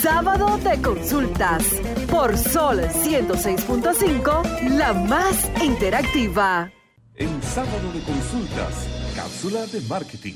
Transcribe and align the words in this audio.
Sábado 0.00 0.58
de 0.58 0.80
Consultas 0.82 1.64
por 2.10 2.36
Sol 2.36 2.80
106.5, 2.80 4.76
la 4.76 4.92
más 4.92 5.50
interactiva. 5.64 6.70
En 7.14 7.42
Sábado 7.42 7.92
de 7.92 8.00
Consultas, 8.02 8.86
cápsula 9.16 9.66
de 9.66 9.80
marketing. 9.82 10.34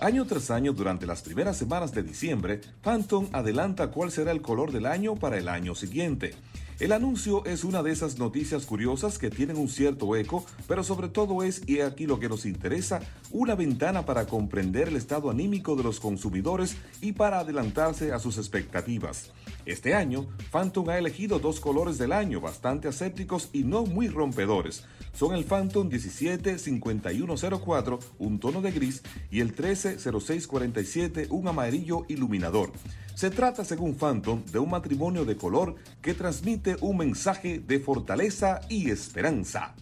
Año 0.00 0.26
tras 0.26 0.50
año, 0.50 0.72
durante 0.72 1.06
las 1.06 1.22
primeras 1.22 1.56
semanas 1.56 1.92
de 1.92 2.02
diciembre, 2.02 2.60
Phantom 2.82 3.28
adelanta 3.32 3.90
cuál 3.90 4.10
será 4.10 4.32
el 4.32 4.42
color 4.42 4.72
del 4.72 4.86
año 4.86 5.14
para 5.14 5.38
el 5.38 5.48
año 5.48 5.74
siguiente. 5.74 6.34
El 6.78 6.92
anuncio 6.92 7.44
es 7.44 7.64
una 7.64 7.82
de 7.82 7.90
esas 7.90 8.18
noticias 8.18 8.64
curiosas 8.64 9.18
que 9.18 9.30
tienen 9.30 9.56
un 9.56 9.68
cierto 9.68 10.14
eco, 10.14 10.46
pero 10.68 10.84
sobre 10.84 11.08
todo 11.08 11.42
es, 11.42 11.62
y 11.66 11.80
aquí 11.80 12.06
lo 12.06 12.20
que 12.20 12.28
nos 12.28 12.46
interesa, 12.46 13.00
una 13.30 13.54
ventana 13.54 14.04
para 14.04 14.26
comprender 14.26 14.88
el 14.88 14.96
estado 14.96 15.30
anímico 15.30 15.76
de 15.76 15.82
los 15.82 16.00
consumidores 16.00 16.76
y 17.00 17.12
para 17.12 17.40
adelantarse 17.40 18.12
a 18.12 18.18
sus 18.18 18.38
expectativas. 18.38 19.32
Este 19.66 19.94
año, 19.94 20.26
Phantom 20.50 20.88
ha 20.88 20.98
elegido 20.98 21.38
dos 21.38 21.60
colores 21.60 21.98
del 21.98 22.12
año 22.12 22.40
bastante 22.40 22.88
asépticos 22.88 23.50
y 23.52 23.64
no 23.64 23.84
muy 23.84 24.08
rompedores. 24.08 24.84
Son 25.12 25.34
el 25.34 25.44
Phantom 25.44 25.88
175104, 25.88 27.98
un 28.18 28.38
tono 28.38 28.62
de 28.62 28.72
gris, 28.72 29.02
y 29.30 29.40
el 29.40 29.48
130647, 29.48 31.26
un 31.30 31.48
amarillo 31.48 32.04
iluminador. 32.08 32.72
Se 33.14 33.30
trata, 33.30 33.64
según 33.64 33.96
Phantom, 33.96 34.44
de 34.44 34.60
un 34.60 34.70
matrimonio 34.70 35.24
de 35.24 35.36
color 35.36 35.74
que 36.00 36.14
transmite 36.14 36.76
un 36.80 36.98
mensaje 36.98 37.58
de 37.58 37.80
fortaleza 37.80 38.60
y 38.68 38.90
esperanza. 38.90 39.74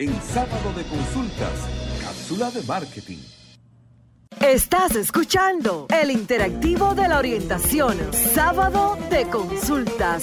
En 0.00 0.18
sábado 0.22 0.72
de 0.74 0.82
consultas, 0.84 1.52
cápsula 2.00 2.50
de 2.50 2.62
marketing. 2.62 3.18
Estás 4.40 4.96
escuchando 4.96 5.88
el 5.90 6.10
interactivo 6.10 6.94
de 6.94 7.06
la 7.06 7.18
orientación, 7.18 7.98
sábado 8.14 8.96
de 9.10 9.26
consultas. 9.26 10.22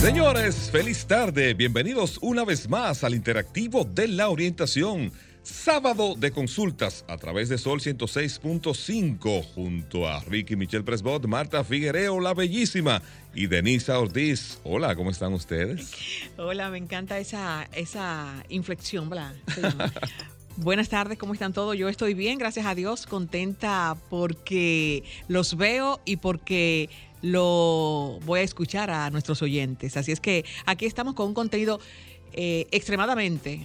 Señores, 0.00 0.70
feliz 0.70 1.04
tarde. 1.04 1.52
Bienvenidos 1.52 2.18
una 2.22 2.46
vez 2.46 2.70
más 2.70 3.04
al 3.04 3.14
interactivo 3.14 3.84
de 3.84 4.08
la 4.08 4.30
orientación. 4.30 5.12
Sábado 5.44 6.14
de 6.16 6.30
consultas 6.30 7.04
a 7.06 7.18
través 7.18 7.50
de 7.50 7.58
Sol 7.58 7.78
106.5 7.78 9.44
junto 9.54 10.08
a 10.08 10.20
Ricky 10.20 10.56
Michelle 10.56 10.84
Presbot, 10.84 11.26
Marta 11.26 11.62
Figuereo, 11.62 12.18
la 12.18 12.32
bellísima 12.32 13.02
y 13.34 13.46
Denisa 13.46 13.98
Ortiz. 13.98 14.58
Hola, 14.64 14.96
¿cómo 14.96 15.10
están 15.10 15.34
ustedes? 15.34 15.92
Hola, 16.38 16.70
me 16.70 16.78
encanta 16.78 17.18
esa, 17.18 17.68
esa 17.74 18.42
inflexión, 18.48 19.10
¿verdad? 19.10 19.34
Buenas 20.56 20.88
tardes, 20.88 21.18
¿cómo 21.18 21.34
están 21.34 21.52
todos? 21.52 21.76
Yo 21.76 21.90
estoy 21.90 22.14
bien, 22.14 22.38
gracias 22.38 22.64
a 22.64 22.74
Dios, 22.74 23.04
contenta 23.04 23.98
porque 24.08 25.04
los 25.28 25.58
veo 25.58 26.00
y 26.06 26.16
porque 26.16 26.88
lo 27.20 28.18
voy 28.24 28.40
a 28.40 28.44
escuchar 28.44 28.90
a 28.90 29.10
nuestros 29.10 29.42
oyentes. 29.42 29.98
Así 29.98 30.10
es 30.10 30.20
que 30.20 30.46
aquí 30.64 30.86
estamos 30.86 31.12
con 31.12 31.26
un 31.28 31.34
contenido 31.34 31.80
eh, 32.32 32.66
extremadamente 32.70 33.60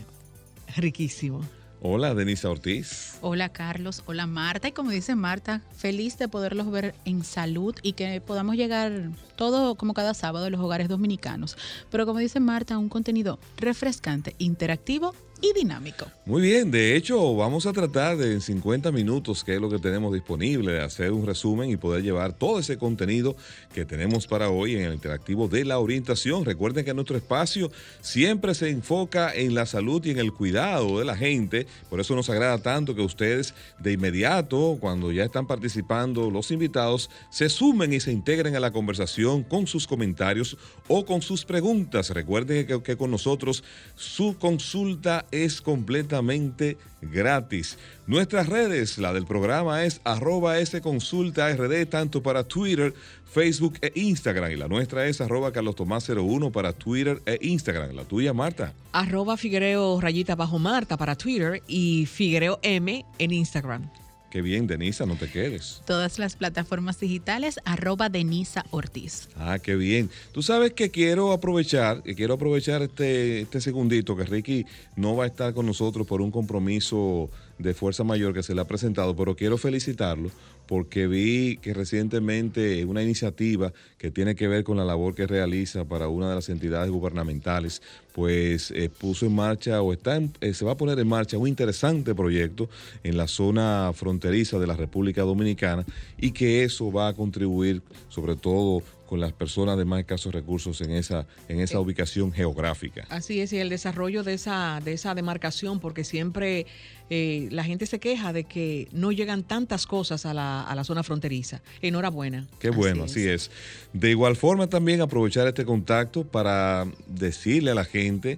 riquísimo. 0.75 1.41
Hola, 1.81 2.13
Denisa 2.13 2.49
Ortiz. 2.49 3.17
Hola, 3.21 3.47
Carlos. 3.49 4.03
Hola, 4.05 4.27
Marta. 4.27 4.67
Y 4.67 4.73
como 4.73 4.91
dice 4.91 5.15
Marta, 5.15 5.61
feliz 5.77 6.17
de 6.17 6.27
poderlos 6.27 6.69
ver 6.69 6.93
en 7.05 7.23
salud 7.23 7.73
y 7.81 7.93
que 7.93 8.19
podamos 8.19 8.57
llegar 8.57 9.11
todo 9.37 9.75
como 9.75 9.93
cada 9.93 10.13
sábado 10.13 10.47
a 10.47 10.49
los 10.49 10.59
hogares 10.59 10.89
dominicanos. 10.89 11.57
Pero 11.89 12.05
como 12.05 12.19
dice 12.19 12.41
Marta, 12.41 12.77
un 12.77 12.89
contenido 12.89 13.39
refrescante, 13.55 14.35
interactivo 14.39 15.15
y 15.41 15.53
dinámico. 15.53 16.05
Muy 16.25 16.41
bien, 16.41 16.71
de 16.71 16.95
hecho 16.95 17.35
vamos 17.35 17.65
a 17.65 17.73
tratar 17.73 18.17
de 18.17 18.33
en 18.33 18.41
50 18.41 18.91
minutos, 18.91 19.43
que 19.43 19.55
es 19.55 19.61
lo 19.61 19.69
que 19.69 19.79
tenemos 19.79 20.13
disponible, 20.13 20.81
hacer 20.81 21.11
un 21.11 21.25
resumen 21.25 21.69
y 21.69 21.77
poder 21.77 22.03
llevar 22.03 22.33
todo 22.33 22.59
ese 22.59 22.77
contenido 22.77 23.35
que 23.73 23.85
tenemos 23.85 24.27
para 24.27 24.49
hoy 24.49 24.75
en 24.75 24.83
el 24.83 24.93
interactivo 24.93 25.47
de 25.47 25.65
la 25.65 25.79
orientación. 25.79 26.45
Recuerden 26.45 26.85
que 26.85 26.93
nuestro 26.93 27.17
espacio 27.17 27.71
siempre 28.01 28.53
se 28.53 28.69
enfoca 28.69 29.33
en 29.33 29.55
la 29.55 29.65
salud 29.65 30.03
y 30.05 30.11
en 30.11 30.19
el 30.19 30.33
cuidado 30.33 30.99
de 30.99 31.05
la 31.05 31.17
gente, 31.17 31.67
por 31.89 31.99
eso 31.99 32.15
nos 32.15 32.29
agrada 32.29 32.57
tanto 32.59 32.95
que 32.95 33.01
ustedes 33.01 33.53
de 33.79 33.93
inmediato, 33.93 34.77
cuando 34.79 35.11
ya 35.11 35.23
están 35.23 35.47
participando 35.47 36.29
los 36.29 36.51
invitados, 36.51 37.09
se 37.29 37.49
sumen 37.49 37.93
y 37.93 37.99
se 37.99 38.11
integren 38.11 38.55
a 38.55 38.59
la 38.59 38.71
conversación 38.71 39.43
con 39.43 39.67
sus 39.67 39.87
comentarios 39.87 40.57
o 40.87 41.05
con 41.05 41.21
sus 41.21 41.45
preguntas. 41.45 42.09
Recuerden 42.11 42.65
que, 42.65 42.81
que 42.81 42.97
con 42.97 43.11
nosotros 43.11 43.63
su 43.95 44.37
consulta 44.37 45.25
es 45.31 45.61
completamente 45.61 46.77
gratis. 47.01 47.77
Nuestras 48.07 48.47
redes, 48.47 48.97
la 48.97 49.13
del 49.13 49.25
programa 49.25 49.83
es 49.85 50.01
arroba 50.03 50.55
consulta 50.81 51.53
rd, 51.53 51.87
tanto 51.87 52.21
para 52.23 52.43
Twitter, 52.43 52.93
Facebook 53.31 53.77
e 53.81 53.91
Instagram. 53.95 54.51
Y 54.51 54.55
la 54.55 54.67
nuestra 54.67 55.05
es 55.07 55.21
arroba 55.21 55.51
Carlos 55.51 55.75
Tomás 55.75 56.09
01 56.09 56.51
para 56.51 56.73
Twitter 56.73 57.21
e 57.25 57.37
Instagram. 57.41 57.95
La 57.95 58.03
tuya, 58.03 58.33
Marta. 58.33 58.73
Arroba 58.91 59.37
Figuereo 59.37 60.01
rayita 60.01 60.35
bajo 60.35 60.59
Marta 60.59 60.97
para 60.97 61.15
Twitter 61.15 61.61
y 61.67 62.05
Figuereo 62.05 62.59
M 62.61 63.05
en 63.17 63.31
Instagram. 63.31 63.89
Qué 64.29 64.41
bien, 64.43 64.67
Denisa, 64.67 65.05
no 65.05 65.15
te 65.15 65.29
quedes. 65.29 65.81
Todas 65.85 66.19
las 66.19 66.35
plataformas 66.35 66.99
digitales, 66.99 67.59
arroba 67.65 68.09
Denisa 68.09 68.63
Ortiz. 68.69 69.27
Ah, 69.35 69.57
qué 69.57 69.75
bien. 69.75 70.09
Tú 70.31 70.43
sabes 70.43 70.73
que 70.73 70.91
quiero 70.91 71.31
aprovechar, 71.31 72.03
que 72.03 72.13
quiero 72.13 72.35
aprovechar 72.35 72.83
este, 72.83 73.41
este 73.41 73.59
segundito 73.59 74.15
que 74.15 74.25
Ricky 74.25 74.65
no 74.95 75.15
va 75.15 75.23
a 75.23 75.27
estar 75.27 75.53
con 75.53 75.65
nosotros 75.65 76.05
por 76.05 76.21
un 76.21 76.29
compromiso 76.29 77.29
de 77.57 77.73
fuerza 77.73 78.03
mayor 78.03 78.33
que 78.33 78.43
se 78.43 78.53
le 78.53 78.61
ha 78.61 78.65
presentado, 78.65 79.15
pero 79.15 79.35
quiero 79.35 79.57
felicitarlo 79.57 80.29
porque 80.69 81.07
vi 81.07 81.57
que 81.57 81.73
recientemente 81.73 82.85
una 82.85 83.01
iniciativa 83.01 83.73
que 83.97 84.11
tiene 84.11 84.35
que 84.35 84.47
ver 84.47 84.63
con 84.63 84.77
la 84.77 84.85
labor 84.85 85.15
que 85.15 85.25
realiza 85.25 85.83
para 85.85 86.09
una 86.09 86.29
de 86.29 86.35
las 86.35 86.47
entidades 86.49 86.91
gubernamentales, 86.91 87.81
pues 88.13 88.69
eh, 88.69 88.91
puso 88.95 89.25
en 89.25 89.33
marcha 89.33 89.81
o 89.81 89.93
está 89.93 90.21
eh, 90.41 90.53
se 90.53 90.65
va 90.65 90.73
a 90.73 90.77
poner 90.77 90.99
en 90.99 91.07
marcha 91.07 91.39
un 91.39 91.47
interesante 91.47 92.13
proyecto 92.13 92.69
en 93.03 93.17
la 93.17 93.27
zona 93.27 93.93
fronteriza 93.95 94.59
de 94.59 94.67
la 94.67 94.75
República 94.75 95.23
Dominicana 95.23 95.85
y 96.19 96.33
que 96.33 96.63
eso 96.63 96.91
va 96.91 97.07
a 97.07 97.13
contribuir 97.15 97.81
sobre 98.07 98.35
todo 98.35 98.83
con 99.09 99.19
las 99.19 99.33
personas 99.33 99.75
de 99.75 99.85
más 99.85 100.01
escasos 100.01 100.31
recursos 100.31 100.81
en 100.81 100.91
esa, 100.91 101.25
en 101.47 101.59
esa 101.61 101.77
eh, 101.77 101.81
ubicación 101.81 102.31
geográfica. 102.31 103.07
Así 103.09 103.41
es, 103.41 103.51
y 103.53 103.57
el 103.57 103.67
desarrollo 103.67 104.21
de 104.21 104.35
esa, 104.35 104.81
de 104.85 104.93
esa 104.93 105.15
demarcación, 105.15 105.79
porque 105.79 106.03
siempre 106.03 106.67
eh, 107.09 107.47
la 107.49 107.63
gente 107.63 107.87
se 107.87 107.99
queja 107.99 108.33
de 108.33 108.43
que 108.43 108.87
no 108.91 109.11
llegan 109.11 109.41
tantas 109.41 109.87
cosas 109.87 110.27
a 110.27 110.35
la, 110.35 110.61
a 110.61 110.75
la 110.75 110.83
zona 110.83 111.01
fronteriza. 111.01 111.63
Enhorabuena. 111.81 112.45
Qué 112.59 112.69
bueno, 112.69 113.05
así 113.05 113.27
es. 113.27 113.49
De 113.93 114.11
igual 114.11 114.35
forma 114.35 114.67
también 114.67 115.01
aprovechar 115.01 115.47
este 115.47 115.65
contacto 115.65 116.23
para 116.23 116.85
decirle 117.07 117.71
a 117.71 117.75
la 117.75 117.85
gente 117.85 118.37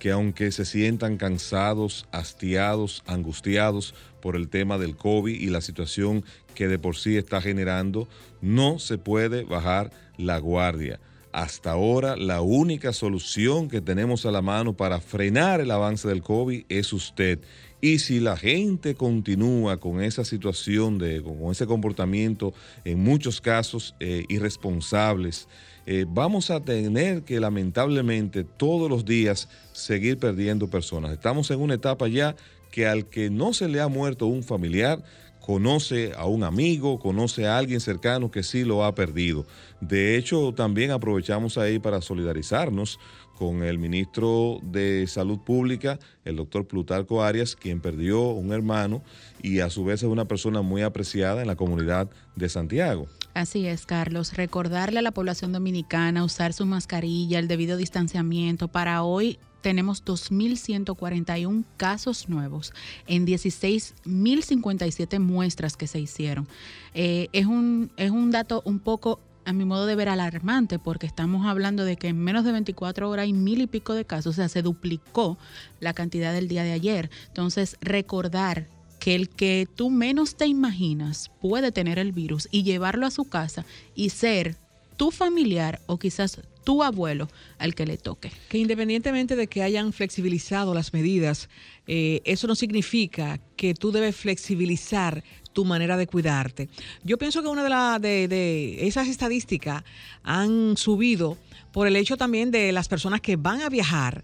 que 0.00 0.10
aunque 0.10 0.50
se 0.50 0.64
sientan 0.64 1.18
cansados, 1.18 2.06
hastiados, 2.10 3.04
angustiados 3.06 3.94
por 4.20 4.34
el 4.34 4.48
tema 4.48 4.78
del 4.78 4.96
COVID 4.96 5.38
y 5.38 5.50
la 5.50 5.60
situación 5.60 6.24
que 6.54 6.66
de 6.66 6.78
por 6.78 6.96
sí 6.96 7.16
está 7.16 7.40
generando, 7.40 8.08
no 8.40 8.78
se 8.80 8.98
puede 8.98 9.44
bajar 9.44 9.92
la 10.16 10.38
guardia. 10.38 10.98
Hasta 11.32 11.72
ahora 11.72 12.16
la 12.16 12.40
única 12.40 12.92
solución 12.92 13.68
que 13.68 13.80
tenemos 13.80 14.26
a 14.26 14.32
la 14.32 14.42
mano 14.42 14.72
para 14.72 15.00
frenar 15.00 15.60
el 15.60 15.70
avance 15.70 16.08
del 16.08 16.22
COVID 16.22 16.64
es 16.68 16.92
usted. 16.92 17.38
Y 17.82 17.98
si 18.00 18.20
la 18.20 18.36
gente 18.36 18.94
continúa 18.94 19.76
con 19.78 20.02
esa 20.02 20.24
situación, 20.24 20.98
de, 20.98 21.22
con 21.22 21.52
ese 21.52 21.66
comportamiento, 21.66 22.52
en 22.84 22.98
muchos 22.98 23.40
casos 23.40 23.94
eh, 24.00 24.24
irresponsables, 24.28 25.46
eh, 25.92 26.06
vamos 26.08 26.52
a 26.52 26.60
tener 26.60 27.24
que 27.24 27.40
lamentablemente 27.40 28.44
todos 28.44 28.88
los 28.88 29.04
días 29.04 29.48
seguir 29.72 30.18
perdiendo 30.18 30.70
personas. 30.70 31.10
Estamos 31.10 31.50
en 31.50 31.60
una 31.60 31.74
etapa 31.74 32.06
ya 32.06 32.36
que 32.70 32.86
al 32.86 33.06
que 33.06 33.28
no 33.28 33.52
se 33.52 33.66
le 33.66 33.80
ha 33.80 33.88
muerto 33.88 34.26
un 34.26 34.44
familiar, 34.44 35.02
conoce 35.40 36.12
a 36.16 36.26
un 36.26 36.44
amigo, 36.44 37.00
conoce 37.00 37.48
a 37.48 37.58
alguien 37.58 37.80
cercano 37.80 38.30
que 38.30 38.44
sí 38.44 38.62
lo 38.62 38.84
ha 38.84 38.94
perdido. 38.94 39.46
De 39.80 40.16
hecho, 40.16 40.54
también 40.54 40.92
aprovechamos 40.92 41.58
ahí 41.58 41.80
para 41.80 42.00
solidarizarnos 42.00 43.00
con 43.36 43.64
el 43.64 43.78
ministro 43.78 44.60
de 44.62 45.08
Salud 45.08 45.40
Pública, 45.40 45.98
el 46.24 46.36
doctor 46.36 46.68
Plutarco 46.68 47.24
Arias, 47.24 47.56
quien 47.56 47.80
perdió 47.80 48.28
un 48.28 48.52
hermano 48.52 49.02
y 49.42 49.58
a 49.58 49.70
su 49.70 49.84
vez 49.84 50.04
es 50.04 50.08
una 50.08 50.26
persona 50.26 50.62
muy 50.62 50.82
apreciada 50.82 51.40
en 51.40 51.48
la 51.48 51.56
comunidad 51.56 52.08
de 52.36 52.48
Santiago. 52.48 53.08
Así 53.40 53.66
es, 53.66 53.86
Carlos. 53.86 54.34
Recordarle 54.34 54.98
a 54.98 55.02
la 55.02 55.12
población 55.12 55.50
dominicana 55.50 56.24
usar 56.24 56.52
su 56.52 56.66
mascarilla, 56.66 57.38
el 57.38 57.48
debido 57.48 57.78
distanciamiento. 57.78 58.68
Para 58.68 59.02
hoy 59.02 59.38
tenemos 59.62 60.04
2.141 60.04 61.64
casos 61.78 62.28
nuevos 62.28 62.74
en 63.06 63.26
16.057 63.26 65.18
muestras 65.20 65.78
que 65.78 65.86
se 65.86 66.00
hicieron. 66.00 66.46
Eh, 66.92 67.28
es, 67.32 67.46
un, 67.46 67.90
es 67.96 68.10
un 68.10 68.30
dato 68.30 68.60
un 68.66 68.78
poco 68.78 69.20
a 69.46 69.54
mi 69.54 69.64
modo 69.64 69.86
de 69.86 69.96
ver, 69.96 70.10
alarmante, 70.10 70.78
porque 70.78 71.06
estamos 71.06 71.46
hablando 71.46 71.86
de 71.86 71.96
que 71.96 72.08
en 72.08 72.18
menos 72.18 72.44
de 72.44 72.52
24 72.52 73.08
horas 73.08 73.22
hay 73.22 73.32
mil 73.32 73.62
y 73.62 73.66
pico 73.66 73.94
de 73.94 74.04
casos, 74.04 74.34
o 74.34 74.36
sea, 74.36 74.50
se 74.50 74.60
duplicó 74.60 75.38
la 75.80 75.94
cantidad 75.94 76.34
del 76.34 76.46
día 76.46 76.62
de 76.62 76.72
ayer. 76.72 77.08
Entonces, 77.28 77.78
recordar 77.80 78.66
que 79.00 79.16
el 79.16 79.28
que 79.28 79.66
tú 79.74 79.90
menos 79.90 80.36
te 80.36 80.46
imaginas 80.46 81.30
puede 81.40 81.72
tener 81.72 81.98
el 81.98 82.12
virus 82.12 82.46
y 82.52 82.62
llevarlo 82.62 83.06
a 83.06 83.10
su 83.10 83.24
casa 83.24 83.64
y 83.96 84.10
ser 84.10 84.56
tu 84.96 85.10
familiar 85.10 85.80
o 85.86 85.98
quizás 85.98 86.40
tu 86.62 86.82
abuelo 86.82 87.28
al 87.58 87.74
que 87.74 87.86
le 87.86 87.96
toque. 87.96 88.30
Que 88.50 88.58
independientemente 88.58 89.34
de 89.34 89.46
que 89.46 89.62
hayan 89.62 89.94
flexibilizado 89.94 90.74
las 90.74 90.92
medidas, 90.92 91.48
eh, 91.86 92.20
eso 92.24 92.46
no 92.46 92.54
significa 92.54 93.40
que 93.56 93.72
tú 93.72 93.90
debes 93.90 94.14
flexibilizar 94.14 95.24
tu 95.54 95.64
manera 95.64 95.96
de 95.96 96.06
cuidarte. 96.06 96.68
Yo 97.02 97.16
pienso 97.16 97.42
que 97.42 97.48
una 97.48 97.98
de, 97.98 98.28
de, 98.28 98.86
esas 98.86 99.08
estadísticas 99.08 99.82
han 100.22 100.76
subido 100.76 101.38
por 101.72 101.86
el 101.86 101.96
hecho 101.96 102.16
también 102.18 102.50
de 102.50 102.70
las 102.72 102.88
personas 102.88 103.22
que 103.22 103.36
van 103.36 103.62
a 103.62 103.70
viajar 103.70 104.22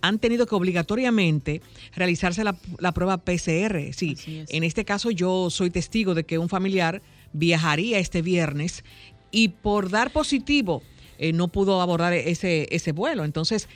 han 0.00 0.18
tenido 0.18 0.46
que 0.46 0.54
obligatoriamente 0.54 1.62
realizarse 1.94 2.44
la, 2.44 2.92
prueba 2.92 3.18
PCR. 3.18 3.92
Sí, 3.92 4.16
en 4.26 4.64
este 4.64 4.84
caso 4.84 5.10
yo 5.10 5.50
soy 5.50 5.70
testigo 5.70 6.14
de 6.14 6.24
que 6.24 6.38
un 6.38 6.48
familiar 6.48 7.02
viajaría 7.32 7.98
este 7.98 8.22
viernes 8.22 8.84
y 9.30 9.48
por 9.48 9.90
dar 9.90 10.12
positivo 10.12 10.82
eh, 11.18 11.32
no 11.32 11.48
pudo 11.48 11.80
abordar 11.80 12.12
ese, 12.12 12.68
ese 12.70 12.92
vuelo. 12.92 13.24
Entonces, 13.24 13.68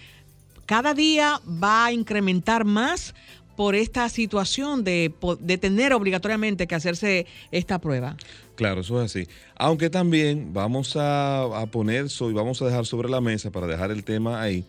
cada 0.67 0.94
día 0.94 1.40
va 1.46 1.87
a 1.87 1.93
incrementar 1.93 2.64
más 2.64 3.14
por 3.56 3.75
esta 3.75 4.08
situación 4.08 4.84
de, 4.84 5.12
tener 5.61 5.93
obligatoriamente 5.93 6.67
que 6.67 6.75
hacerse 6.75 7.26
esta 7.50 7.78
prueba. 7.78 8.17
Claro, 8.55 8.81
eso 8.81 9.02
es 9.02 9.11
así. 9.11 9.28
Aunque 9.56 9.90
también 9.90 10.55
vamos 10.55 10.96
a, 10.96 11.43
a 11.43 11.67
poner 11.67 12.06
y 12.06 12.32
vamos 12.32 12.62
a 12.62 12.67
dejar 12.67 12.87
sobre 12.87 13.11
la 13.11 13.20
mesa 13.20 13.50
para 13.50 13.67
dejar 13.67 13.90
el 13.90 14.02
tema 14.02 14.40
ahí 14.40 14.64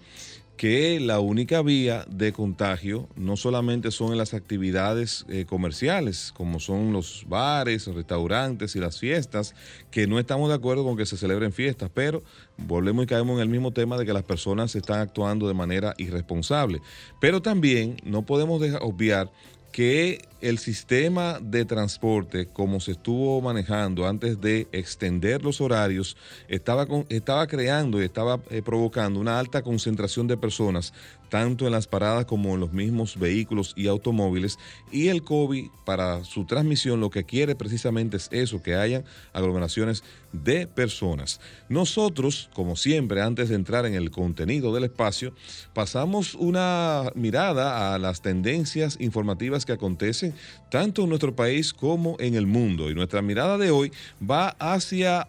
que 0.61 0.99
la 0.99 1.19
única 1.19 1.63
vía 1.63 2.05
de 2.07 2.33
contagio 2.33 3.09
no 3.15 3.35
solamente 3.35 3.89
son 3.89 4.11
en 4.11 4.19
las 4.19 4.35
actividades 4.35 5.25
eh, 5.27 5.45
comerciales, 5.45 6.31
como 6.37 6.59
son 6.59 6.93
los 6.93 7.25
bares, 7.27 7.87
restaurantes 7.87 8.75
y 8.75 8.79
las 8.79 8.99
fiestas, 8.99 9.55
que 9.89 10.05
no 10.05 10.19
estamos 10.19 10.49
de 10.49 10.53
acuerdo 10.53 10.83
con 10.83 10.97
que 10.97 11.07
se 11.07 11.17
celebren 11.17 11.51
fiestas, 11.51 11.89
pero 11.91 12.21
volvemos 12.57 13.05
y 13.05 13.07
caemos 13.07 13.37
en 13.37 13.41
el 13.41 13.49
mismo 13.49 13.71
tema 13.71 13.97
de 13.97 14.05
que 14.05 14.13
las 14.13 14.21
personas 14.21 14.75
están 14.75 14.99
actuando 14.99 15.47
de 15.47 15.55
manera 15.55 15.95
irresponsable. 15.97 16.79
Pero 17.19 17.41
también 17.41 17.97
no 18.03 18.21
podemos 18.21 18.61
obviar 18.81 19.31
que 19.71 20.21
el 20.41 20.57
sistema 20.57 21.39
de 21.39 21.65
transporte, 21.65 22.47
como 22.47 22.79
se 22.79 22.91
estuvo 22.91 23.39
manejando 23.41 24.07
antes 24.07 24.41
de 24.41 24.67
extender 24.71 25.43
los 25.43 25.61
horarios, 25.61 26.17
estaba, 26.47 26.87
estaba 27.09 27.47
creando 27.47 28.01
y 28.01 28.05
estaba 28.05 28.39
eh, 28.49 28.61
provocando 28.61 29.19
una 29.19 29.39
alta 29.39 29.61
concentración 29.61 30.27
de 30.27 30.37
personas, 30.37 30.93
tanto 31.29 31.65
en 31.65 31.71
las 31.71 31.87
paradas 31.87 32.25
como 32.25 32.53
en 32.53 32.59
los 32.59 32.73
mismos 32.73 33.17
vehículos 33.17 33.73
y 33.77 33.87
automóviles. 33.87 34.57
Y 34.91 35.07
el 35.07 35.23
COVID, 35.23 35.67
para 35.85 36.25
su 36.25 36.45
transmisión, 36.45 36.99
lo 36.99 37.09
que 37.09 37.23
quiere 37.23 37.55
precisamente 37.55 38.17
es 38.17 38.27
eso, 38.31 38.61
que 38.61 38.75
hayan 38.75 39.05
aglomeraciones 39.31 40.03
de 40.33 40.67
personas. 40.67 41.39
Nosotros, 41.69 42.49
como 42.53 42.75
siempre, 42.75 43.21
antes 43.21 43.49
de 43.49 43.55
entrar 43.55 43.85
en 43.85 43.93
el 43.93 44.11
contenido 44.11 44.73
del 44.73 44.85
espacio, 44.85 45.33
pasamos 45.73 46.35
una 46.35 47.11
mirada 47.15 47.93
a 47.93 47.99
las 47.99 48.21
tendencias 48.21 48.97
informativas 48.99 49.65
que 49.65 49.73
acontecen 49.73 50.30
tanto 50.69 51.03
en 51.03 51.09
nuestro 51.09 51.35
país 51.35 51.73
como 51.73 52.15
en 52.19 52.35
el 52.35 52.47
mundo. 52.47 52.89
Y 52.89 52.95
nuestra 52.95 53.21
mirada 53.21 53.57
de 53.57 53.71
hoy 53.71 53.91
va 54.21 54.49
hacia 54.59 55.27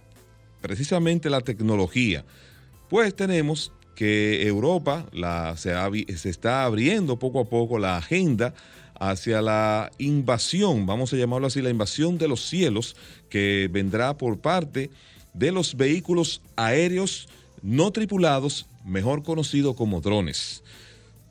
precisamente 0.61 1.31
la 1.31 1.41
tecnología. 1.41 2.25
Pues 2.89 3.15
tenemos 3.15 3.73
que 3.95 4.47
Europa 4.47 5.07
se, 5.57 5.75
se 6.17 6.31
está 6.31 6.65
abriendo 6.65 7.19
poco 7.19 7.41
a 7.41 7.45
poco 7.45 7.79
la 7.79 7.97
agenda 7.97 8.55
hacia 8.99 9.43
la 9.43 9.91
invasión, 9.99 10.87
vamos 10.87 11.13
a 11.13 11.17
llamarlo 11.17 11.49
así, 11.49 11.61
la 11.61 11.71
invasión 11.71 12.19
de 12.19 12.29
los 12.29 12.47
cielos 12.49 12.95
que 13.29 13.69
vendrá 13.71 14.17
por 14.17 14.39
parte 14.39 14.91
de 15.35 15.51
los 15.51 15.77
vehículos 15.77 16.41
aéreos 16.55 17.29
no 17.63 17.91
tripulados, 17.91 18.67
mejor 18.85 19.23
conocidos 19.25 19.75
como 19.75 20.01
drones. 20.01 20.63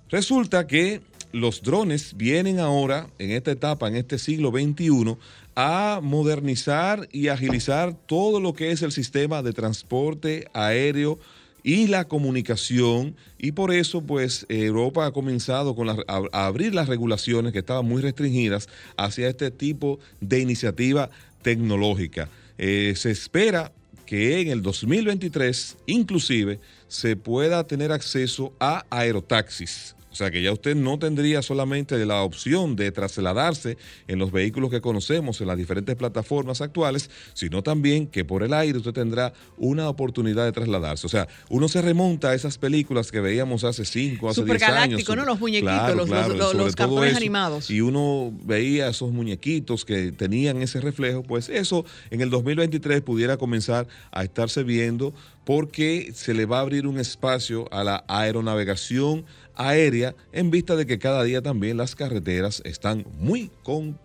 Resulta 0.09 0.67
que 0.67 1.01
los 1.31 1.61
drones 1.61 2.15
vienen 2.15 2.59
ahora, 2.59 3.07
en 3.19 3.31
esta 3.31 3.51
etapa, 3.51 3.87
en 3.87 3.95
este 3.95 4.19
siglo 4.19 4.51
XXI, 4.51 5.17
a 5.55 5.99
modernizar 6.01 7.07
y 7.11 7.27
agilizar 7.27 7.93
todo 8.05 8.39
lo 8.39 8.53
que 8.53 8.71
es 8.71 8.81
el 8.81 8.91
sistema 8.91 9.41
de 9.43 9.53
transporte 9.53 10.47
aéreo 10.53 11.19
y 11.63 11.87
la 11.87 12.07
comunicación 12.07 13.15
y 13.37 13.51
por 13.51 13.71
eso 13.71 14.01
pues 14.01 14.45
Europa 14.49 15.05
ha 15.05 15.11
comenzado 15.11 15.75
con 15.75 15.89
a, 15.89 15.97
abrir 16.31 16.73
las 16.73 16.87
regulaciones 16.87 17.53
que 17.53 17.59
estaban 17.59 17.85
muy 17.85 18.01
restringidas 18.01 18.67
hacia 18.97 19.29
este 19.29 19.51
tipo 19.51 19.99
de 20.19 20.39
iniciativa 20.39 21.09
tecnológica. 21.43 22.29
Eh, 22.57 22.93
se 22.95 23.11
espera 23.11 23.71
que 24.05 24.41
en 24.41 24.47
el 24.47 24.61
2023 24.61 25.77
inclusive 25.85 26.59
se 26.87 27.15
pueda 27.15 27.65
tener 27.67 27.91
acceso 27.91 28.53
a 28.59 28.85
aerotaxis 28.89 29.95
o 30.11 30.15
sea 30.15 30.29
que 30.29 30.41
ya 30.41 30.51
usted 30.51 30.75
no 30.75 30.99
tendría 30.99 31.41
solamente 31.41 32.05
la 32.05 32.21
opción 32.23 32.75
de 32.75 32.91
trasladarse 32.91 33.77
en 34.07 34.19
los 34.19 34.31
vehículos 34.31 34.69
que 34.69 34.81
conocemos 34.81 35.39
en 35.41 35.47
las 35.47 35.57
diferentes 35.57 35.95
plataformas 35.95 36.61
actuales, 36.61 37.09
sino 37.33 37.63
también 37.63 38.07
que 38.07 38.25
por 38.25 38.43
el 38.43 38.53
aire 38.53 38.77
usted 38.77 38.93
tendrá 38.93 39.33
una 39.57 39.87
oportunidad 39.87 40.45
de 40.45 40.51
trasladarse. 40.51 41.07
O 41.07 41.09
sea, 41.09 41.27
uno 41.49 41.67
se 41.69 41.81
remonta 41.81 42.29
a 42.29 42.35
esas 42.35 42.57
películas 42.57 43.11
que 43.11 43.21
veíamos 43.21 43.63
hace 43.63 43.85
5, 43.85 44.29
hace 44.29 44.43
10 44.43 44.63
años. 44.63 45.07
¿no? 45.07 45.25
Los 45.25 45.39
muñequitos, 45.39 45.95
los, 45.95 46.09
los, 46.55 46.75
cartones 46.75 47.15
animados. 47.15 47.69
Y 47.69 47.81
uno 47.81 48.33
veía 48.43 48.89
esos 48.89 49.11
muñequitos 49.11 49.86
que 49.86 50.12
tenían 50.12 50.62
ese 50.62 50.81
reflejo, 50.81 51.24
pues 51.24 51.50
eso 51.50 51.86
en 52.09 52.21
el 52.21 52.29
2023 52.29 53.01
pudiera 53.01 53.38
comenzar 53.38 53.88
a 54.12 54.24
estarse 54.24 54.63
viendo 54.63 55.13
porque 55.43 56.12
se 56.13 56.33
le 56.33 56.45
va 56.45 56.59
a 56.59 56.62
abrir 56.62 56.86
un 56.88 57.00
espacio 57.00 57.67
a 57.71 57.83
la 57.83 58.03
aeronavegación 58.07 59.25
aérea 59.55 60.15
en 60.31 60.51
vista 60.51 60.75
de 60.75 60.86
que 60.86 61.00
cada 61.00 61.24
día 61.24 61.41
también 61.41 61.77
las 61.77 61.96
carreteras 61.96 62.62
están 62.65 63.05
muy 63.20 63.51
con 63.63 63.98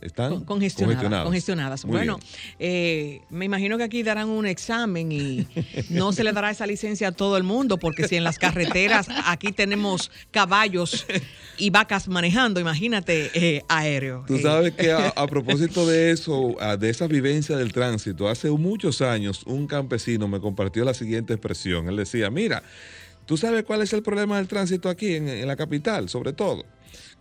Están 0.00 0.44
congestionadas. 0.44 1.24
congestionadas. 1.24 1.84
Bueno, 1.84 2.18
eh, 2.58 3.20
me 3.28 3.44
imagino 3.44 3.76
que 3.76 3.84
aquí 3.84 4.02
darán 4.02 4.28
un 4.30 4.46
examen 4.46 5.12
y 5.12 5.46
no 5.90 6.12
se 6.12 6.24
le 6.24 6.32
dará 6.32 6.50
esa 6.50 6.66
licencia 6.66 7.08
a 7.08 7.12
todo 7.12 7.36
el 7.36 7.42
mundo, 7.42 7.76
porque 7.76 8.08
si 8.08 8.16
en 8.16 8.24
las 8.24 8.38
carreteras 8.38 9.08
aquí 9.26 9.52
tenemos 9.52 10.10
caballos 10.30 11.06
y 11.58 11.68
vacas 11.68 12.08
manejando, 12.08 12.60
imagínate 12.60 13.30
eh, 13.34 13.62
aéreo. 13.68 14.24
Tú 14.26 14.38
sabes 14.38 14.72
que 14.72 14.90
a, 14.90 15.08
a, 15.08 15.26
propósito 15.26 15.86
de 15.86 16.12
eso, 16.12 16.56
de 16.78 16.88
esa 16.88 17.06
vivencia 17.06 17.56
del 17.58 17.72
tránsito, 17.72 18.28
hace 18.28 18.50
muchos 18.50 19.02
años 19.02 19.42
un 19.44 19.66
campesino 19.66 20.28
me 20.28 20.40
compartió 20.40 20.82
la 20.86 20.94
siguiente 20.94 21.34
expresión. 21.34 21.88
Él 21.88 21.96
decía, 21.96 22.30
mira, 22.30 22.62
¿Tú 23.28 23.36
sabes 23.36 23.62
cuál 23.64 23.82
es 23.82 23.92
el 23.92 24.02
problema 24.02 24.38
del 24.38 24.48
tránsito 24.48 24.88
aquí 24.88 25.16
en, 25.16 25.46
la 25.46 25.54
capital, 25.54 26.08
sobre 26.08 26.32
todo? 26.32 26.64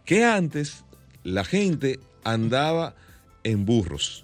Que 0.06 0.24
antes 0.24 0.86
la 1.26 1.44
gente 1.44 2.00
andaba 2.24 2.96
en 3.44 3.66
burros. 3.66 4.24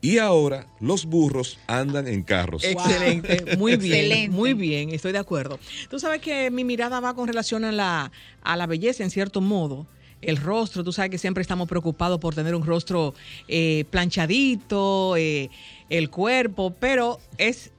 Y 0.00 0.18
ahora 0.18 0.66
los 0.80 1.06
burros 1.06 1.60
andan 1.68 2.08
en 2.08 2.24
carros. 2.24 2.64
Excelente, 2.64 3.56
muy 3.56 3.76
bien, 3.76 4.32
muy 4.32 4.54
bien, 4.54 4.90
estoy 4.90 5.12
de 5.12 5.18
acuerdo. 5.18 5.60
Tú 5.88 6.00
sabes 6.00 6.20
que 6.20 6.50
mi 6.50 6.64
mirada 6.64 6.98
va 6.98 7.14
con 7.14 7.28
relación 7.28 7.64
a 7.64 7.70
la, 7.70 8.10
a 8.42 8.56
la 8.56 8.66
belleza, 8.66 9.04
en 9.04 9.10
cierto 9.10 9.40
modo. 9.40 9.86
El 10.22 10.36
rostro, 10.36 10.82
tú 10.82 10.92
sabes 10.92 11.12
que 11.12 11.18
siempre 11.18 11.42
estamos 11.42 11.68
preocupados 11.68 12.18
por 12.18 12.34
tener 12.34 12.56
un 12.56 12.66
rostro 12.66 13.14
eh, 13.46 13.84
planchadito, 13.90 15.16
eh, 15.16 15.48
el 15.90 16.10
cuerpo, 16.10 16.74
pero 16.80 17.20
es 17.38 17.70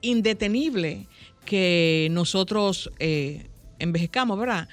indetenible 0.00 1.06
que 1.48 2.08
nosotros 2.10 2.92
eh, 2.98 3.48
¿verdad? 3.78 4.68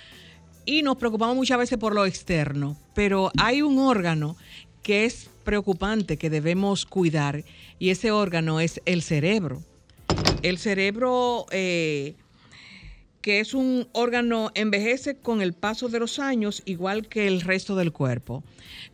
Y 0.66 0.82
nos 0.82 0.98
preocupamos 0.98 1.34
muchas 1.34 1.58
veces 1.58 1.78
por 1.78 1.96
lo 1.96 2.06
externo, 2.06 2.76
pero 2.94 3.32
hay 3.38 3.62
un 3.62 3.80
órgano 3.80 4.36
que 4.84 5.06
es 5.06 5.30
preocupante 5.46 6.18
que 6.18 6.30
debemos 6.30 6.86
cuidar 6.86 7.46
y 7.80 7.92
ese 7.92 8.12
órgano 8.12 8.60
es 8.60 8.82
el 8.86 9.04
cerebro. 9.04 9.64
El 10.42 10.58
cerebro, 10.58 11.46
eh, 11.52 12.16
que 13.22 13.40
es 13.40 13.54
un 13.54 13.88
órgano, 13.94 14.52
envejece 14.54 15.16
con 15.16 15.42
el 15.42 15.54
paso 15.54 15.88
de 15.88 16.00
los 16.00 16.20
años 16.20 16.62
igual 16.66 17.08
que 17.08 17.26
el 17.28 17.40
resto 17.40 17.78
del 17.78 17.94
cuerpo. 17.94 18.44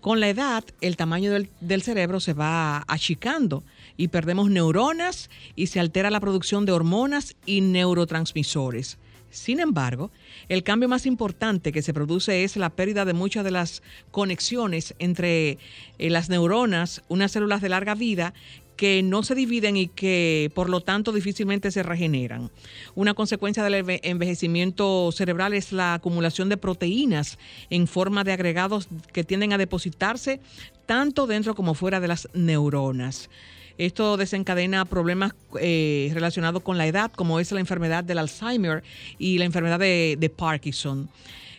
Con 0.02 0.20
la 0.20 0.30
edad, 0.30 0.64
el 0.82 0.98
tamaño 0.98 1.32
del 1.32 1.82
cerebro 1.82 2.20
se 2.20 2.34
va 2.34 2.84
achicando 2.88 3.64
y 3.98 4.10
perdemos 4.10 4.50
neuronas 4.50 5.30
y 5.56 5.68
se 5.68 5.80
altera 5.80 6.10
la 6.10 6.20
producción 6.20 6.66
de 6.66 6.72
hormonas 6.72 7.36
y 7.46 7.62
neurotransmisores. 7.62 8.98
Sin 9.30 9.62
embargo, 9.62 10.12
el 10.50 10.62
cambio 10.64 10.90
más 10.90 11.06
importante 11.06 11.72
que 11.72 11.82
se 11.82 11.94
produce 11.94 12.44
es 12.44 12.58
la 12.58 12.70
pérdida 12.70 13.06
de 13.06 13.14
muchas 13.14 13.46
de 13.46 13.52
las 13.52 13.82
conexiones 14.12 14.94
entre 15.00 15.58
eh, 16.00 16.10
las 16.10 16.30
neuronas, 16.30 17.02
unas 17.08 17.32
células 17.32 17.62
de 17.62 17.70
larga 17.70 17.96
vida 17.96 18.34
que 18.76 19.04
no 19.04 19.22
se 19.24 19.36
dividen 19.36 19.78
y 19.78 19.88
que 19.88 20.52
por 20.56 20.68
lo 20.68 20.82
tanto 20.82 21.14
difícilmente 21.14 21.72
se 21.72 21.84
regeneran. 21.84 22.50
Una 22.96 23.14
consecuencia 23.14 23.64
del 23.64 23.86
enve- 23.86 24.00
envejecimiento 24.04 25.12
cerebral 25.14 25.54
es 25.54 25.72
la 25.72 25.94
acumulación 25.94 26.50
de 26.50 26.58
proteínas 26.58 27.38
en 27.70 27.88
forma 27.88 28.24
de 28.24 28.34
agregados 28.34 28.90
que 29.14 29.24
tienden 29.24 29.54
a 29.54 29.58
depositarse 29.60 30.42
tanto 30.88 31.28
dentro 31.28 31.54
como 31.56 31.74
fuera 31.74 32.00
de 32.00 32.08
las 32.08 32.28
neuronas. 32.34 33.30
Esto 33.78 34.18
desencadena 34.18 34.86
problemas 34.86 35.34
eh, 35.60 36.12
relacionados 36.14 36.62
con 36.64 36.78
la 36.78 36.88
edad, 36.88 37.12
como 37.12 37.40
es 37.40 37.52
la 37.52 37.60
enfermedad 37.60 38.04
del 38.04 38.20
Alzheimer 38.20 38.84
y 39.18 39.38
la 39.38 39.46
enfermedad 39.46 39.80
de, 39.80 40.34
Parkinson. 40.36 41.10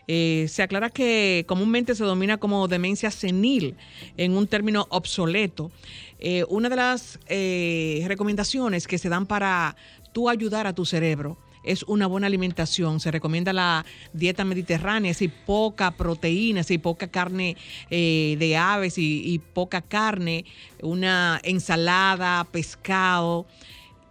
Eh, 0.08 0.46
se 0.48 0.62
aclara 0.62 0.90
que 0.90 1.44
comúnmente 1.46 1.94
se 1.94 2.04
domina 2.04 2.36
como 2.36 2.68
demencia 2.68 3.10
senil 3.10 3.76
en 4.16 4.36
un 4.36 4.46
término 4.46 4.86
obsoleto. 4.90 5.70
Eh, 6.18 6.44
una 6.48 6.68
de 6.68 6.76
las 6.76 7.18
recomendaciones 7.28 8.86
que 8.86 8.98
se 8.98 9.08
dan 9.08 9.26
para 9.26 9.76
tú 10.12 10.28
ayudar 10.28 10.66
a 10.66 10.74
tu 10.74 10.84
cerebro 10.84 11.36
es 11.62 11.82
una 11.84 12.06
buena 12.06 12.26
alimentación. 12.26 13.00
Se 13.00 13.10
recomienda 13.10 13.52
la 13.52 13.84
dieta 14.12 14.44
mediterránea, 14.44 15.12
así 15.12 15.28
poca 15.28 15.92
proteína, 15.92 16.60
así 16.60 16.78
poca 16.78 17.08
carne 17.08 17.56
eh, 17.90 18.36
de 18.38 18.56
aves 18.56 18.98
y, 18.98 19.22
y 19.32 19.38
poca 19.38 19.82
carne, 19.82 20.44
una 20.80 21.40
ensalada, 21.42 22.44
pescado 22.44 23.46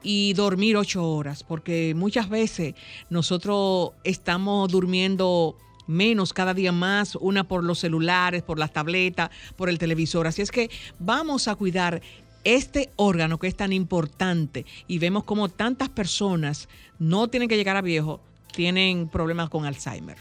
y 0.04 0.34
dormir 0.34 0.78
ocho 0.78 1.08
horas, 1.08 1.44
porque 1.44 1.94
muchas 1.96 2.30
veces 2.30 2.74
nosotros 3.10 3.92
estamos 4.04 4.72
durmiendo 4.72 5.56
menos 5.88 6.34
cada 6.34 6.54
día 6.54 6.72
más, 6.72 7.16
una 7.16 7.44
por 7.44 7.64
los 7.64 7.80
celulares, 7.80 8.44
por 8.44 8.58
las 8.58 8.72
tabletas, 8.72 9.30
por 9.56 9.70
el 9.70 9.78
televisor. 9.78 10.28
Así 10.28 10.42
es 10.42 10.52
que 10.52 10.70
vamos 11.00 11.48
a 11.48 11.56
cuidar 11.56 12.02
este 12.44 12.90
órgano 12.96 13.38
que 13.38 13.48
es 13.48 13.56
tan 13.56 13.74
importante 13.74 14.66
y 14.88 15.00
vemos 15.00 15.24
como 15.24 15.50
tantas 15.50 15.90
personas 15.90 16.70
no 17.00 17.28
tienen 17.28 17.50
que 17.50 17.58
llegar 17.58 17.78
a 17.78 17.82
viejo, 17.82 18.22
tienen 18.54 19.08
problemas 19.08 19.50
con 19.50 19.66
Alzheimer. 19.66 20.18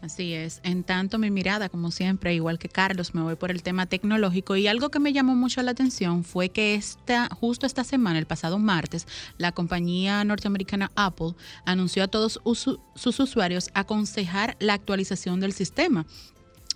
Así 0.00 0.32
es. 0.32 0.60
En 0.62 0.84
tanto, 0.84 1.18
mi 1.18 1.30
mirada, 1.30 1.68
como 1.68 1.90
siempre, 1.90 2.32
igual 2.32 2.60
que 2.60 2.68
Carlos, 2.68 3.14
me 3.14 3.22
voy 3.22 3.34
por 3.34 3.50
el 3.50 3.64
tema 3.64 3.86
tecnológico. 3.86 4.54
Y 4.54 4.68
algo 4.68 4.90
que 4.90 5.00
me 5.00 5.12
llamó 5.12 5.34
mucho 5.34 5.60
la 5.62 5.72
atención 5.72 6.22
fue 6.22 6.50
que 6.50 6.76
esta, 6.76 7.28
justo 7.34 7.66
esta 7.66 7.82
semana, 7.82 8.18
el 8.20 8.26
pasado 8.26 8.58
martes, 8.58 9.08
la 9.38 9.50
compañía 9.50 10.22
norteamericana 10.22 10.92
Apple 10.94 11.32
anunció 11.64 12.04
a 12.04 12.08
todos 12.08 12.40
sus 12.44 13.20
usuarios 13.20 13.70
aconsejar 13.74 14.56
la 14.60 14.74
actualización 14.74 15.40
del 15.40 15.52
sistema. 15.52 16.06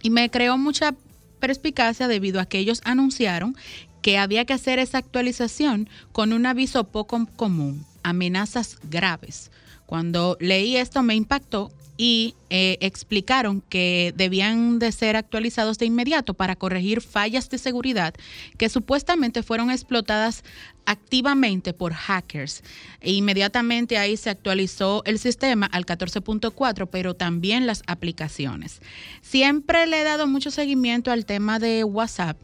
Y 0.02 0.10
me 0.10 0.28
creó 0.28 0.58
mucha 0.58 0.96
perspicacia 1.38 2.08
debido 2.08 2.40
a 2.40 2.46
que 2.46 2.58
ellos 2.58 2.80
anunciaron 2.84 3.56
que 4.02 4.18
había 4.18 4.44
que 4.44 4.52
hacer 4.52 4.78
esa 4.78 4.98
actualización 4.98 5.88
con 6.12 6.32
un 6.32 6.44
aviso 6.46 6.84
poco 6.84 7.26
común, 7.36 7.86
amenazas 8.02 8.78
graves. 8.90 9.50
Cuando 9.86 10.36
leí 10.40 10.76
esto 10.76 11.02
me 11.02 11.14
impactó 11.14 11.70
y 11.96 12.34
eh, 12.50 12.78
explicaron 12.80 13.60
que 13.68 14.14
debían 14.16 14.78
de 14.78 14.90
ser 14.90 15.14
actualizados 15.14 15.78
de 15.78 15.86
inmediato 15.86 16.34
para 16.34 16.56
corregir 16.56 17.00
fallas 17.00 17.50
de 17.50 17.58
seguridad 17.58 18.14
que 18.56 18.68
supuestamente 18.68 19.42
fueron 19.42 19.70
explotadas 19.70 20.42
activamente 20.86 21.74
por 21.74 21.92
hackers. 21.92 22.64
E 23.00 23.12
inmediatamente 23.12 23.98
ahí 23.98 24.16
se 24.16 24.30
actualizó 24.30 25.02
el 25.04 25.18
sistema 25.18 25.66
al 25.66 25.86
14.4, 25.86 26.88
pero 26.90 27.14
también 27.14 27.66
las 27.66 27.82
aplicaciones. 27.86 28.80
Siempre 29.20 29.86
le 29.86 30.00
he 30.00 30.04
dado 30.04 30.26
mucho 30.26 30.50
seguimiento 30.50 31.12
al 31.12 31.26
tema 31.26 31.58
de 31.58 31.84
WhatsApp 31.84 32.36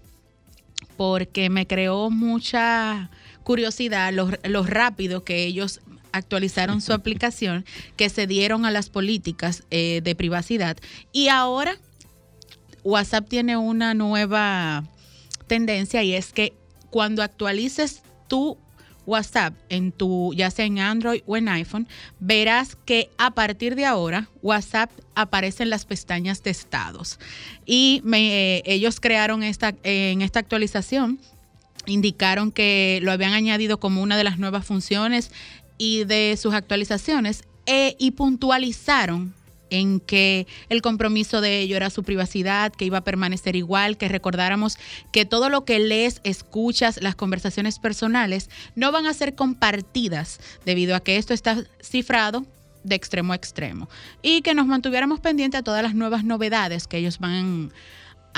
porque 0.98 1.48
me 1.48 1.68
creó 1.68 2.10
mucha 2.10 3.08
curiosidad 3.44 4.12
lo, 4.12 4.30
lo 4.42 4.64
rápido 4.64 5.22
que 5.22 5.44
ellos 5.44 5.80
actualizaron 6.10 6.80
su 6.80 6.92
aplicación, 6.92 7.64
que 7.96 8.10
se 8.10 8.26
dieron 8.26 8.66
a 8.66 8.72
las 8.72 8.90
políticas 8.90 9.62
eh, 9.70 10.00
de 10.02 10.14
privacidad. 10.16 10.76
Y 11.12 11.28
ahora 11.28 11.78
WhatsApp 12.82 13.28
tiene 13.28 13.56
una 13.56 13.94
nueva 13.94 14.84
tendencia 15.46 16.02
y 16.02 16.14
es 16.14 16.32
que 16.32 16.52
cuando 16.90 17.22
actualices 17.22 18.02
tu 18.26 18.58
WhatsApp 19.08 19.54
en 19.70 19.90
tu, 19.90 20.34
ya 20.34 20.50
sea 20.50 20.66
en 20.66 20.78
Android 20.78 21.22
o 21.26 21.36
en 21.36 21.48
iPhone, 21.48 21.88
verás 22.20 22.76
que 22.84 23.10
a 23.16 23.30
partir 23.30 23.74
de 23.74 23.86
ahora 23.86 24.28
WhatsApp 24.42 24.90
aparece 25.14 25.62
en 25.62 25.70
las 25.70 25.86
pestañas 25.86 26.42
de 26.42 26.50
estados. 26.50 27.18
Y 27.64 28.02
me, 28.04 28.58
eh, 28.58 28.62
ellos 28.66 29.00
crearon 29.00 29.42
esta, 29.42 29.74
en 29.82 30.20
esta 30.20 30.40
actualización, 30.40 31.18
indicaron 31.86 32.52
que 32.52 33.00
lo 33.02 33.10
habían 33.10 33.32
añadido 33.32 33.80
como 33.80 34.02
una 34.02 34.18
de 34.18 34.24
las 34.24 34.38
nuevas 34.38 34.66
funciones 34.66 35.30
y 35.78 36.04
de 36.04 36.36
sus 36.36 36.52
actualizaciones 36.52 37.44
eh, 37.64 37.96
y 37.98 38.10
puntualizaron 38.10 39.34
en 39.70 40.00
que 40.00 40.46
el 40.68 40.82
compromiso 40.82 41.40
de 41.40 41.60
ello 41.60 41.76
era 41.76 41.90
su 41.90 42.02
privacidad, 42.02 42.72
que 42.72 42.84
iba 42.84 42.98
a 42.98 43.04
permanecer 43.04 43.56
igual, 43.56 43.96
que 43.96 44.08
recordáramos 44.08 44.78
que 45.12 45.24
todo 45.24 45.48
lo 45.48 45.64
que 45.64 45.78
lees, 45.78 46.20
escuchas, 46.24 47.00
las 47.02 47.14
conversaciones 47.14 47.78
personales, 47.78 48.50
no 48.74 48.92
van 48.92 49.06
a 49.06 49.14
ser 49.14 49.34
compartidas 49.34 50.40
debido 50.64 50.94
a 50.94 51.00
que 51.00 51.16
esto 51.16 51.34
está 51.34 51.64
cifrado 51.82 52.46
de 52.84 52.94
extremo 52.94 53.32
a 53.32 53.36
extremo. 53.36 53.88
Y 54.22 54.42
que 54.42 54.54
nos 54.54 54.66
mantuviéramos 54.66 55.20
pendientes 55.20 55.60
a 55.60 55.64
todas 55.64 55.82
las 55.82 55.94
nuevas 55.94 56.24
novedades 56.24 56.86
que 56.86 56.98
ellos 56.98 57.18
van 57.18 57.72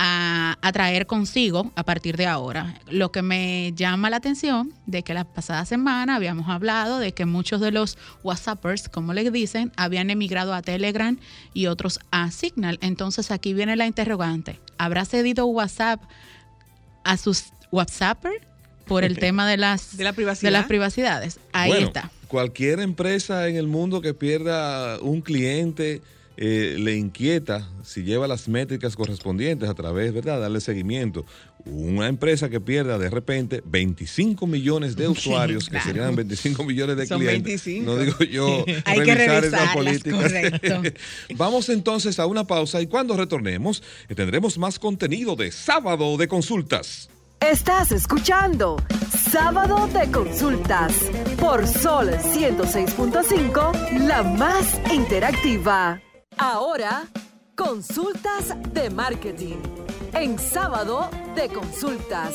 a, 0.03 0.57
a, 0.63 0.73
traer 0.73 1.07
consigo 1.07 1.71
a 1.77 1.85
partir 1.85 2.17
de 2.17 2.25
ahora. 2.25 2.81
Lo 2.89 3.13
que 3.13 3.21
me 3.21 3.75
llama 3.77 4.09
la 4.09 4.17
atención 4.17 4.73
de 4.87 5.03
que 5.03 5.13
la 5.13 5.25
pasada 5.25 5.67
semana 5.67 6.17
habíamos 6.17 6.49
hablado 6.49 6.99
de 6.99 7.13
que 7.13 7.27
muchos 7.27 7.61
de 7.61 7.71
los 7.71 7.99
WhatsAppers, 8.23 8.89
como 8.89 9.13
les 9.13 9.31
dicen, 9.31 9.73
habían 9.77 10.09
emigrado 10.09 10.55
a 10.55 10.63
Telegram 10.63 11.19
y 11.53 11.67
otros 11.67 12.01
a 12.11 12.31
Signal. 12.31 12.79
Entonces 12.81 13.31
aquí 13.31 13.53
viene 13.53 13.77
la 13.77 13.87
interrogante. 13.87 14.59
¿Habrá 14.79 15.05
cedido 15.05 15.45
WhatsApp 15.45 16.01
a 17.05 17.19
sus 17.19 17.53
WhatsAppers 17.71 18.43
por 18.87 19.05
el 19.05 19.19
tema 19.19 19.47
de 19.47 19.59
las, 19.59 19.99
de 19.99 20.05
la 20.05 20.15
privacidad. 20.15 20.49
de 20.49 20.53
las 20.53 20.67
privacidades? 20.67 21.41
Ahí 21.53 21.73
bueno, 21.73 21.89
está. 21.89 22.11
Cualquier 22.27 22.81
empresa 22.81 23.49
en 23.49 23.57
el 23.57 23.67
mundo 23.67 24.01
que 24.01 24.15
pierda 24.15 24.99
un 25.01 25.21
cliente 25.21 26.01
eh, 26.43 26.77
le 26.79 26.97
inquieta 26.97 27.69
si 27.85 28.03
lleva 28.03 28.27
las 28.27 28.49
métricas 28.49 28.97
correspondientes 28.97 29.69
a 29.69 29.75
través, 29.75 30.15
¿verdad?, 30.15 30.41
darle 30.41 30.63
seguimiento. 30.63 31.27
Una 31.67 32.09
empresa 32.09 32.49
que 32.49 32.61
pierda 32.61 32.97
de 32.97 33.11
repente 33.11 33.63
25 33.67 34.47
millones 34.47 34.97
de 34.97 35.07
usuarios, 35.17 35.69
claro. 35.69 35.85
que 35.85 35.91
serían 35.91 36.17
25 36.17 36.65
millones 36.65 36.97
de 36.97 37.07
Son 37.07 37.21
clientes. 37.21 37.63
25. 37.67 37.85
No 37.85 37.99
digo 37.99 38.19
yo 38.25 38.65
Hay 38.87 39.01
revisar 39.01 39.43
que 39.43 39.49
esas 39.49 39.75
políticas. 39.75 40.23
correcto. 40.23 40.83
Vamos 41.37 41.69
entonces 41.69 42.19
a 42.19 42.25
una 42.25 42.47
pausa 42.47 42.81
y 42.81 42.87
cuando 42.87 43.19
retornemos 43.19 43.83
tendremos 44.17 44.57
más 44.57 44.79
contenido 44.79 45.37
de 45.37 45.53
sábado 45.53 46.17
de 46.17 46.27
consultas. 46.27 47.11
Estás 47.41 47.93
escuchando 47.93 48.77
Sábado 49.31 49.89
de 49.89 50.11
Consultas 50.11 50.95
por 51.39 51.67
Sol 51.67 52.09
106.5, 52.09 54.07
la 54.07 54.23
más 54.23 54.81
interactiva. 54.91 56.01
Ahora, 56.39 57.09
consultas 57.57 58.55
de 58.73 58.89
marketing. 58.91 59.57
En 60.15 60.39
sábado 60.39 61.11
de 61.37 61.49
consultas. 61.49 62.35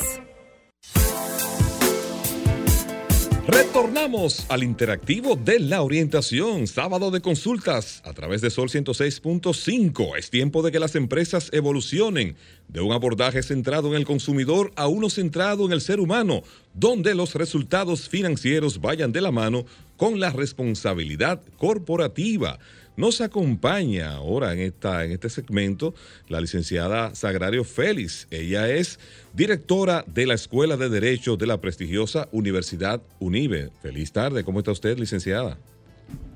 Retornamos 3.47 4.45
al 4.49 4.63
interactivo 4.63 5.35
de 5.35 5.59
la 5.59 5.83
orientación, 5.83 6.65
sábado 6.65 7.11
de 7.11 7.21
consultas 7.21 8.01
a 8.03 8.13
través 8.13 8.41
de 8.41 8.49
Sol 8.49 8.69
106.5. 8.69 10.17
Es 10.17 10.31
tiempo 10.31 10.63
de 10.63 10.71
que 10.71 10.79
las 10.79 10.95
empresas 10.95 11.49
evolucionen 11.53 12.35
de 12.67 12.81
un 12.81 12.91
abordaje 12.91 13.43
centrado 13.43 13.89
en 13.89 13.95
el 13.95 14.05
consumidor 14.05 14.71
a 14.75 14.87
uno 14.87 15.11
centrado 15.11 15.65
en 15.65 15.73
el 15.73 15.81
ser 15.81 15.99
humano, 15.99 16.41
donde 16.73 17.13
los 17.13 17.35
resultados 17.35 18.09
financieros 18.09 18.81
vayan 18.81 19.11
de 19.11 19.21
la 19.21 19.31
mano 19.31 19.65
con 19.95 20.19
la 20.19 20.31
responsabilidad 20.31 21.41
corporativa. 21.57 22.57
Nos 22.97 23.19
acompaña 23.19 24.13
ahora 24.13 24.53
en, 24.53 24.59
esta, 24.59 25.03
en 25.03 25.11
este 25.11 25.29
segmento 25.29 25.93
la 26.29 26.39
licenciada 26.39 27.13
Sagrario 27.13 27.65
Félix. 27.65 28.25
Ella 28.31 28.69
es 28.69 28.99
directora 29.33 30.05
de 30.07 30.25
la 30.25 30.33
Escuela 30.33 30.77
de 30.77 30.87
Derecho 30.87 31.35
de 31.35 31.45
la 31.45 31.59
prestigiosa 31.59 32.29
Universidad 32.31 33.01
UNIBE. 33.19 33.71
Feliz 33.81 34.13
tarde, 34.13 34.45
¿cómo 34.45 34.59
está 34.59 34.71
usted, 34.71 34.97
licenciada? 34.97 35.57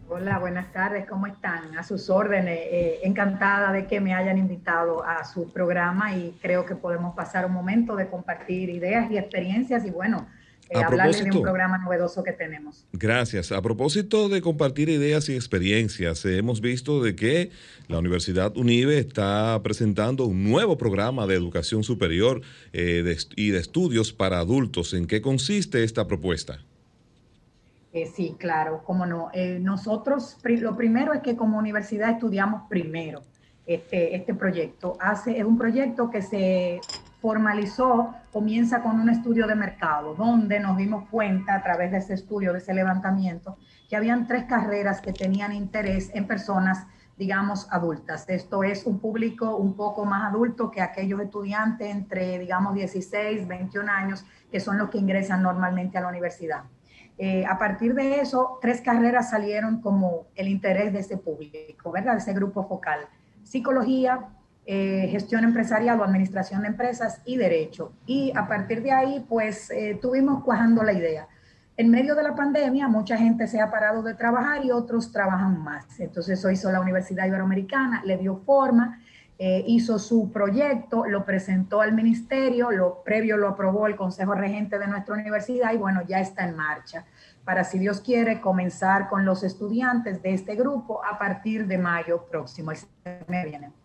Hola, 0.09 0.39
buenas 0.39 0.73
tardes, 0.73 1.05
¿cómo 1.07 1.27
están? 1.27 1.77
A 1.77 1.83
sus 1.83 2.09
órdenes, 2.09 2.59
eh, 2.59 2.99
encantada 3.03 3.71
de 3.71 3.87
que 3.87 4.01
me 4.01 4.13
hayan 4.13 4.37
invitado 4.37 5.01
a 5.05 5.23
su 5.23 5.53
programa 5.53 6.13
y 6.13 6.37
creo 6.41 6.65
que 6.65 6.75
podemos 6.75 7.15
pasar 7.15 7.45
un 7.45 7.53
momento 7.53 7.95
de 7.95 8.09
compartir 8.09 8.69
ideas 8.69 9.09
y 9.11 9.17
experiencias 9.17 9.85
y 9.85 9.91
bueno, 9.91 10.27
eh, 10.69 10.77
hablarles 10.77 11.23
de 11.23 11.31
un 11.31 11.41
programa 11.41 11.77
novedoso 11.77 12.23
que 12.23 12.33
tenemos. 12.33 12.85
Gracias. 12.93 13.51
A 13.51 13.61
propósito 13.61 14.29
de 14.29 14.41
compartir 14.41 14.89
ideas 14.89 15.29
y 15.29 15.35
experiencias, 15.35 16.25
eh, 16.25 16.37
hemos 16.37 16.61
visto 16.61 17.01
de 17.03 17.15
que 17.15 17.51
la 17.87 17.99
Universidad 17.99 18.55
UNIBE 18.55 18.99
está 18.99 19.59
presentando 19.63 20.25
un 20.25 20.43
nuevo 20.43 20.77
programa 20.77 21.27
de 21.27 21.35
educación 21.35 21.83
superior 21.83 22.41
y 22.73 23.01
de 23.51 23.57
estudios 23.57 24.13
para 24.13 24.39
adultos. 24.39 24.93
¿En 24.93 25.07
qué 25.07 25.21
consiste 25.21 25.83
esta 25.83 26.07
propuesta? 26.07 26.59
Eh, 27.91 28.05
sí, 28.05 28.35
claro, 28.37 28.83
cómo 28.85 29.05
no. 29.05 29.29
Eh, 29.33 29.59
nosotros, 29.59 30.37
lo 30.43 30.77
primero 30.77 31.13
es 31.13 31.21
que 31.21 31.35
como 31.35 31.57
universidad 31.57 32.11
estudiamos 32.11 32.63
primero 32.69 33.23
este, 33.65 34.15
este 34.15 34.35
proyecto. 34.35 34.95
Hace, 34.99 35.39
es 35.39 35.43
un 35.43 35.57
proyecto 35.57 36.11
que 36.11 36.21
se 36.21 36.79
formalizó, 37.21 38.15
comienza 38.31 38.81
con 38.81 38.99
un 38.99 39.09
estudio 39.09 39.47
de 39.47 39.55
mercado, 39.55 40.15
donde 40.15 40.59
nos 40.59 40.77
dimos 40.77 41.07
cuenta 41.09 41.55
a 41.55 41.63
través 41.63 41.91
de 41.91 41.97
ese 41.97 42.13
estudio, 42.13 42.53
de 42.53 42.59
ese 42.59 42.73
levantamiento, 42.73 43.57
que 43.89 43.95
habían 43.95 44.27
tres 44.27 44.45
carreras 44.45 45.01
que 45.01 45.11
tenían 45.11 45.51
interés 45.51 46.11
en 46.13 46.27
personas, 46.27 46.87
digamos, 47.17 47.67
adultas. 47.71 48.25
Esto 48.29 48.63
es 48.63 48.85
un 48.85 48.99
público 48.99 49.57
un 49.57 49.75
poco 49.75 50.05
más 50.05 50.31
adulto 50.31 50.71
que 50.71 50.81
aquellos 50.81 51.19
estudiantes 51.19 51.89
entre, 51.93 52.39
digamos, 52.39 52.73
16, 52.73 53.47
21 53.47 53.91
años, 53.91 54.25
que 54.49 54.59
son 54.59 54.77
los 54.77 54.89
que 54.89 54.97
ingresan 54.97 55.43
normalmente 55.43 55.97
a 55.97 56.01
la 56.01 56.07
universidad. 56.07 56.63
Eh, 57.17 57.45
a 57.45 57.57
partir 57.57 57.95
de 57.95 58.21
eso, 58.21 58.59
tres 58.61 58.79
carreras 58.79 59.31
salieron 59.31 59.81
como 59.81 60.27
el 60.35 60.47
interés 60.47 60.93
de 60.93 60.99
ese 60.99 61.17
público, 61.17 61.91
¿verdad? 61.91 62.13
De 62.13 62.19
ese 62.19 62.31
grupo 62.31 62.65
focal. 62.65 63.01
Psicología, 63.43 64.29
eh, 64.71 65.07
gestión 65.09 65.43
empresarial 65.43 65.99
o 65.99 66.03
administración 66.03 66.61
de 66.61 66.67
empresas 66.67 67.21
y 67.25 67.37
derecho. 67.37 67.91
Y 68.05 68.31
a 68.35 68.47
partir 68.47 68.83
de 68.83 68.91
ahí, 68.91 69.25
pues 69.27 69.71
eh, 69.71 69.97
tuvimos 69.99 70.43
cuajando 70.43 70.83
la 70.83 70.93
idea. 70.93 71.27
En 71.75 71.89
medio 71.89 72.13
de 72.13 72.21
la 72.21 72.35
pandemia, 72.35 72.87
mucha 72.87 73.17
gente 73.17 73.47
se 73.47 73.59
ha 73.59 73.71
parado 73.71 74.03
de 74.03 74.13
trabajar 74.13 74.63
y 74.63 74.69
otros 74.69 75.11
trabajan 75.11 75.63
más. 75.63 75.99
Entonces, 75.99 76.37
eso 76.37 76.51
hizo 76.51 76.71
la 76.71 76.81
Universidad 76.81 77.25
Iberoamericana, 77.25 78.03
le 78.05 78.17
dio 78.17 78.37
forma 78.45 78.99
eh, 79.41 79.63
hizo 79.67 79.97
su 79.99 80.33
proyecto, 80.33 81.05
lo 81.05 81.23
presentó 81.23 81.79
al 81.79 81.93
ministerio, 81.93 82.71
lo 82.71 83.01
previo 83.03 83.37
lo 83.37 83.47
aprobó 83.47 83.87
el 83.87 83.95
Consejo 83.95 84.35
Regente 84.35 84.77
de 84.77 84.85
nuestra 84.85 85.15
universidad 85.15 85.71
y 85.71 85.77
bueno, 85.77 86.01
ya 86.05 86.19
está 86.19 86.43
en 86.45 86.57
marcha 86.57 87.05
para, 87.45 87.63
si 87.63 87.79
Dios 87.79 88.01
quiere, 88.01 88.41
comenzar 88.41 89.07
con 89.07 89.23
los 89.23 89.43
estudiantes 89.43 90.21
de 90.21 90.33
este 90.33 90.55
grupo 90.55 91.01
a 91.05 91.17
partir 91.17 91.67
de 91.67 91.77
mayo 91.77 92.25
próximo. 92.29 92.73
viene. 93.29 93.78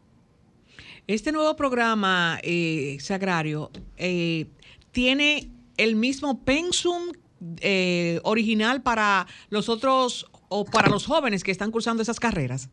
Este 1.06 1.32
nuevo 1.32 1.54
programa 1.54 2.38
eh, 2.42 2.96
Sagrario 3.00 3.70
eh, 3.96 4.46
tiene 4.90 5.50
el 5.76 5.96
mismo 5.96 6.44
pensum 6.44 7.12
original 8.22 8.80
para 8.80 9.26
los 9.50 9.68
otros 9.68 10.30
o 10.48 10.64
para 10.64 10.88
los 10.88 11.04
jóvenes 11.04 11.44
que 11.44 11.50
están 11.50 11.70
cursando 11.70 12.02
esas 12.02 12.18
carreras. 12.18 12.70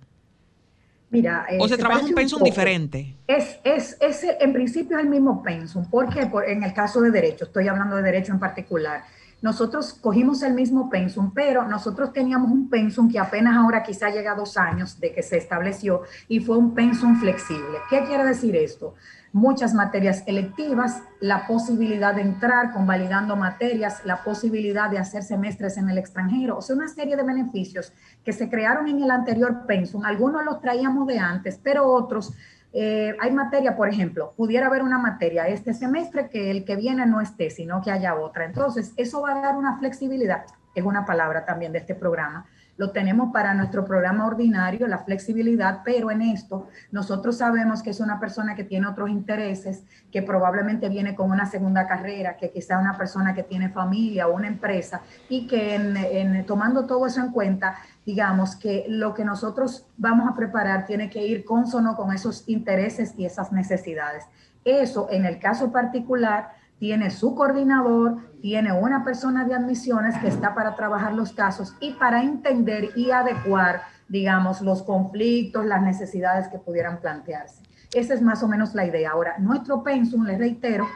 Mira, 1.10 1.46
o 1.60 1.68
se, 1.68 1.78
trabaja 1.78 2.06
un 2.06 2.14
pensum 2.14 2.42
diferente. 2.42 3.18
Es, 3.28 3.60
es, 3.66 3.98
es, 4.00 4.26
en 4.40 4.54
principio 4.54 4.98
es 4.98 5.04
el 5.04 5.10
mismo 5.10 5.44
pensum, 5.44 5.86
porque 5.90 6.26
por, 6.28 6.48
en 6.48 6.64
el 6.64 6.74
caso 6.74 7.02
de 7.02 7.12
derecho, 7.12 7.44
estoy 7.44 7.68
hablando 7.68 7.98
de 7.98 8.04
derecho 8.04 8.32
en 8.32 8.40
particular, 8.40 9.04
nosotros 9.42 9.94
cogimos 9.94 10.44
el 10.44 10.54
mismo 10.54 10.90
pensum, 10.90 11.32
pero 11.34 11.68
nosotros 11.68 12.14
teníamos 12.14 12.52
un 12.52 12.70
pensum 12.70 13.12
que 13.12 13.20
apenas 13.20 13.58
ahora 13.58 13.84
quizá 13.84 14.10
llega 14.10 14.34
a 14.34 14.36
dos 14.36 14.58
años 14.58 15.00
de 15.00 15.14
que 15.14 15.24
se 15.24 15.38
estableció 15.38 16.02
y 16.28 16.40
fue 16.40 16.58
un 16.58 16.74
pensum 16.74 17.20
flexible. 17.20 17.78
¿Qué 17.90 18.04
quiere 18.04 18.24
decir 18.24 18.56
esto? 18.56 18.96
muchas 19.34 19.74
materias 19.74 20.24
electivas, 20.26 21.04
la 21.20 21.48
posibilidad 21.48 22.14
de 22.14 22.22
entrar 22.22 22.74
convalidando 22.74 23.36
materias, 23.36 24.02
la 24.04 24.24
posibilidad 24.24 24.90
de 24.90 24.98
hacer 24.98 25.24
semestres 25.24 25.78
en 25.78 25.90
el 25.90 25.98
extranjero, 25.98 26.58
o 26.58 26.62
sea, 26.62 26.76
una 26.76 26.90
serie 26.90 27.16
de 27.16 27.24
beneficios 27.24 27.94
que 28.26 28.34
se 28.34 28.50
crearon 28.50 28.88
en 28.88 29.02
el 29.02 29.12
anterior 29.12 29.66
pensum. 29.66 30.04
Algunos 30.04 30.44
los 30.44 30.60
traíamos 30.60 31.08
de 31.08 31.20
antes, 31.20 31.60
pero 31.64 31.88
otros, 31.88 32.34
eh, 32.74 33.16
hay 33.20 33.32
materia, 33.32 33.76
por 33.76 33.90
ejemplo, 33.90 34.34
pudiera 34.38 34.68
haber 34.68 34.82
una 34.82 34.98
materia 34.98 35.48
este 35.48 35.74
semestre 35.74 36.30
que 36.30 36.52
el 36.52 36.64
que 36.64 36.76
viene 36.76 37.06
no 37.06 37.20
esté, 37.20 37.50
sino 37.50 37.82
que 37.82 37.92
haya 37.92 38.16
otra. 38.16 38.46
Entonces, 38.46 38.94
eso 38.96 39.22
va 39.22 39.32
a 39.38 39.42
dar 39.42 39.58
una 39.58 39.78
flexibilidad, 39.78 40.46
es 40.74 40.84
una 40.84 41.06
palabra 41.06 41.46
también 41.46 41.74
de 41.74 41.80
este 41.80 41.96
programa, 41.96 42.46
lo 42.82 42.90
tenemos 42.90 43.32
para 43.32 43.54
nuestro 43.54 43.86
programa 43.86 44.26
ordinario, 44.26 44.88
la 44.88 44.98
flexibilidad, 44.98 45.82
pero 45.86 46.10
en 46.10 46.24
esto 46.24 46.68
nosotros 46.92 47.38
sabemos 47.38 47.84
que 47.84 47.92
es 47.92 48.00
una 48.00 48.20
persona 48.20 48.56
que 48.56 48.64
tiene 48.64 48.88
otros 48.88 49.12
intereses, 49.12 49.84
que 50.12 50.24
probablemente 50.24 50.90
viene 50.90 51.14
con 51.14 51.30
una 51.30 51.46
segunda 51.46 51.86
carrera, 51.86 52.38
que 52.38 52.50
quizá 52.50 52.80
una 52.80 52.98
persona 52.98 53.36
que 53.36 53.44
tiene 53.44 53.70
familia 53.70 54.28
o 54.28 54.34
una 54.36 54.48
empresa 54.48 55.02
y 55.30 55.46
que 55.46 55.76
en, 55.76 56.44
tomando 56.48 56.88
todo 56.88 57.06
eso 57.06 57.22
en 57.22 57.32
cuenta, 57.32 57.76
digamos 58.04 58.56
que 58.56 58.86
lo 58.90 59.14
que 59.14 59.26
nosotros 59.26 59.86
vamos 59.98 60.28
a 60.28 60.36
preparar 60.36 60.88
tiene 60.88 61.08
que 61.12 61.24
ir 61.24 61.46
consono 61.46 61.96
con 61.96 62.12
esos 62.12 62.50
intereses 62.50 63.14
y 63.16 63.26
esas 63.26 63.52
necesidades. 63.52 64.26
Eso 64.66 65.08
en 65.12 65.26
el 65.26 65.38
caso 65.38 65.72
particular 65.72 66.61
tiene 66.82 67.12
su 67.12 67.36
coordinador, 67.36 68.18
tiene 68.42 68.74
una 68.74 69.04
persona 69.04 69.46
de 69.46 69.54
admisiones 69.54 70.18
que 70.18 70.28
está 70.28 70.56
para 70.56 70.76
trabajar 70.76 71.14
los 71.14 71.32
casos 71.32 71.76
y 71.80 71.92
para 71.92 72.24
entender 72.24 72.90
y 72.96 73.12
adecuar, 73.12 73.84
digamos, 74.10 74.62
los 74.62 74.82
conflictos, 74.82 75.64
las 75.68 75.84
necesidades 75.84 76.48
que 76.48 76.58
pudieran 76.58 77.00
plantearse. 77.00 77.62
Esa 77.94 78.16
es 78.16 78.24
más 78.24 78.42
o 78.42 78.48
menos 78.48 78.74
la 78.74 78.84
idea. 78.84 79.12
Ahora, 79.12 79.38
nuestro 79.38 79.84
pensum, 79.84 80.26
les 80.26 80.40
reitero, 80.40 80.88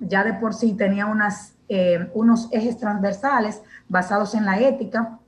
ya 0.00 0.24
de 0.24 0.32
por 0.32 0.54
sí 0.54 0.72
tenía 0.78 1.04
unas, 1.04 1.58
eh, 1.68 2.10
unos 2.14 2.48
ejes 2.50 2.78
transversales 2.78 3.60
basados 3.86 4.34
en 4.34 4.46
la 4.46 4.58
ética, 4.58 5.18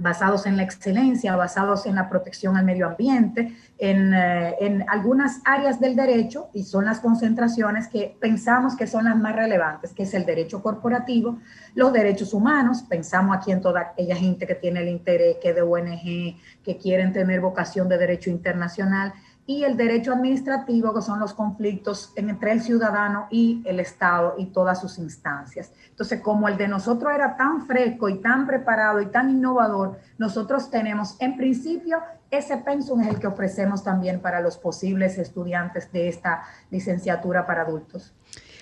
basados 0.00 0.46
en 0.46 0.56
la 0.56 0.62
excelencia, 0.62 1.36
basados 1.36 1.86
en 1.86 1.94
la 1.94 2.08
protección 2.08 2.56
al 2.56 2.64
medio 2.64 2.86
ambiente, 2.86 3.54
eh, 3.78 4.54
en, 4.60 4.84
algunas 4.88 5.40
áreas 5.44 5.78
del 5.78 5.94
derecho, 5.94 6.50
y 6.52 6.64
son 6.64 6.86
las 6.86 7.00
concentraciones 7.00 7.88
que 7.88 8.16
pensamos 8.20 8.76
que 8.76 8.86
son 8.86 9.04
las 9.04 9.16
más 9.16 9.36
relevantes, 9.36 9.92
que 9.92 10.04
es 10.04 10.14
el 10.14 10.24
derecho 10.24 10.62
corporativo, 10.62 11.38
los 11.74 11.92
derechos 11.92 12.34
humanos, 12.34 12.82
pensamos 12.88 13.36
aquí 13.36 13.52
en 13.52 13.60
toda 13.60 13.80
aquella 13.80 14.16
gente 14.16 14.46
que 14.46 14.54
tiene 14.54 14.80
el 14.80 14.88
interés, 14.88 15.36
que 15.42 15.52
de 15.52 15.62
ONG, 15.62 16.36
que 16.64 16.76
quieren 16.80 17.12
tener 17.12 17.40
vocación 17.40 17.88
de 17.88 17.98
derecho 17.98 18.30
internacional, 18.30 19.12
y 19.50 19.64
el 19.64 19.76
derecho 19.76 20.12
administrativo, 20.12 20.94
que 20.94 21.02
son 21.02 21.18
los 21.18 21.34
conflictos 21.34 22.12
entre 22.14 22.52
el 22.52 22.62
ciudadano 22.62 23.26
y 23.32 23.60
el 23.64 23.80
Estado 23.80 24.36
y 24.38 24.46
todas 24.46 24.80
sus 24.80 24.96
instancias. 24.98 25.72
Entonces, 25.88 26.20
como 26.20 26.46
el 26.46 26.56
de 26.56 26.68
nosotros 26.68 27.12
era 27.12 27.36
tan 27.36 27.66
fresco 27.66 28.08
y 28.08 28.20
tan 28.20 28.46
preparado 28.46 29.02
y 29.02 29.06
tan 29.06 29.28
innovador, 29.28 29.98
nosotros 30.18 30.70
tenemos 30.70 31.16
en 31.18 31.36
principio 31.36 31.98
ese 32.30 32.58
pensum 32.58 33.00
es 33.00 33.08
el 33.08 33.18
que 33.18 33.26
ofrecemos 33.26 33.82
también 33.82 34.20
para 34.20 34.40
los 34.40 34.56
posibles 34.56 35.18
estudiantes 35.18 35.90
de 35.90 36.06
esta 36.06 36.44
licenciatura 36.70 37.44
para 37.44 37.62
adultos. 37.62 38.12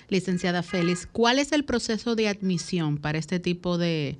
Licenciada 0.07 0.63
Félix, 0.63 1.05
¿cuál 1.05 1.37
es 1.37 1.51
el 1.51 1.65
proceso 1.65 2.15
de 2.15 2.29
admisión 2.29 2.97
para 2.97 3.19
este 3.19 3.39
tipo 3.39 3.77
de, 3.77 4.17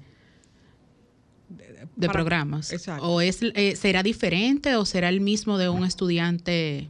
de 1.95 2.09
programas. 2.09 2.73
¿O 3.01 3.21
es, 3.21 3.39
eh, 3.41 3.75
será 3.75 4.03
diferente 4.03 4.75
o 4.75 4.85
será 4.85 5.09
el 5.09 5.21
mismo 5.21 5.57
de 5.57 5.69
un 5.69 5.83
estudiante 5.83 6.89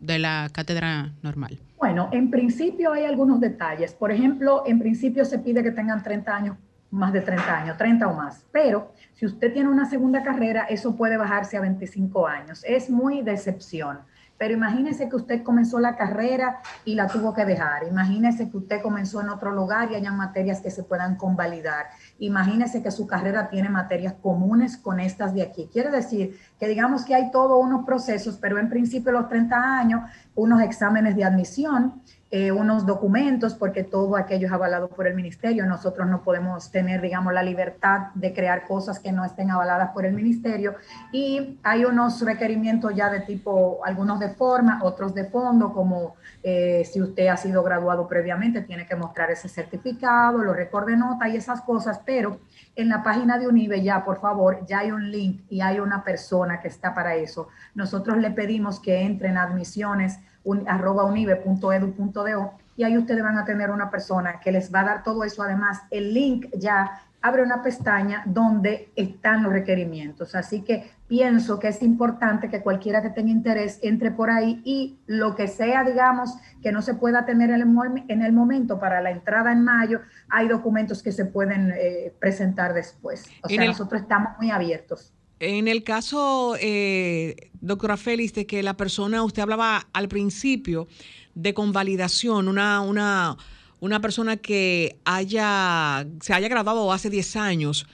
de 0.00 0.18
la 0.18 0.50
cátedra 0.52 1.12
normal? 1.22 1.58
Bueno, 1.78 2.08
en 2.12 2.30
principio 2.30 2.92
hay 2.92 3.04
algunos 3.04 3.40
detalles. 3.40 3.92
Por 3.92 4.12
ejemplo, 4.12 4.62
en 4.66 4.78
principio 4.78 5.24
se 5.24 5.38
pide 5.38 5.62
que 5.62 5.72
tengan 5.72 6.02
30 6.02 6.36
años, 6.36 6.56
más 6.90 7.12
de 7.12 7.20
30 7.20 7.62
años, 7.62 7.76
30 7.76 8.06
o 8.06 8.14
más. 8.14 8.44
Pero 8.52 8.92
si 9.14 9.26
usted 9.26 9.52
tiene 9.52 9.68
una 9.68 9.88
segunda 9.88 10.22
carrera, 10.22 10.66
eso 10.68 10.96
puede 10.96 11.16
bajarse 11.16 11.56
a 11.56 11.60
25 11.60 12.26
años. 12.26 12.62
Es 12.64 12.88
muy 12.88 13.22
decepción. 13.22 13.98
Pero 14.42 14.54
imagínese 14.54 15.08
que 15.08 15.14
usted 15.14 15.44
comenzó 15.44 15.78
la 15.78 15.94
carrera 15.94 16.58
y 16.84 16.96
la 16.96 17.06
tuvo 17.06 17.32
que 17.32 17.44
dejar. 17.44 17.84
Imagínese 17.86 18.50
que 18.50 18.56
usted 18.56 18.82
comenzó 18.82 19.20
en 19.20 19.28
otro 19.28 19.52
lugar 19.52 19.92
y 19.92 19.94
hayan 19.94 20.16
materias 20.16 20.60
que 20.60 20.72
se 20.72 20.82
puedan 20.82 21.14
convalidar. 21.14 21.86
Imagínese 22.18 22.82
que 22.82 22.90
su 22.90 23.06
carrera 23.06 23.48
tiene 23.48 23.68
materias 23.68 24.14
comunes 24.20 24.76
con 24.76 24.98
estas 24.98 25.32
de 25.32 25.42
aquí. 25.42 25.70
Quiere 25.72 25.90
decir 25.92 26.36
que 26.58 26.66
digamos 26.66 27.04
que 27.04 27.14
hay 27.14 27.30
todos 27.30 27.64
unos 27.64 27.86
procesos, 27.86 28.36
pero 28.36 28.58
en 28.58 28.68
principio 28.68 29.12
los 29.12 29.28
30 29.28 29.78
años, 29.78 30.10
unos 30.34 30.60
exámenes 30.60 31.14
de 31.14 31.22
admisión, 31.22 32.02
eh, 32.34 32.50
unos 32.50 32.86
documentos, 32.86 33.52
porque 33.52 33.84
todo 33.84 34.16
aquello 34.16 34.46
es 34.46 34.52
avalado 34.54 34.88
por 34.88 35.06
el 35.06 35.14
ministerio. 35.14 35.66
Nosotros 35.66 36.08
no 36.08 36.22
podemos 36.22 36.70
tener, 36.70 37.02
digamos, 37.02 37.34
la 37.34 37.42
libertad 37.42 38.06
de 38.14 38.32
crear 38.32 38.66
cosas 38.66 38.98
que 38.98 39.12
no 39.12 39.22
estén 39.22 39.50
avaladas 39.50 39.90
por 39.90 40.06
el 40.06 40.14
ministerio. 40.14 40.74
Y 41.12 41.58
hay 41.62 41.84
unos 41.84 42.22
requerimientos 42.22 42.94
ya 42.94 43.10
de 43.10 43.20
tipo, 43.20 43.84
algunos 43.84 44.18
de 44.18 44.30
forma, 44.30 44.80
otros 44.82 45.14
de 45.14 45.26
fondo, 45.26 45.74
como 45.74 46.14
eh, 46.42 46.88
si 46.90 47.02
usted 47.02 47.26
ha 47.26 47.36
sido 47.36 47.62
graduado 47.62 48.08
previamente, 48.08 48.62
tiene 48.62 48.86
que 48.86 48.96
mostrar 48.96 49.30
ese 49.30 49.50
certificado, 49.50 50.38
los 50.38 50.56
récords 50.56 50.86
de 50.86 50.96
nota 50.96 51.28
y 51.28 51.36
esas 51.36 51.60
cosas, 51.60 52.00
pero 52.02 52.40
en 52.74 52.88
la 52.88 53.02
página 53.02 53.36
de 53.36 53.46
UNIBE 53.46 53.82
ya, 53.82 54.06
por 54.06 54.22
favor, 54.22 54.64
ya 54.66 54.78
hay 54.78 54.90
un 54.90 55.10
link 55.10 55.42
y 55.50 55.60
hay 55.60 55.80
una 55.80 56.02
persona 56.02 56.62
que 56.62 56.68
está 56.68 56.94
para 56.94 57.14
eso. 57.14 57.48
Nosotros 57.74 58.16
le 58.16 58.30
pedimos 58.30 58.80
que 58.80 59.02
entren 59.02 59.36
a 59.36 59.42
admisiones 59.42 60.18
un, 60.44 60.68
arroba 60.68 61.04
unive.edu.do 61.04 62.52
y 62.76 62.84
ahí 62.84 62.96
ustedes 62.96 63.22
van 63.22 63.38
a 63.38 63.44
tener 63.44 63.70
una 63.70 63.90
persona 63.90 64.40
que 64.40 64.50
les 64.50 64.72
va 64.74 64.80
a 64.80 64.84
dar 64.84 65.02
todo 65.02 65.24
eso. 65.24 65.42
Además, 65.42 65.82
el 65.90 66.14
link 66.14 66.46
ya 66.56 67.02
abre 67.20 67.42
una 67.42 67.62
pestaña 67.62 68.22
donde 68.26 68.90
están 68.96 69.44
los 69.44 69.52
requerimientos. 69.52 70.34
Así 70.34 70.62
que 70.62 70.90
pienso 71.06 71.58
que 71.58 71.68
es 71.68 71.82
importante 71.82 72.48
que 72.48 72.62
cualquiera 72.62 73.00
que 73.00 73.10
tenga 73.10 73.30
interés 73.30 73.78
entre 73.82 74.10
por 74.10 74.30
ahí 74.30 74.60
y 74.64 74.98
lo 75.06 75.36
que 75.36 75.46
sea, 75.46 75.84
digamos, 75.84 76.36
que 76.62 76.72
no 76.72 76.82
se 76.82 76.94
pueda 76.94 77.24
tener 77.24 77.50
en 77.50 77.60
el, 77.60 78.04
en 78.08 78.22
el 78.22 78.32
momento 78.32 78.80
para 78.80 79.00
la 79.00 79.10
entrada 79.10 79.52
en 79.52 79.62
mayo, 79.62 80.00
hay 80.28 80.48
documentos 80.48 81.02
que 81.02 81.12
se 81.12 81.24
pueden 81.24 81.72
eh, 81.76 82.12
presentar 82.18 82.74
después. 82.74 83.26
O 83.42 83.48
sea, 83.48 83.64
nosotros 83.64 84.02
estamos 84.02 84.32
muy 84.38 84.50
abiertos. 84.50 85.12
En 85.44 85.66
el 85.66 85.82
caso, 85.82 86.54
eh, 86.60 87.50
doctora 87.60 87.96
Félix, 87.96 88.32
de 88.32 88.46
que 88.46 88.62
la 88.62 88.76
persona, 88.76 89.24
usted 89.24 89.42
hablaba 89.42 89.88
al 89.92 90.06
principio 90.06 90.86
de 91.34 91.52
convalidación, 91.52 92.46
una, 92.46 92.80
una, 92.80 93.36
una 93.80 94.00
persona 94.00 94.36
que 94.36 95.00
haya, 95.04 96.06
se 96.20 96.32
haya 96.32 96.46
graduado 96.46 96.92
hace 96.92 97.10
10 97.10 97.34
años 97.34 97.88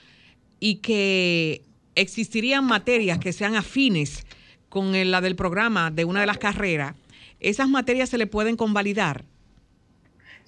y 0.59 0.75
que 0.75 1.63
existirían 1.95 2.67
materias 2.67 3.17
que 3.17 3.33
sean 3.33 3.55
afines 3.55 4.27
con 4.69 4.91
la 5.09 5.19
del 5.19 5.35
programa 5.35 5.89
de 5.89 6.05
una 6.05 6.19
de 6.19 6.27
las 6.27 6.37
carreras, 6.37 6.95
¿esas 7.39 7.67
materias 7.67 8.09
se 8.09 8.19
le 8.19 8.27
pueden 8.27 8.57
convalidar? 8.57 9.25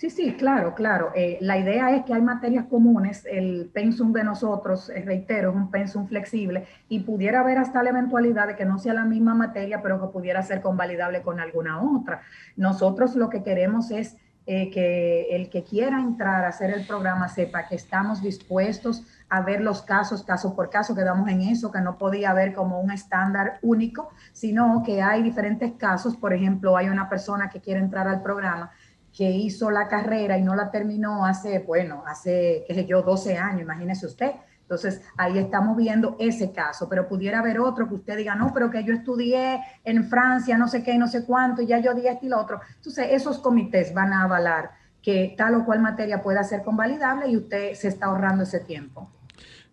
Sí, 0.01 0.09
sí, 0.09 0.33
claro, 0.33 0.73
claro. 0.73 1.11
Eh, 1.13 1.37
la 1.41 1.59
idea 1.59 1.95
es 1.95 2.03
que 2.05 2.15
hay 2.15 2.23
materias 2.23 2.65
comunes, 2.65 3.23
el 3.29 3.69
pensum 3.71 4.11
de 4.11 4.23
nosotros, 4.23 4.89
eh, 4.89 5.03
reitero, 5.05 5.51
es 5.51 5.55
un 5.55 5.69
pensum 5.69 6.07
flexible 6.07 6.65
y 6.89 7.01
pudiera 7.01 7.41
haber 7.41 7.59
hasta 7.59 7.83
la 7.83 7.91
eventualidad 7.91 8.47
de 8.47 8.55
que 8.55 8.65
no 8.65 8.79
sea 8.79 8.95
la 8.95 9.05
misma 9.05 9.35
materia, 9.35 9.83
pero 9.83 10.01
que 10.01 10.07
pudiera 10.07 10.41
ser 10.41 10.59
convalidable 10.63 11.21
con 11.21 11.39
alguna 11.39 11.83
otra. 11.83 12.23
Nosotros 12.55 13.15
lo 13.15 13.29
que 13.29 13.43
queremos 13.43 13.91
es 13.91 14.17
eh, 14.47 14.71
que 14.71 15.35
el 15.35 15.51
que 15.51 15.63
quiera 15.63 16.01
entrar 16.01 16.45
a 16.45 16.47
hacer 16.47 16.71
el 16.71 16.87
programa 16.87 17.27
sepa 17.27 17.67
que 17.67 17.75
estamos 17.75 18.23
dispuestos 18.23 19.05
a 19.29 19.41
ver 19.41 19.61
los 19.61 19.83
casos 19.83 20.23
caso 20.23 20.55
por 20.55 20.71
caso, 20.71 20.95
quedamos 20.95 21.29
en 21.29 21.41
eso, 21.41 21.71
que 21.71 21.79
no 21.79 21.99
podía 21.99 22.31
haber 22.31 22.53
como 22.53 22.81
un 22.81 22.89
estándar 22.89 23.59
único, 23.61 24.09
sino 24.33 24.81
que 24.83 25.03
hay 25.03 25.21
diferentes 25.21 25.73
casos. 25.73 26.17
Por 26.17 26.33
ejemplo, 26.33 26.75
hay 26.75 26.89
una 26.89 27.07
persona 27.07 27.51
que 27.51 27.61
quiere 27.61 27.79
entrar 27.79 28.07
al 28.07 28.23
programa 28.23 28.71
que 29.15 29.29
hizo 29.29 29.71
la 29.71 29.87
carrera 29.87 30.37
y 30.37 30.41
no 30.41 30.55
la 30.55 30.71
terminó 30.71 31.25
hace, 31.25 31.59
bueno, 31.59 32.03
hace, 32.07 32.63
qué 32.67 32.73
sé 32.73 32.85
yo, 32.85 33.01
12 33.01 33.37
años, 33.37 33.61
imagínese 33.61 34.05
usted. 34.05 34.31
Entonces, 34.61 35.01
ahí 35.17 35.37
estamos 35.37 35.75
viendo 35.75 36.15
ese 36.17 36.53
caso, 36.53 36.87
pero 36.87 37.09
pudiera 37.09 37.39
haber 37.39 37.59
otro 37.59 37.89
que 37.89 37.95
usted 37.95 38.15
diga, 38.15 38.35
no, 38.35 38.53
pero 38.53 38.71
que 38.71 38.85
yo 38.85 38.93
estudié 38.93 39.59
en 39.83 40.05
Francia, 40.05 40.57
no 40.57 40.69
sé 40.69 40.81
qué, 40.81 40.97
no 40.97 41.09
sé 41.09 41.25
cuánto, 41.25 41.61
y 41.61 41.67
ya 41.67 41.79
yo 41.79 41.93
di 41.93 42.07
esto 42.07 42.25
y 42.25 42.29
lo 42.29 42.39
otro. 42.39 42.61
Entonces, 42.77 43.07
esos 43.11 43.39
comités 43.39 43.93
van 43.93 44.13
a 44.13 44.23
avalar 44.23 44.71
que 45.01 45.33
tal 45.37 45.55
o 45.55 45.65
cual 45.65 45.81
materia 45.81 46.21
pueda 46.21 46.43
ser 46.45 46.63
convalidable 46.63 47.27
y 47.27 47.35
usted 47.35 47.73
se 47.73 47.89
está 47.89 48.05
ahorrando 48.05 48.43
ese 48.43 48.61
tiempo. 48.61 49.11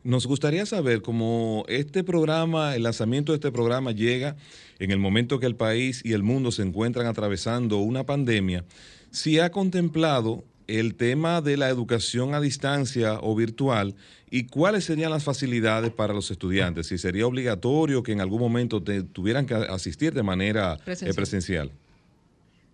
Nos 0.02 0.26
gustaría 0.26 0.64
saber 0.64 1.02
cómo 1.02 1.64
este 1.68 2.02
programa, 2.02 2.74
el 2.74 2.82
lanzamiento 2.84 3.32
de 3.32 3.36
este 3.36 3.52
programa 3.52 3.92
llega 3.92 4.36
en 4.78 4.90
el 4.90 4.98
momento 4.98 5.38
que 5.38 5.46
el 5.46 5.54
país 5.54 6.00
y 6.04 6.12
el 6.12 6.22
mundo 6.22 6.50
se 6.50 6.62
encuentran 6.62 7.06
atravesando 7.06 7.78
una 7.78 8.04
pandemia 8.04 8.64
si 9.10 9.38
ha 9.38 9.50
contemplado 9.50 10.44
el 10.68 10.94
tema 10.94 11.40
de 11.40 11.56
la 11.56 11.68
educación 11.68 12.34
a 12.34 12.40
distancia 12.40 13.18
o 13.22 13.34
virtual 13.34 13.94
y 14.30 14.46
cuáles 14.46 14.84
serían 14.84 15.10
las 15.10 15.24
facilidades 15.24 15.90
para 15.90 16.12
los 16.12 16.30
estudiantes, 16.30 16.88
si 16.88 16.98
sería 16.98 17.26
obligatorio 17.26 18.02
que 18.02 18.12
en 18.12 18.20
algún 18.20 18.40
momento 18.40 18.82
tuvieran 18.82 19.46
que 19.46 19.54
asistir 19.54 20.12
de 20.12 20.22
manera 20.22 20.76
eh, 20.86 21.14
presencial. 21.14 21.72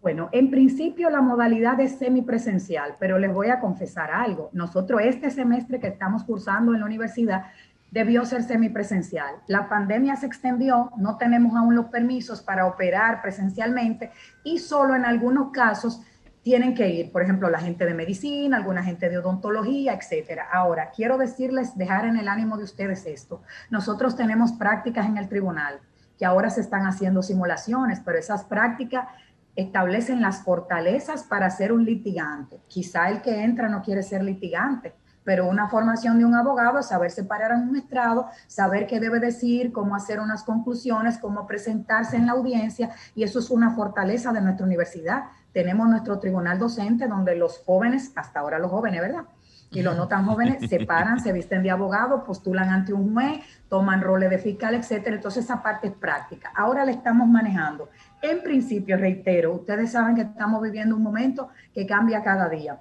Bueno, 0.03 0.29
en 0.33 0.51
principio 0.51 1.09
la 1.09 1.23
modalidad 1.23 1.81
es 1.81 1.97
semipresencial, 1.97 2.97
pero 2.99 3.19
les 3.19 3.33
voy 3.33 3.49
a 3.49 3.61
confesar 3.61 4.11
algo. 4.11 4.51
Nosotros 4.53 5.01
este 5.03 5.31
semestre 5.31 5.81
que 5.81 5.87
estamos 5.87 6.25
cursando 6.25 6.75
en 6.75 6.81
la 6.81 6.87
universidad 6.87 7.47
debió 7.91 8.25
ser 8.25 8.43
semipresencial. 8.43 9.37
La 9.47 9.69
pandemia 9.69 10.17
se 10.17 10.27
extendió, 10.27 10.91
no 10.99 11.17
tenemos 11.17 11.57
aún 11.57 11.77
los 11.77 11.87
permisos 11.87 12.43
para 12.43 12.67
operar 12.67 13.23
presencialmente 13.23 14.11
y 14.43 14.59
solo 14.59 14.97
en 14.97 15.05
algunos 15.05 15.53
casos 15.53 16.03
tienen 16.45 16.75
que 16.75 16.91
ir, 16.91 17.11
por 17.11 17.23
ejemplo, 17.23 17.49
la 17.49 17.59
gente 17.59 17.87
de 17.87 17.95
medicina, 17.95 18.59
alguna 18.59 18.85
gente 18.85 19.09
de 19.09 19.17
odontología, 19.17 19.95
etcétera. 19.95 20.47
Ahora, 20.53 20.91
quiero 20.95 21.17
decirles, 21.17 21.77
dejar 21.77 22.05
en 22.05 22.19
el 22.19 22.29
ánimo 22.29 22.59
de 22.59 22.65
ustedes 22.65 23.07
esto. 23.07 23.41
Nosotros 23.71 24.15
tenemos 24.15 24.53
prácticas 24.53 25.07
en 25.07 25.17
el 25.17 25.27
tribunal, 25.31 25.81
que 26.19 26.27
ahora 26.27 26.51
se 26.51 26.61
están 26.61 26.87
haciendo 26.87 27.23
simulaciones, 27.23 28.01
pero 28.05 28.19
esas 28.19 28.45
prácticas 28.45 29.09
establecen 29.57 30.21
las 30.21 30.43
fortalezas 30.43 31.23
para 31.23 31.49
ser 31.49 31.73
un 31.73 31.87
litigante. 31.87 32.61
Quizá 32.69 33.09
el 33.09 33.23
que 33.23 33.43
entra 33.43 33.71
no 33.71 33.81
quiere 33.81 34.03
ser 34.03 34.23
litigante, 34.23 34.93
pero 35.25 35.49
una 35.49 35.71
formación 35.71 36.19
de 36.19 36.27
un 36.27 36.35
abogado 36.35 36.83
saber 36.83 37.11
separar 37.11 37.53
a 37.53 37.57
un 37.57 37.75
estrado, 37.75 38.29
saber 38.49 38.87
qué 38.87 39.01
debe 39.01 39.19
decir, 39.19 39.73
cómo 39.73 39.97
hacer 39.97 40.21
unas 40.21 40.45
conclusiones, 40.45 41.17
cómo 41.17 41.47
presentarse 41.47 42.17
en 42.17 42.27
la 42.27 42.33
audiencia, 42.33 42.91
y 43.15 43.23
eso 43.23 43.39
es 43.39 43.49
una 43.49 43.71
fortaleza 43.71 44.31
de 44.31 44.43
nuestra 44.43 44.67
universidad 44.67 45.25
tenemos 45.55 45.89
nuestro 45.89 46.19
tribunal 46.19 46.59
docente 46.59 47.07
donde 47.07 47.37
los 47.37 47.59
jóvenes, 47.65 48.13
hasta 48.17 48.41
ahora 48.41 48.59
los 48.59 48.71
jóvenes, 48.71 49.01
¿verdad? 49.01 49.25
Y 49.71 49.83
los 49.83 49.97
no 49.97 50.09
tan 50.09 50.27
jóvenes 50.27 50.69
se 50.69 50.85
paran, 50.85 51.21
se 51.21 51.33
visten 51.33 51.63
de 51.63 51.71
abogado, 51.71 52.25
postulan 52.25 52.69
ante 52.69 52.93
un 52.93 53.15
juez, 53.15 53.41
toman 53.69 54.03
roles 54.03 54.31
de 54.31 54.39
fiscal, 54.39 54.75
etcétera. 54.75 55.17
Entonces 55.17 55.45
esa 55.45 55.63
parte 55.63 55.89
es 55.89 55.95
práctica. 55.95 56.53
Ahora 56.55 56.85
la 56.85 56.91
estamos 56.91 57.27
manejando. 57.29 57.89
En 58.21 58.43
principio, 58.43 58.97
reitero, 58.97 59.55
ustedes 59.55 59.93
saben 59.93 60.17
que 60.17 60.23
estamos 60.23 60.61
viviendo 60.61 60.97
un 60.97 61.03
momento 61.03 61.49
que 61.73 61.87
cambia 61.87 62.23
cada 62.23 62.49
día. 62.49 62.81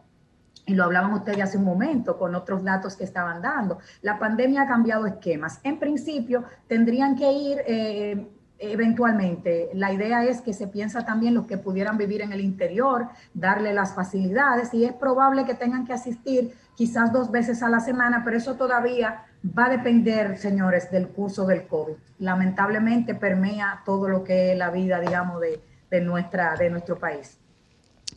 Y 0.66 0.76
lo 0.76 0.86
hablaban 0.86 1.14
ustedes 1.14 1.42
hace 1.42 1.58
un 1.58 1.66
momento 1.66 2.18
con 2.18 2.36
otros 2.36 2.64
datos 2.64 2.96
que 2.96 3.04
estaban 3.04 3.42
dando. 3.42 3.80
La 4.02 4.18
pandemia 4.18 4.64
ha 4.64 4.68
cambiado 4.68 5.06
esquemas. 5.06 5.60
En 5.64 5.80
principio, 5.80 6.44
tendrían 6.68 7.16
que 7.16 7.32
ir 7.32 7.58
eh, 7.68 8.28
eventualmente. 8.72 9.70
La 9.74 9.92
idea 9.92 10.24
es 10.26 10.42
que 10.42 10.54
se 10.54 10.68
piensa 10.68 11.06
también 11.06 11.34
los 11.34 11.46
que 11.46 11.58
pudieran 11.58 11.98
vivir 11.98 12.22
en 12.22 12.32
el 12.32 12.42
interior, 12.42 13.08
darle 13.34 13.74
las 13.74 13.94
facilidades 13.94 14.74
y 14.74 14.86
es 14.86 14.94
probable 14.94 15.46
que 15.46 15.54
tengan 15.54 15.86
que 15.86 15.94
asistir 15.94 16.54
quizás 16.76 17.12
dos 17.12 17.32
veces 17.32 17.62
a 17.62 17.70
la 17.70 17.80
semana, 17.80 18.24
pero 18.24 18.38
eso 18.38 18.56
todavía 18.56 19.26
va 19.46 19.66
a 19.66 19.70
depender, 19.70 20.38
señores, 20.38 20.90
del 20.92 21.10
curso 21.10 21.46
del 21.46 21.68
COVID. 21.68 21.94
Lamentablemente 22.20 23.14
permea 23.16 23.82
todo 23.86 24.08
lo 24.08 24.24
que 24.24 24.54
es 24.54 24.58
la 24.58 24.72
vida, 24.72 25.00
digamos, 25.00 25.42
de, 25.42 26.02
nuestra, 26.02 26.56
de 26.56 26.70
nuestro 26.70 26.98
país. 26.98 27.38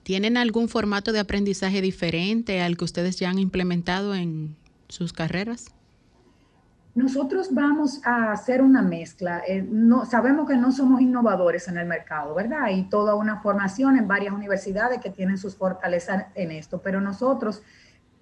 ¿Tienen 0.03 0.37
algún 0.37 0.69
formato 0.69 1.13
de 1.13 1.19
aprendizaje 1.19 1.81
diferente 1.81 2.63
al 2.63 2.77
que 2.77 2.85
ustedes 2.85 3.19
ya 3.19 3.31
han 3.31 3.39
implementado 3.39 4.15
en 4.15 4.57
sus 4.89 5.13
carreras? 5.13 5.76
Nosotros 6.97 7.53
vamos 7.53 8.01
a 8.07 8.33
hacer 8.33 8.63
una 8.63 8.81
mezcla. 8.81 9.43
Eh, 9.47 9.69
sabemos 10.09 10.49
que 10.49 10.57
no 10.57 10.73
somos 10.73 11.03
innovadores 11.03 11.69
en 11.69 11.77
el 11.77 11.87
mercado, 11.87 12.35
¿verdad? 12.35 12.63
Hay 12.63 12.89
toda 12.89 13.15
una 13.15 13.43
formación 13.43 13.99
en 13.99 14.09
varias 14.09 14.33
universidades 14.33 14.99
que 15.03 15.11
tienen 15.11 15.37
sus 15.37 15.55
fortalezas 15.57 16.25
en 16.35 16.53
esto, 16.53 16.81
pero 16.83 17.03
nosotros 17.03 17.63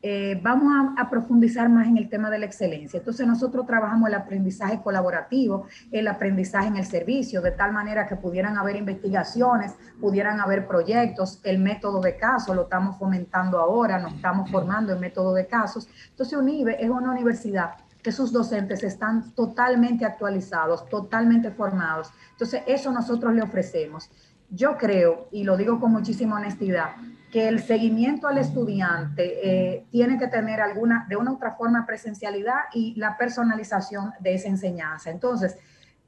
eh, 0.02 0.40
vamos 0.42 0.92
a, 0.98 1.08
profundizar 1.08 1.68
más 1.68 1.86
en 1.86 1.98
el 1.98 2.08
tema 2.08 2.30
de 2.30 2.40
la 2.40 2.46
excelencia. 2.46 2.98
Entonces 2.98 3.24
nosotros 3.28 3.64
trabajamos 3.64 4.08
el 4.08 4.14
aprendizaje 4.16 4.82
colaborativo, 4.82 5.66
el 5.92 6.08
aprendizaje 6.08 6.66
en 6.66 6.76
el 6.76 6.84
servicio, 6.84 7.40
de 7.40 7.52
tal 7.52 7.72
manera 7.72 8.08
que 8.08 8.16
pudieran 8.16 8.58
haber 8.58 8.74
investigaciones, 8.74 9.72
pudieran 10.00 10.40
haber 10.40 10.66
proyectos, 10.66 11.40
el 11.44 11.60
método 11.60 12.00
de 12.00 12.16
caso 12.16 12.52
lo 12.52 12.62
estamos 12.64 12.98
fomentando 12.98 13.60
ahora, 13.60 14.00
nos 14.00 14.14
estamos 14.14 14.50
formando 14.50 14.92
en 14.92 14.98
método 14.98 15.32
de 15.32 15.46
casos. 15.46 15.88
Entonces 16.10 16.36
UNIBE 16.36 16.84
es 16.84 16.90
una 16.90 17.12
universidad 17.12 17.76
que 18.04 18.12
sus 18.12 18.32
docentes 18.32 18.84
están 18.84 19.32
totalmente 19.34 20.04
actualizados, 20.04 20.86
totalmente 20.90 21.50
formados. 21.50 22.10
Entonces, 22.32 22.62
eso 22.66 22.92
nosotros 22.92 23.34
le 23.34 23.42
ofrecemos. 23.42 24.10
Yo 24.50 24.76
creo, 24.76 25.26
y 25.32 25.42
lo 25.42 25.56
digo 25.56 25.80
con 25.80 25.90
muchísima 25.90 26.36
honestidad, 26.36 26.96
que 27.32 27.48
el 27.48 27.62
seguimiento 27.62 28.28
al 28.28 28.36
estudiante 28.36 29.40
eh, 29.42 29.86
tiene 29.90 30.18
que 30.18 30.28
tener 30.28 30.60
alguna, 30.60 31.06
de 31.08 31.16
una 31.16 31.32
u 31.32 31.36
otra 31.36 31.52
forma, 31.52 31.86
presencialidad 31.86 32.64
y 32.74 32.94
la 32.96 33.16
personalización 33.16 34.12
de 34.20 34.34
esa 34.34 34.48
enseñanza. 34.48 35.10
Entonces, 35.10 35.56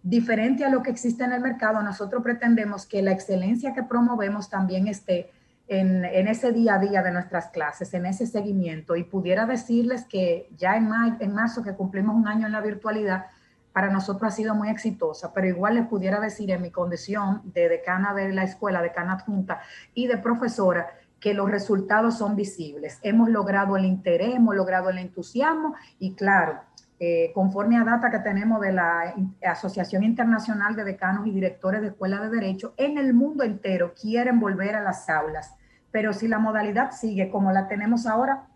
diferente 0.02 0.66
a 0.66 0.68
lo 0.68 0.82
que 0.82 0.90
existe 0.90 1.24
en 1.24 1.32
el 1.32 1.40
mercado, 1.40 1.82
nosotros 1.82 2.22
pretendemos 2.22 2.84
que 2.84 3.00
la 3.00 3.12
excelencia 3.12 3.72
que 3.72 3.82
promovemos 3.82 4.50
también 4.50 4.86
esté 4.86 5.30
en, 5.68 6.04
ese 6.28 6.52
día 6.52 6.74
a 6.74 6.78
día 6.78 7.02
de 7.02 7.10
nuestras 7.10 7.48
clases, 7.48 7.92
en 7.94 8.06
ese 8.06 8.26
seguimiento, 8.26 8.96
y 8.96 9.04
pudiera 9.04 9.46
decirles 9.46 10.04
que 10.04 10.48
ya 10.56 10.76
en, 10.76 10.88
marzo, 11.32 11.62
que 11.62 11.74
cumplimos 11.74 12.14
un 12.14 12.28
año 12.28 12.46
en 12.46 12.52
la 12.52 12.60
virtualidad, 12.60 13.26
para 13.72 13.90
nosotros 13.90 14.32
ha 14.32 14.36
sido 14.36 14.54
muy 14.54 14.70
exitosa, 14.70 15.34
pero 15.34 15.48
igual 15.48 15.74
les 15.74 15.86
pudiera 15.86 16.18
decir 16.18 16.50
en 16.50 16.62
mi 16.62 16.70
condición 16.70 17.42
de 17.44 17.68
decana 17.68 18.14
de 18.14 18.32
la 18.32 18.44
escuela, 18.44 18.80
decana 18.80 19.14
adjunta 19.14 19.60
y 19.92 20.06
de 20.06 20.16
profesora, 20.16 20.88
que 21.20 21.34
los 21.34 21.50
resultados 21.50 22.18
son 22.18 22.36
visibles. 22.36 22.98
Hemos 23.02 23.28
logrado 23.28 23.76
el 23.76 23.84
interés, 23.84 24.34
hemos 24.34 24.54
logrado 24.54 24.90
el 24.90 24.98
entusiasmo 24.98 25.74
y 25.98 26.14
claro, 26.14 26.60
eh, 26.98 27.30
conforme 27.34 27.76
a 27.76 27.84
data 27.84 28.10
que 28.10 28.20
tenemos 28.20 28.60
de 28.60 28.72
la 28.72 29.14
Asociación 29.42 30.02
Internacional 30.02 30.74
de 30.74 30.84
Decanos 30.84 31.26
y 31.26 31.30
Directores 31.30 31.82
de 31.82 31.88
Escuelas 31.88 32.22
de 32.22 32.30
Derecho, 32.30 32.72
en 32.76 32.96
el 32.96 33.12
mundo 33.12 33.44
entero 33.44 33.92
quieren 34.00 34.40
volver 34.40 34.74
a 34.74 34.82
las 34.82 35.08
aulas. 35.10 35.54
Pero 35.90 36.12
si 36.12 36.26
la 36.26 36.38
modalidad 36.38 36.92
sigue 36.92 37.30
como 37.30 37.52
la 37.52 37.68
tenemos 37.68 38.06
ahora, 38.06 38.46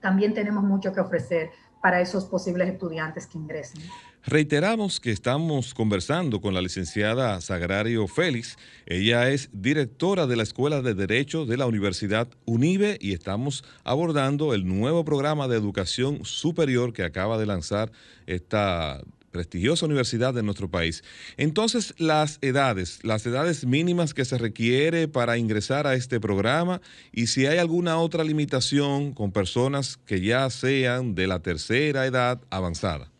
también 0.00 0.34
tenemos 0.34 0.64
mucho 0.64 0.92
que 0.92 1.00
ofrecer 1.00 1.50
para 1.82 2.00
esos 2.00 2.24
posibles 2.24 2.68
estudiantes 2.68 3.26
que 3.26 3.38
ingresen. 3.38 3.82
Reiteramos 4.28 4.98
que 4.98 5.12
estamos 5.12 5.72
conversando 5.72 6.40
con 6.40 6.52
la 6.52 6.60
licenciada 6.60 7.40
Sagrario 7.40 8.08
Félix. 8.08 8.56
Ella 8.84 9.30
es 9.30 9.50
directora 9.52 10.26
de 10.26 10.34
la 10.34 10.42
Escuela 10.42 10.82
de 10.82 10.94
Derecho 10.94 11.46
de 11.46 11.56
la 11.56 11.66
Universidad 11.66 12.26
UNIBE 12.44 12.98
y 13.00 13.12
estamos 13.12 13.62
abordando 13.84 14.52
el 14.52 14.66
nuevo 14.66 15.04
programa 15.04 15.46
de 15.46 15.56
educación 15.56 16.24
superior 16.24 16.92
que 16.92 17.04
acaba 17.04 17.38
de 17.38 17.46
lanzar 17.46 17.92
esta 18.26 19.00
prestigiosa 19.30 19.86
universidad 19.86 20.34
de 20.34 20.42
nuestro 20.42 20.68
país. 20.68 21.04
Entonces, 21.36 21.94
las 21.96 22.40
edades, 22.42 22.98
las 23.04 23.24
edades 23.26 23.64
mínimas 23.64 24.12
que 24.12 24.24
se 24.24 24.38
requiere 24.38 25.06
para 25.06 25.38
ingresar 25.38 25.86
a 25.86 25.94
este 25.94 26.18
programa 26.18 26.80
y 27.12 27.28
si 27.28 27.46
hay 27.46 27.58
alguna 27.58 27.98
otra 27.98 28.24
limitación 28.24 29.12
con 29.12 29.30
personas 29.30 29.98
que 29.98 30.20
ya 30.20 30.50
sean 30.50 31.14
de 31.14 31.28
la 31.28 31.38
tercera 31.38 32.06
edad 32.06 32.40
avanzada. 32.50 33.12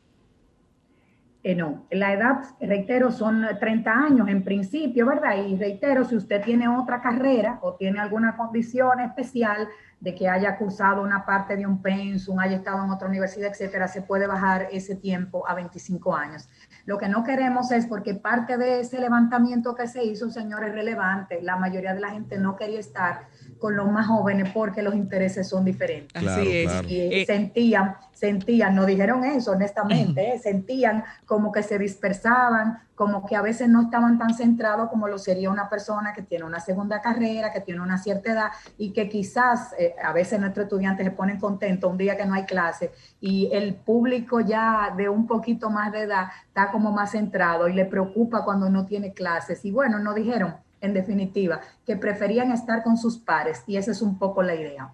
Eh, 1.49 1.55
no, 1.55 1.87
la 1.93 2.13
edad, 2.13 2.41
reitero, 2.61 3.13
son 3.13 3.47
30 3.61 3.89
años 3.89 4.29
en 4.29 4.43
principio, 4.43 5.07
¿verdad? 5.07 5.37
Y 5.47 5.57
reitero, 5.57 6.05
si 6.05 6.17
usted 6.17 6.43
tiene 6.43 6.67
otra 6.67 7.01
carrera 7.01 7.61
o 7.63 7.75
tiene 7.75 8.01
alguna 8.01 8.37
condición 8.37 8.99
especial 8.99 9.69
de 10.01 10.13
que 10.13 10.29
haya 10.29 10.57
cursado 10.59 11.03
una 11.03 11.25
parte 11.25 11.57
de 11.57 11.65
un 11.65 11.81
pensum, 11.81 12.41
haya 12.41 12.57
estado 12.57 12.85
en 12.85 12.91
otra 12.91 13.07
universidad, 13.07 13.53
etcétera, 13.53 13.87
se 13.87 14.03
puede 14.03 14.27
bajar 14.27 14.67
ese 14.73 14.97
tiempo 14.97 15.49
a 15.49 15.55
25 15.55 16.17
años. 16.17 16.49
Lo 16.85 16.99
que 16.99 17.09
no 17.09 17.23
queremos 17.23 17.71
es 17.71 17.87
porque 17.87 18.15
parte 18.15 18.59
de 18.59 18.81
ese 18.81 18.99
levantamiento 18.99 19.77
que 19.77 19.87
se 19.87 20.03
hizo, 20.03 20.29
señores, 20.31 20.75
relevante. 20.75 21.41
La 21.43 21.55
mayoría 21.55 21.95
de 21.95 22.01
la 22.01 22.11
gente 22.11 22.39
no 22.39 22.57
quería 22.57 22.81
estar 22.81 23.29
con 23.59 23.77
los 23.77 23.91
más 23.91 24.07
jóvenes 24.07 24.51
porque 24.53 24.83
los 24.83 24.95
intereses 24.95 25.49
son 25.49 25.65
diferentes. 25.65 26.27
Así 26.27 26.57
es. 26.57 26.83
Y 26.89 27.01
eh, 27.01 27.27
sentían, 27.27 27.97
sentían, 28.13 28.75
no 28.75 28.85
dijeron 28.85 29.25
eso 29.25 29.53
honestamente, 29.53 30.35
eh, 30.35 30.39
sentían 30.39 31.05
como 31.25 31.53
que 31.53 31.63
se 31.63 31.79
dispersaban, 31.79 32.81
como 32.95 33.27
que 33.27 33.37
a 33.37 33.43
veces 33.43 33.69
no 33.69 33.83
estaban 33.83 34.19
tan 34.19 34.35
centrados 34.35 34.89
como 34.89 35.09
lo 35.09 35.19
sería 35.19 35.51
una 35.51 35.69
persona 35.69 36.13
que 36.13 36.23
tiene 36.23 36.45
una 36.45 36.61
segunda 36.61 37.01
carrera, 37.01 37.53
que 37.53 37.61
tiene 37.61 37.81
una 37.81 37.99
cierta 37.99 38.33
edad 38.33 38.49
y 38.79 38.93
que 38.93 39.09
quizás 39.09 39.75
eh, 39.79 39.95
a 40.03 40.13
veces 40.13 40.41
nuestros 40.41 40.65
estudiantes 40.65 41.05
se 41.05 41.13
ponen 41.13 41.39
contentos 41.39 41.91
un 41.91 41.99
día 41.99 42.17
que 42.17 42.25
no 42.25 42.35
hay 42.35 42.45
clase 42.45 42.93
y 43.21 43.51
el 43.53 43.75
público 43.75 44.41
ya 44.41 44.95
de 44.97 45.09
un 45.09 45.27
poquito 45.27 45.71
más 45.71 45.93
de 45.93 46.03
edad 46.03 46.29
está 46.47 46.71
como 46.71 46.93
más 46.93 47.13
centrado 47.13 47.69
y 47.69 47.75
le 47.75 47.85
preocupa 47.85 48.45
cuando 48.45 48.71
no 48.71 48.87
tiene 48.87 49.13
clases. 49.13 49.65
Y 49.65 49.71
bueno, 49.71 49.99
no 49.99 50.15
dijeron, 50.15 50.57
en 50.81 50.95
definitiva, 50.95 51.61
que 51.87 51.97
preferían 51.97 52.53
estar 52.53 52.83
con 52.83 52.97
sus 52.97 53.19
pares 53.19 53.63
y 53.67 53.77
esa 53.77 53.93
es 53.93 54.03
un 54.03 54.19
poco 54.19 54.43
la 54.43 54.55
idea. 54.55 54.91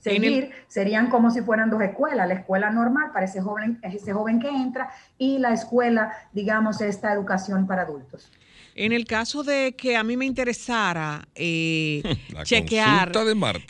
Seguir 0.00 0.50
serían 0.68 1.08
como 1.08 1.30
si 1.30 1.40
fueran 1.40 1.70
dos 1.70 1.80
escuelas, 1.82 2.28
la 2.28 2.34
escuela 2.34 2.70
normal 2.70 3.10
para 3.12 3.24
ese 3.24 3.40
joven, 3.40 3.78
ese 3.82 4.12
joven 4.12 4.38
que 4.38 4.48
entra 4.48 4.90
y 5.18 5.38
la 5.38 5.52
escuela, 5.52 6.12
digamos, 6.32 6.80
esta 6.80 7.12
educación 7.12 7.66
para 7.66 7.82
adultos. 7.82 8.30
En 8.76 8.92
el 8.92 9.04
caso 9.04 9.44
de 9.44 9.74
que 9.76 9.96
a 9.96 10.02
mí 10.02 10.16
me 10.16 10.26
interesara 10.26 11.28
eh, 11.34 12.02
chequear, 12.44 13.12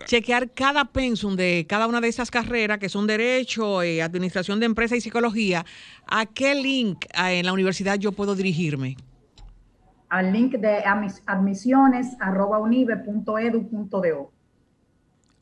chequear 0.07 0.51
cada 0.53 0.87
pensum 0.87 1.37
de 1.37 1.67
cada 1.69 1.87
una 1.87 2.01
de 2.01 2.09
esas 2.09 2.31
carreras 2.31 2.79
que 2.79 2.89
son 2.89 3.07
Derecho, 3.07 3.83
eh, 3.83 4.03
Administración 4.03 4.61
de 4.61 4.67
Empresa 4.67 4.97
y 4.97 5.01
Psicología, 5.01 5.65
¿a 6.07 6.27
qué 6.27 6.55
link 6.55 7.05
eh, 7.05 7.39
en 7.39 7.47
la 7.47 7.53
universidad 7.53 7.99
yo 7.99 8.13
puedo 8.13 8.35
dirigirme? 8.35 8.97
Al 10.15 10.33
link 10.33 10.55
de 10.59 10.85
admisiones 11.27 12.17
arroba 12.21 12.61
unive.edu.do. 12.61 14.31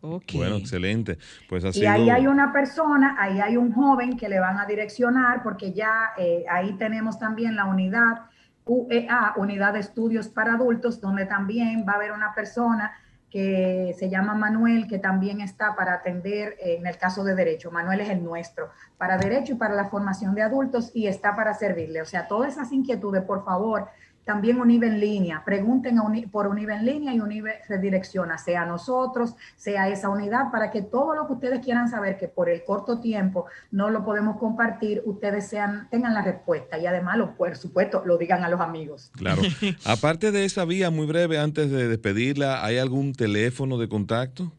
Okay. 0.01 0.41
Bueno, 0.41 0.57
excelente. 0.57 1.19
Pues 1.47 1.63
así. 1.67 1.81
Y 1.81 1.87
ahí 1.87 2.09
hay 2.09 2.27
una 2.27 2.55
persona, 2.55 3.17
ahí 3.19 3.39
hay 3.41 3.59
un 3.59 3.71
joven 3.73 4.17
que 4.17 4.31
le 4.31 4.41
van 4.41 4.59
a 4.59 4.65
direccionar, 4.65 5.43
porque 5.43 5.75
ya 5.75 6.13
eh, 6.17 6.47
ahí 6.51 6.73
tenemos 6.79 7.19
también 7.19 7.55
la 7.55 7.67
unidad 7.67 8.23
UEA, 8.65 9.35
Unidad 9.37 9.75
de 9.75 9.81
Estudios 9.81 10.29
para 10.29 10.55
Adultos, 10.55 11.03
donde 11.03 11.27
también 11.27 11.85
va 11.87 11.93
a 11.93 11.97
haber 11.97 12.13
una 12.13 12.35
persona 12.35 12.93
que 13.33 13.95
se 13.99 14.09
llama 14.09 14.35
Manuel, 14.35 14.87
que 14.87 14.99
también 14.99 15.41
está 15.43 15.75
para 15.75 15.95
atender 15.95 16.57
eh, 16.61 16.77
en 16.79 16.87
el 16.87 16.97
caso 16.97 17.25
de 17.25 17.35
derecho. 17.35 17.71
Manuel 17.71 18.01
es 18.01 18.09
el 18.09 18.25
nuestro, 18.25 18.71
para 18.97 19.19
derecho 19.19 19.53
y 19.53 19.57
para 19.57 19.75
la 19.75 19.91
formación 19.91 20.35
de 20.35 20.43
adultos 20.43 20.91
y 20.95 21.09
está 21.09 21.37
para 21.37 21.53
servirle. 21.53 22.01
O 22.01 22.07
sea, 22.07 22.27
todas 22.27 22.55
esas 22.55 22.73
inquietudes, 22.73 23.23
por 23.23 23.45
favor, 23.45 23.89
también 24.25 24.61
Unive 24.61 24.87
en 24.87 25.01
línea. 25.01 25.43
Pregunten 25.45 26.01
por 26.31 26.47
Unive 26.47 26.75
en 26.75 26.87
línea 26.87 27.15
y 27.15 27.21
Unive 27.21 27.61
redirecciona, 27.69 28.39
sea 28.39 28.65
nosotros, 28.65 29.35
sea 29.57 29.89
esa 29.89 30.09
unidad, 30.09 30.51
para 30.51 30.71
que 30.71 30.83
todo 30.83 31.15
lo 31.15 31.27
que 31.27 31.35
ustedes 31.35 31.65
quieran 31.65 31.89
saber, 31.89 32.19
que 32.19 32.29
por 32.29 32.49
el 32.49 32.65
corto 32.65 33.01
tiempo 33.01 33.47
no 33.71 33.91
lo 33.91 34.05
podemos 34.05 34.39
compartir, 34.39 35.03
ustedes 35.05 35.49
sean, 35.49 35.89
tengan 35.91 36.15
la 36.15 36.23
respuesta 36.23 36.79
y 36.79 36.87
además, 36.87 37.19
lo, 37.19 37.35
por 37.37 37.57
supuesto, 37.57 38.03
lo 38.05 38.19
digan 38.19 38.45
a 38.45 38.49
los 38.49 38.61
amigos. 38.61 39.11
Claro. 39.17 39.43
Aparte 39.85 40.33
de 40.33 40.45
esa 40.45 40.65
vía, 40.65 40.91
muy 40.91 41.07
breve, 41.07 41.39
antes 41.39 41.71
de 41.71 41.89
despedirla, 41.89 42.65
¿hay 42.65 42.79
algún 42.79 43.13
teléfono 43.13 43.79
de 43.79 43.89
contacto? 43.89 44.53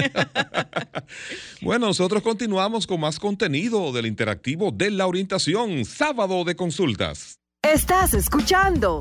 bueno, 1.62 1.88
nosotros 1.88 2.22
continuamos 2.22 2.86
con 2.86 3.00
más 3.00 3.20
contenido 3.20 3.91
del 3.91 4.06
interactivo 4.06 4.72
de 4.72 4.91
la 4.91 5.08
orientación, 5.08 5.86
sábado 5.86 6.43
de 6.43 6.56
consultas. 6.56 7.39
Estás 7.73 8.13
escuchando 8.13 8.99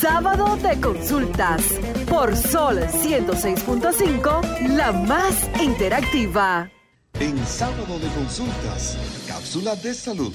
Sábado 0.00 0.56
de 0.58 0.80
Consultas 0.80 1.64
por 2.08 2.36
Sol 2.36 2.78
106.5, 2.78 4.68
la 4.76 4.92
más 4.92 5.50
interactiva. 5.60 6.70
En 7.18 7.36
Sábado 7.44 7.98
de 7.98 8.08
Consultas, 8.10 8.96
cápsula 9.26 9.74
de 9.74 9.92
salud. 9.94 10.32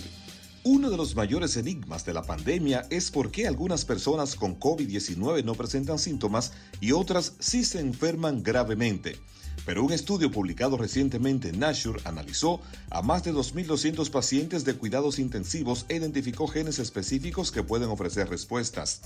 Uno 0.66 0.90
de 0.90 0.98
los 0.98 1.16
mayores 1.16 1.56
enigmas 1.56 2.04
de 2.06 2.14
la 2.14 2.24
pandemia 2.24 2.86
es 2.90 3.12
por 3.12 3.32
qué 3.32 3.48
algunas 3.48 3.86
personas 3.86 4.36
con 4.36 4.60
COVID-19 4.60 5.46
no 5.46 5.56
presentan 5.56 6.00
síntomas 6.00 6.52
y 6.82 6.92
otras 6.92 7.36
sí 7.40 7.64
se 7.64 7.80
enferman 7.80 8.44
gravemente 8.44 9.18
pero 9.66 9.84
un 9.84 9.92
estudio 9.92 10.32
publicado 10.32 10.78
recientemente 10.78 11.50
en 11.50 11.60
Nature 11.60 12.02
analizó 12.06 12.62
a 12.90 13.02
más 13.02 13.24
de 13.24 13.34
2.200 13.34 14.10
pacientes 14.10 14.66
de 14.66 14.76
cuidados 14.76 15.20
intensivos 15.20 15.86
e 15.90 15.96
identificó 15.96 16.48
genes 16.48 16.80
específicos 16.80 17.52
que 17.52 17.64
pueden 17.64 17.90
ofrecer 17.90 18.30
respuestas. 18.30 19.02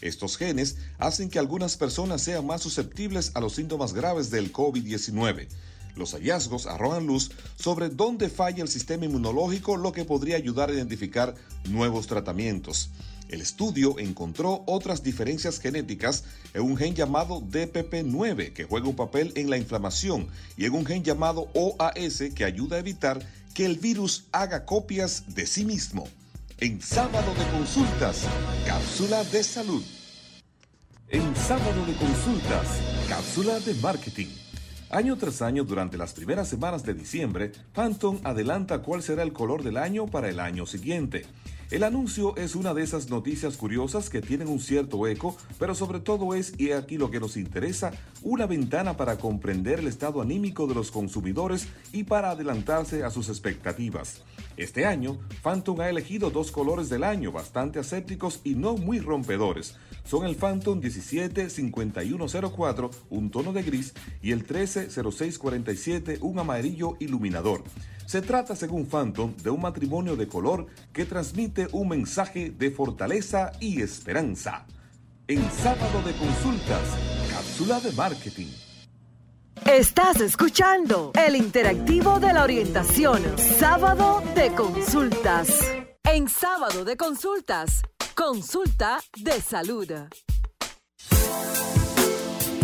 Estos 0.00 0.36
genes 0.36 0.76
hacen 0.98 1.30
que 1.30 1.38
algunas 1.38 1.76
personas 1.76 2.22
sean 2.22 2.46
más 2.46 2.62
susceptibles 2.62 3.32
a 3.34 3.40
los 3.40 3.54
síntomas 3.54 3.92
graves 3.92 4.30
del 4.30 4.52
COVID-19. 4.52 5.48
Los 5.96 6.12
hallazgos 6.12 6.66
arrojan 6.66 7.06
luz 7.06 7.30
sobre 7.56 7.88
dónde 7.88 8.28
falla 8.28 8.62
el 8.62 8.68
sistema 8.68 9.06
inmunológico, 9.06 9.78
lo 9.78 9.92
que 9.92 10.04
podría 10.04 10.36
ayudar 10.36 10.68
a 10.68 10.74
identificar 10.74 11.34
nuevos 11.64 12.06
tratamientos. 12.06 12.90
El 13.28 13.40
estudio 13.40 13.98
encontró 13.98 14.62
otras 14.66 15.02
diferencias 15.02 15.58
genéticas 15.58 16.24
en 16.54 16.62
un 16.62 16.76
gen 16.76 16.94
llamado 16.94 17.40
DPP9 17.40 18.52
que 18.52 18.64
juega 18.64 18.88
un 18.88 18.96
papel 18.96 19.32
en 19.34 19.50
la 19.50 19.56
inflamación 19.56 20.28
y 20.56 20.64
en 20.64 20.74
un 20.74 20.86
gen 20.86 21.02
llamado 21.02 21.48
OAS 21.54 22.22
que 22.34 22.44
ayuda 22.44 22.76
a 22.76 22.80
evitar 22.80 23.20
que 23.54 23.64
el 23.64 23.76
virus 23.78 24.26
haga 24.32 24.64
copias 24.64 25.34
de 25.34 25.46
sí 25.46 25.64
mismo. 25.64 26.06
En 26.58 26.80
sábado 26.80 27.34
de 27.34 27.58
consultas, 27.58 28.22
cápsula 28.66 29.24
de 29.24 29.42
salud. 29.42 29.82
En 31.08 31.36
sábado 31.36 31.84
de 31.86 31.94
consultas, 31.94 32.66
cápsula 33.08 33.60
de 33.60 33.74
marketing. 33.74 34.28
Año 34.88 35.16
tras 35.16 35.42
año, 35.42 35.64
durante 35.64 35.98
las 35.98 36.12
primeras 36.12 36.48
semanas 36.48 36.84
de 36.84 36.94
diciembre, 36.94 37.52
Phantom 37.74 38.20
adelanta 38.24 38.78
cuál 38.82 39.02
será 39.02 39.22
el 39.22 39.32
color 39.32 39.64
del 39.64 39.78
año 39.78 40.06
para 40.06 40.28
el 40.28 40.38
año 40.38 40.64
siguiente. 40.64 41.26
El 41.68 41.82
anuncio 41.82 42.36
es 42.36 42.54
una 42.54 42.74
de 42.74 42.84
esas 42.84 43.10
noticias 43.10 43.56
curiosas 43.56 44.08
que 44.08 44.22
tienen 44.22 44.46
un 44.46 44.60
cierto 44.60 45.04
eco, 45.08 45.36
pero 45.58 45.74
sobre 45.74 45.98
todo 45.98 46.32
es, 46.32 46.54
y 46.58 46.70
aquí 46.70 46.96
lo 46.96 47.10
que 47.10 47.18
nos 47.18 47.36
interesa, 47.36 47.90
una 48.22 48.46
ventana 48.46 48.96
para 48.96 49.18
comprender 49.18 49.80
el 49.80 49.88
estado 49.88 50.22
anímico 50.22 50.68
de 50.68 50.76
los 50.76 50.92
consumidores 50.92 51.66
y 51.92 52.04
para 52.04 52.30
adelantarse 52.30 53.02
a 53.02 53.10
sus 53.10 53.28
expectativas. 53.28 54.22
Este 54.56 54.86
año, 54.86 55.18
Phantom 55.42 55.80
ha 55.80 55.90
elegido 55.90 56.30
dos 56.30 56.50
colores 56.50 56.88
del 56.88 57.04
año 57.04 57.30
bastante 57.30 57.78
asépticos 57.78 58.40
y 58.42 58.54
no 58.54 58.76
muy 58.76 59.00
rompedores. 59.00 59.76
Son 60.04 60.24
el 60.24 60.34
Phantom 60.34 60.80
175104, 60.80 62.90
un 63.10 63.30
tono 63.30 63.52
de 63.52 63.62
gris, 63.62 63.92
y 64.22 64.32
el 64.32 64.38
130647, 64.38 66.18
un 66.22 66.38
amarillo 66.38 66.96
iluminador. 67.00 67.64
Se 68.06 68.22
trata, 68.22 68.56
según 68.56 68.86
Phantom, 68.86 69.36
de 69.42 69.50
un 69.50 69.60
matrimonio 69.60 70.16
de 70.16 70.28
color 70.28 70.66
que 70.92 71.04
transmite 71.04 71.68
un 71.72 71.88
mensaje 71.88 72.50
de 72.50 72.70
fortaleza 72.70 73.52
y 73.60 73.82
esperanza. 73.82 74.66
En 75.28 75.42
sábado 75.50 76.02
de 76.02 76.14
consultas, 76.14 76.82
cápsula 77.30 77.80
de 77.80 77.92
marketing. 77.92 78.65
Estás 79.64 80.20
escuchando 80.20 81.10
el 81.26 81.34
interactivo 81.34 82.20
de 82.20 82.32
la 82.32 82.44
orientación, 82.44 83.22
sábado 83.58 84.22
de 84.34 84.52
consultas. 84.54 85.48
En 86.04 86.28
sábado 86.28 86.84
de 86.84 86.96
consultas, 86.96 87.82
consulta 88.14 89.00
de 89.16 89.40
salud. 89.40 89.90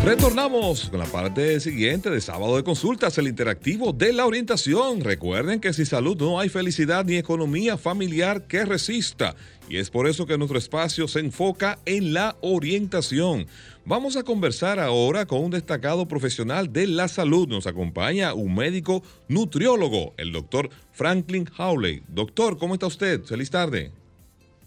Retornamos 0.05 0.91
con 0.91 0.99
la 0.99 1.07
parte 1.07 1.61
siguiente 1.61 2.11
de 2.11 2.21
sábado 2.21 2.57
de 2.57 2.65
consultas, 2.65 3.17
el 3.19 3.29
interactivo 3.29 3.93
de 3.93 4.13
la 4.13 4.27
orientación. 4.27 5.01
Recuerden 5.01 5.61
que 5.61 5.73
sin 5.73 5.87
salud 5.87 6.17
no 6.19 6.41
hay 6.41 6.49
felicidad 6.49 7.05
ni 7.05 7.17
economía 7.17 7.79
familiar 7.79 8.49
que 8.49 8.65
resista. 8.65 9.37
Y 9.69 9.77
es 9.77 9.91
por 9.91 10.09
eso 10.09 10.27
que 10.27 10.37
nuestro 10.37 10.59
espacio 10.59 11.07
se 11.07 11.21
enfoca 11.21 11.79
en 11.85 12.13
la 12.15 12.37
orientación. 12.41 13.47
Vamos 13.85 14.17
a 14.17 14.23
conversar 14.23 14.79
ahora 14.79 15.27
con 15.27 15.43
un 15.43 15.51
destacado 15.51 16.07
profesional 16.07 16.73
de 16.73 16.87
la 16.87 17.09
salud. 17.09 17.49
Nos 17.49 17.67
acompaña 17.67 18.33
un 18.33 18.55
médico 18.55 19.03
nutriólogo, 19.27 20.15
el 20.19 20.31
doctor 20.31 20.71
Franklin 20.93 21.49
Howley. 21.59 22.05
Doctor, 22.07 22.59
¿cómo 22.59 22.75
está 22.75 22.87
usted? 22.87 23.25
Feliz 23.25 23.51
tarde. 23.51 23.91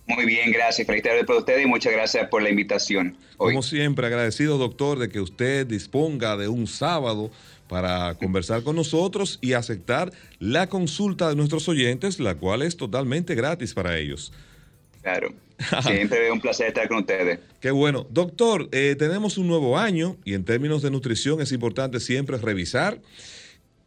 Muy 0.05 0.25
bien, 0.25 0.51
gracias. 0.51 0.85
Feliz 0.85 1.01
tarde 1.01 1.23
para 1.23 1.39
usted 1.39 1.61
y 1.61 1.65
muchas 1.65 1.93
gracias 1.93 2.27
por 2.27 2.41
la 2.41 2.49
invitación. 2.49 3.17
Como 3.37 3.63
siempre, 3.63 4.05
agradecido, 4.05 4.57
doctor, 4.57 4.99
de 4.99 5.07
que 5.07 5.21
usted 5.21 5.65
disponga 5.65 6.35
de 6.35 6.49
un 6.49 6.67
sábado 6.67 7.31
para 7.69 8.15
conversar 8.15 8.63
con 8.63 8.75
nosotros 8.75 9.39
y 9.41 9.53
aceptar 9.53 10.11
la 10.39 10.67
consulta 10.67 11.29
de 11.29 11.37
nuestros 11.37 11.69
oyentes, 11.69 12.19
la 12.19 12.35
cual 12.35 12.63
es 12.63 12.75
totalmente 12.75 13.33
gratis 13.33 13.73
para 13.73 13.97
ellos. 13.97 14.33
Claro. 15.01 15.33
Siempre 15.83 16.27
es 16.27 16.31
un 16.31 16.41
placer 16.41 16.67
estar 16.67 16.87
con 16.87 16.99
ustedes. 16.99 17.39
Qué 17.61 17.71
bueno. 17.71 18.05
Doctor, 18.09 18.69
eh, 18.71 18.95
tenemos 18.97 19.37
un 19.37 19.47
nuevo 19.47 19.77
año 19.77 20.17
y 20.25 20.33
en 20.33 20.43
términos 20.43 20.81
de 20.81 20.91
nutrición 20.91 21.41
es 21.41 21.51
importante 21.51 21.99
siempre 21.99 22.37
revisar 22.37 22.99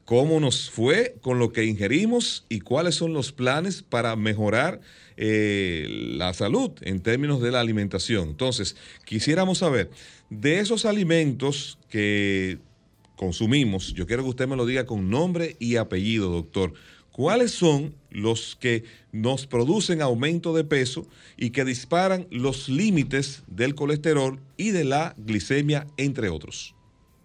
cómo 0.08 0.40
nos 0.40 0.70
fue 0.70 1.16
con 1.20 1.38
lo 1.38 1.52
que 1.52 1.64
ingerimos 1.64 2.46
y 2.48 2.60
cuáles 2.60 2.94
son 2.94 3.12
los 3.12 3.30
planes 3.32 3.82
para 3.82 4.16
mejorar 4.16 4.80
eh, 5.18 5.86
la 6.16 6.32
salud 6.32 6.70
en 6.80 7.00
términos 7.00 7.42
de 7.42 7.50
la 7.50 7.60
alimentación. 7.60 8.30
Entonces, 8.30 8.74
quisiéramos 9.04 9.58
saber, 9.58 9.90
de 10.30 10.60
esos 10.60 10.86
alimentos 10.86 11.78
que 11.90 12.58
consumimos, 13.16 13.92
yo 13.92 14.06
quiero 14.06 14.22
que 14.22 14.30
usted 14.30 14.48
me 14.48 14.56
lo 14.56 14.64
diga 14.64 14.86
con 14.86 15.10
nombre 15.10 15.56
y 15.58 15.76
apellido, 15.76 16.30
doctor. 16.30 16.72
¿Cuáles 17.12 17.50
son 17.50 17.94
los 18.10 18.56
que 18.58 18.84
nos 19.12 19.46
producen 19.46 20.02
aumento 20.02 20.54
de 20.54 20.64
peso 20.64 21.06
y 21.36 21.50
que 21.50 21.64
disparan 21.64 22.26
los 22.30 22.68
límites 22.68 23.42
del 23.46 23.74
colesterol 23.74 24.40
y 24.56 24.70
de 24.70 24.84
la 24.84 25.14
glicemia, 25.16 25.86
entre 25.96 26.28
otros? 26.28 26.74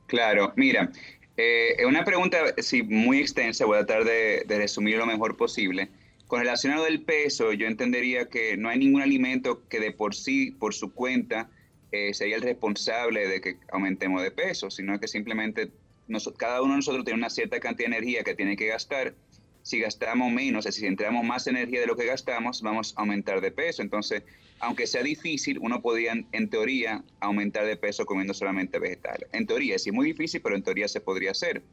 Claro, 0.08 0.54
mira, 0.56 0.92
eh, 1.38 1.86
una 1.88 2.04
pregunta 2.04 2.38
sí, 2.58 2.84
muy 2.84 3.20
extensa, 3.20 3.66
voy 3.66 3.78
a 3.78 3.86
tratar 3.86 4.06
de, 4.06 4.44
de 4.48 4.58
resumir 4.58 4.98
lo 4.98 5.06
mejor 5.06 5.36
posible. 5.38 5.90
Con 6.28 6.40
relación 6.40 6.74
a 6.74 6.78
lo 6.78 6.84
del 6.84 7.02
peso, 7.02 7.54
yo 7.54 7.68
entendería 7.68 8.28
que 8.28 8.58
no 8.58 8.70
hay 8.70 8.80
ningún 8.80 9.02
alimento 9.02 9.62
que 9.70 9.80
de 9.80 9.92
por 9.92 10.16
sí, 10.16 10.52
por 10.52 10.74
su 10.74 10.94
cuenta, 10.94 11.50
eh, 11.94 12.12
sería 12.16 12.38
el 12.38 12.42
responsable 12.42 13.28
de 13.28 13.40
que 13.40 13.58
aumentemos 13.72 14.24
de 14.24 14.32
peso, 14.32 14.72
sino 14.72 15.00
que 15.00 15.08
simplemente 15.08 15.70
cada 16.38 16.64
uno 16.64 16.72
de 16.72 16.78
nosotros 16.78 17.06
tiene 17.06 17.20
una 17.20 17.30
cierta 17.30 17.60
cantidad 17.60 17.88
de 17.88 17.98
energía 17.98 18.24
que 18.24 18.34
tiene 18.34 18.58
que 18.58 18.66
gastar. 18.66 19.14
Si 19.64 19.80
gastamos 19.80 20.32
menos, 20.32 20.66
es 20.66 20.76
decir, 20.76 20.82
si 20.82 20.88
entramos 20.88 21.26
más 21.26 21.48
energía 21.48 21.80
de 21.80 21.88
lo 21.88 21.96
que 21.96 22.06
gastamos, 22.06 22.62
vamos 22.62 22.94
a 22.96 23.02
aumentar 23.02 23.40
de 23.42 23.50
peso. 23.50 23.82
Entonces, 23.82 24.24
aunque 24.60 24.86
sea 24.88 25.02
difícil, 25.04 25.58
uno 25.60 25.82
podría, 25.82 26.14
en 26.32 26.50
teoría, 26.50 27.04
aumentar 27.22 27.66
de 27.66 27.78
peso 27.78 28.06
comiendo 28.06 28.34
solamente 28.34 28.78
vegetales. 28.78 29.30
En 29.32 29.48
teoría, 29.48 29.80
sí 29.80 29.92
muy 29.92 30.08
difícil, 30.08 30.42
pero 30.42 30.56
en 30.56 30.64
teoría 30.64 30.88
se 30.88 31.02
podría 31.02 31.32
hacer. 31.32 31.64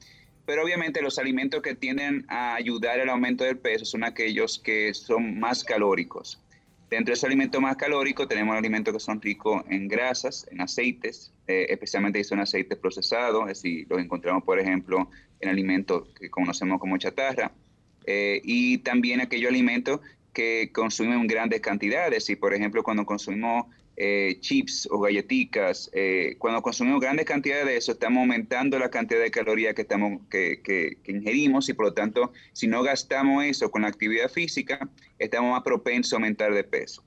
Pero 0.46 0.62
obviamente 0.64 1.02
los 1.02 1.18
alimentos 1.18 1.62
que 1.62 1.74
tienden 1.74 2.24
a 2.28 2.54
ayudar 2.54 3.00
al 3.00 3.08
aumento 3.10 3.44
del 3.44 3.58
peso 3.58 3.84
son 3.84 4.04
aquellos 4.04 4.58
que 4.58 4.94
son 4.94 5.38
más 5.38 5.64
calóricos. 5.64 6.40
Dentro 6.90 7.12
de 7.12 7.14
esos 7.14 7.24
alimentos 7.24 7.60
más 7.60 7.76
calóricos 7.76 8.26
tenemos 8.26 8.56
alimentos 8.56 8.92
que 8.92 8.98
son 8.98 9.20
ricos 9.20 9.62
en 9.68 9.86
grasas, 9.86 10.48
en 10.50 10.60
aceites, 10.60 11.32
eh, 11.46 11.66
especialmente 11.70 12.18
si 12.18 12.28
son 12.28 12.40
aceites 12.40 12.76
procesados, 12.78 13.42
es 13.42 13.62
decir, 13.62 13.86
los 13.88 14.00
encontramos 14.00 14.42
por 14.42 14.58
ejemplo 14.58 15.08
en 15.38 15.48
alimentos 15.48 16.08
que 16.18 16.28
conocemos 16.28 16.80
como 16.80 16.98
chatarra, 16.98 17.52
eh, 18.06 18.40
y 18.44 18.78
también 18.78 19.20
aquellos 19.20 19.50
alimentos 19.50 20.00
que 20.32 20.70
consumen 20.72 21.26
grandes 21.26 21.60
cantidades, 21.60 22.30
y 22.30 22.36
por 22.36 22.54
ejemplo 22.54 22.82
cuando 22.82 23.04
consumimos 23.04 23.66
eh, 23.96 24.38
chips 24.40 24.88
o 24.90 25.00
galletitas, 25.00 25.90
eh, 25.92 26.36
cuando 26.38 26.62
consumimos 26.62 27.00
grandes 27.00 27.26
cantidades 27.26 27.66
de 27.66 27.76
eso, 27.76 27.92
estamos 27.92 28.20
aumentando 28.20 28.78
la 28.78 28.90
cantidad 28.90 29.20
de 29.20 29.30
calorías 29.30 29.74
que, 29.74 29.82
estamos, 29.82 30.22
que, 30.30 30.96
ingerimos 31.06 31.68
y 31.68 31.74
por 31.74 31.86
lo 31.86 31.92
tanto, 31.92 32.32
si 32.52 32.66
no 32.66 32.82
gastamos 32.82 33.44
eso 33.44 33.70
con 33.70 33.82
la 33.82 33.88
actividad 33.88 34.30
física, 34.30 34.88
estamos 35.18 35.52
más 35.52 35.62
propensos 35.62 36.14
a 36.14 36.16
aumentar 36.16 36.54
de 36.54 36.64
peso. 36.64 37.04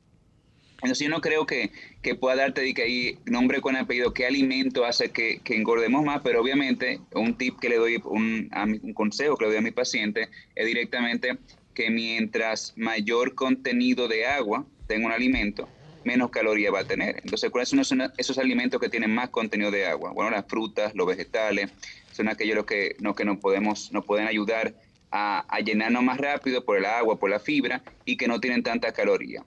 Entonces 0.84 1.06
yo 1.06 1.10
no 1.10 1.22
creo 1.22 1.46
que, 1.46 1.72
pueda 2.20 2.36
darte 2.36 2.62
de 2.62 2.74
que 2.74 2.84
ahí 2.84 3.18
nombre 3.26 3.62
con 3.62 3.76
apellido 3.76 4.14
qué 4.14 4.26
alimento 4.26 4.86
hace 4.86 5.10
que, 5.10 5.42
engordemos 5.46 6.04
más, 6.04 6.22
pero 6.24 6.42
obviamente 6.42 7.00
un 7.14 7.38
tip 7.38 7.58
que 7.60 7.70
le 7.70 7.78
doy, 7.78 8.02
un, 8.06 8.50
un 8.82 8.94
consejo 8.94 9.38
que 9.38 9.46
le 9.46 9.52
doy 9.52 9.60
a 9.60 9.62
mi 9.62 9.72
paciente 9.72 10.30
es 10.56 10.66
directamente 10.66 11.38
que 11.74 11.90
mientras 11.90 12.74
mayor 12.76 13.34
contenido 13.36 14.08
de 14.08 14.26
agua 14.26 14.66
tenga 14.88 15.08
un 15.08 15.12
alimento, 15.12 15.68
menos 16.04 16.30
calorías 16.30 16.74
va 16.74 16.82
a 16.82 16.86
tener. 16.86 17.18
Entonces, 17.24 17.50
¿cuáles 17.50 17.70
son 17.70 17.80
esos, 18.18 18.38
alimentos 18.38 18.80
que 18.80 18.90
tienen 18.90 19.14
más 19.14 19.30
contenido 19.30 19.72
de 19.72 19.86
agua? 19.86 20.12
Bueno, 20.12 20.32
las 20.32 20.46
frutas, 20.48 20.94
los 20.96 21.08
vegetales, 21.08 21.72
son 22.12 22.30
aquellos 22.30 22.66
que, 22.66 22.96
no, 23.00 23.16
que 23.16 23.26
nos, 23.26 23.38
podemos, 23.38 23.92
nos 23.92 24.06
pueden 24.06 24.28
ayudar 24.28 24.76
a, 25.12 25.60
llenarnos 25.64 26.04
más 26.04 26.18
rápido 26.18 26.66
por 26.66 26.78
el 26.78 26.86
agua, 26.86 27.20
por 27.20 27.30
la 27.30 27.40
fibra 27.40 27.84
y 28.06 28.18
que 28.18 28.28
no 28.28 28.40
tienen 28.40 28.64
tanta 28.64 28.92
caloría. 28.92 29.44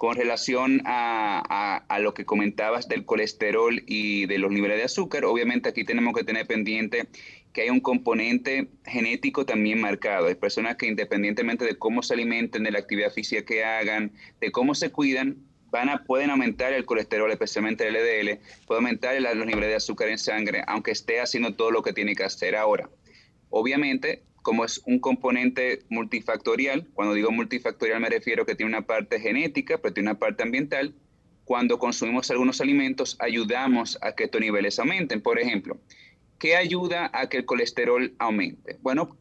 Con 0.00 0.16
relación 0.16 0.80
a, 0.86 1.84
a, 1.86 1.98
lo 1.98 2.14
que 2.14 2.24
comentabas 2.24 2.88
del 2.88 3.04
colesterol 3.04 3.82
y 3.86 4.24
de 4.24 4.38
los 4.38 4.50
niveles 4.50 4.78
de 4.78 4.84
azúcar, 4.84 5.26
obviamente 5.26 5.68
aquí 5.68 5.84
tenemos 5.84 6.14
que 6.14 6.24
tener 6.24 6.46
pendiente 6.46 7.06
que 7.52 7.60
hay 7.60 7.68
un 7.68 7.80
componente 7.80 8.68
genético 8.86 9.44
también 9.44 9.78
marcado. 9.78 10.28
Hay 10.28 10.36
personas 10.36 10.76
que 10.76 10.86
independientemente 10.86 11.66
de 11.66 11.76
cómo 11.76 12.02
se 12.02 12.14
alimenten, 12.14 12.64
de 12.64 12.70
la 12.70 12.78
actividad 12.78 13.12
física 13.12 13.44
que 13.44 13.62
hagan, 13.62 14.10
de 14.40 14.50
cómo 14.50 14.74
se 14.74 14.90
cuidan, 14.90 15.36
pueden 16.06 16.30
aumentar 16.30 16.72
el 16.72 16.86
colesterol, 16.86 17.30
especialmente 17.30 17.86
el 17.86 17.92
LDL, 17.92 18.40
puede 18.66 18.78
aumentar 18.78 19.20
los 19.20 19.46
niveles 19.46 19.68
de 19.68 19.76
azúcar 19.76 20.08
en 20.08 20.16
sangre, 20.16 20.62
aunque 20.66 20.92
esté 20.92 21.20
haciendo 21.20 21.56
todo 21.56 21.70
lo 21.70 21.82
que 21.82 21.92
tiene 21.92 22.14
que 22.14 22.24
hacer 22.24 22.56
ahora. 22.56 22.88
Obviamente, 23.50 24.22
como 24.42 24.64
es 24.64 24.80
un 24.86 24.98
componente 24.98 25.80
multifactorial, 25.88 26.86
cuando 26.94 27.14
digo 27.14 27.30
multifactorial 27.30 28.00
me 28.00 28.08
refiero 28.08 28.46
que 28.46 28.54
tiene 28.54 28.70
una 28.70 28.86
parte 28.86 29.20
genética, 29.20 29.78
pero 29.78 29.94
tiene 29.94 30.10
una 30.10 30.18
parte 30.18 30.42
ambiental, 30.42 30.94
cuando 31.44 31.78
consumimos 31.78 32.30
algunos 32.30 32.60
alimentos 32.60 33.16
ayudamos 33.18 33.98
a 34.02 34.12
que 34.12 34.24
estos 34.24 34.40
niveles 34.40 34.78
aumenten. 34.78 35.20
Por 35.20 35.38
ejemplo, 35.38 35.78
¿qué 36.38 36.54
ayuda 36.54 37.10
a 37.12 37.28
que 37.28 37.38
el 37.38 37.44
colesterol 37.44 38.14
aumente? 38.18 38.78
Bueno, 38.82 39.16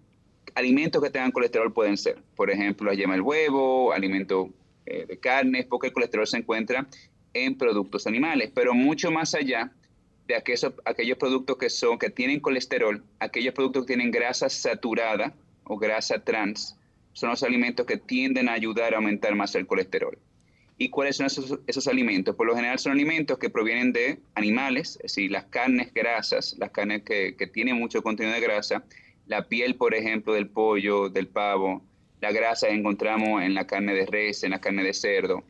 alimentos 0.55 1.01
que 1.01 1.09
tengan 1.09 1.31
colesterol 1.31 1.73
pueden 1.73 1.97
ser, 1.97 2.21
por 2.35 2.51
ejemplo, 2.51 2.91
la 2.91 2.95
yema 2.95 3.13
del 3.13 3.23
huevo, 3.23 3.93
alimentos 3.93 4.49
eh, 4.85 5.05
de 5.07 5.17
carnes, 5.17 5.65
porque 5.65 5.87
el 5.87 5.93
colesterol 5.93 6.27
se 6.27 6.37
encuentra 6.37 6.87
en 7.33 7.57
productos 7.57 8.07
animales, 8.07 8.51
pero 8.53 8.73
mucho 8.73 9.11
más 9.11 9.33
allá 9.33 9.71
de 10.29 10.35
aquellos, 10.35 11.17
productos 11.17 11.57
que 11.57 11.71
son 11.71 11.97
que 11.97 12.11
tienen 12.11 12.39
colesterol, 12.39 13.03
aquellos 13.19 13.51
productos 13.55 13.83
que 13.83 13.95
tienen 13.95 14.11
grasa 14.11 14.47
saturada 14.47 15.33
o 15.63 15.75
grasa 15.75 16.23
trans, 16.23 16.77
son 17.13 17.31
los 17.31 17.41
alimentos 17.41 17.87
que 17.87 17.97
tienden 17.97 18.47
a 18.47 18.53
ayudar 18.53 18.93
a 18.93 18.97
aumentar 18.97 19.33
más 19.33 19.55
el 19.55 19.65
colesterol. 19.65 20.15
¿Y 20.77 20.89
cuáles 20.89 21.17
son 21.17 21.25
esos, 21.25 21.87
alimentos? 21.87 22.35
Por 22.35 22.45
lo 22.45 22.55
general 22.55 22.77
son 22.77 22.91
alimentos 22.91 23.39
que 23.39 23.49
provienen 23.49 23.91
de 23.91 24.19
animales, 24.35 24.97
es 24.97 25.15
decir, 25.15 25.31
las 25.31 25.45
carnes 25.45 25.91
grasas, 25.95 26.55
las 26.59 26.69
carnes 26.69 27.01
que, 27.01 27.35
que 27.35 27.47
tienen 27.47 27.77
mucho 27.77 28.03
contenido 28.03 28.35
de 28.35 28.41
grasa, 28.41 28.83
la 29.25 29.47
piel, 29.47 29.75
por 29.75 29.95
ejemplo, 29.95 30.33
del 30.33 30.47
pollo, 30.47 31.09
del 31.09 31.27
pavo, 31.27 31.81
la 32.21 32.31
grasa 32.31 32.67
que 32.67 32.75
encontramos 32.75 33.41
en 33.41 33.55
la 33.55 33.65
carne 33.65 33.95
de 33.95 34.05
res, 34.05 34.43
en 34.43 34.51
la 34.51 34.61
carne 34.61 34.83
de 34.83 34.93
cerdo, 34.93 35.43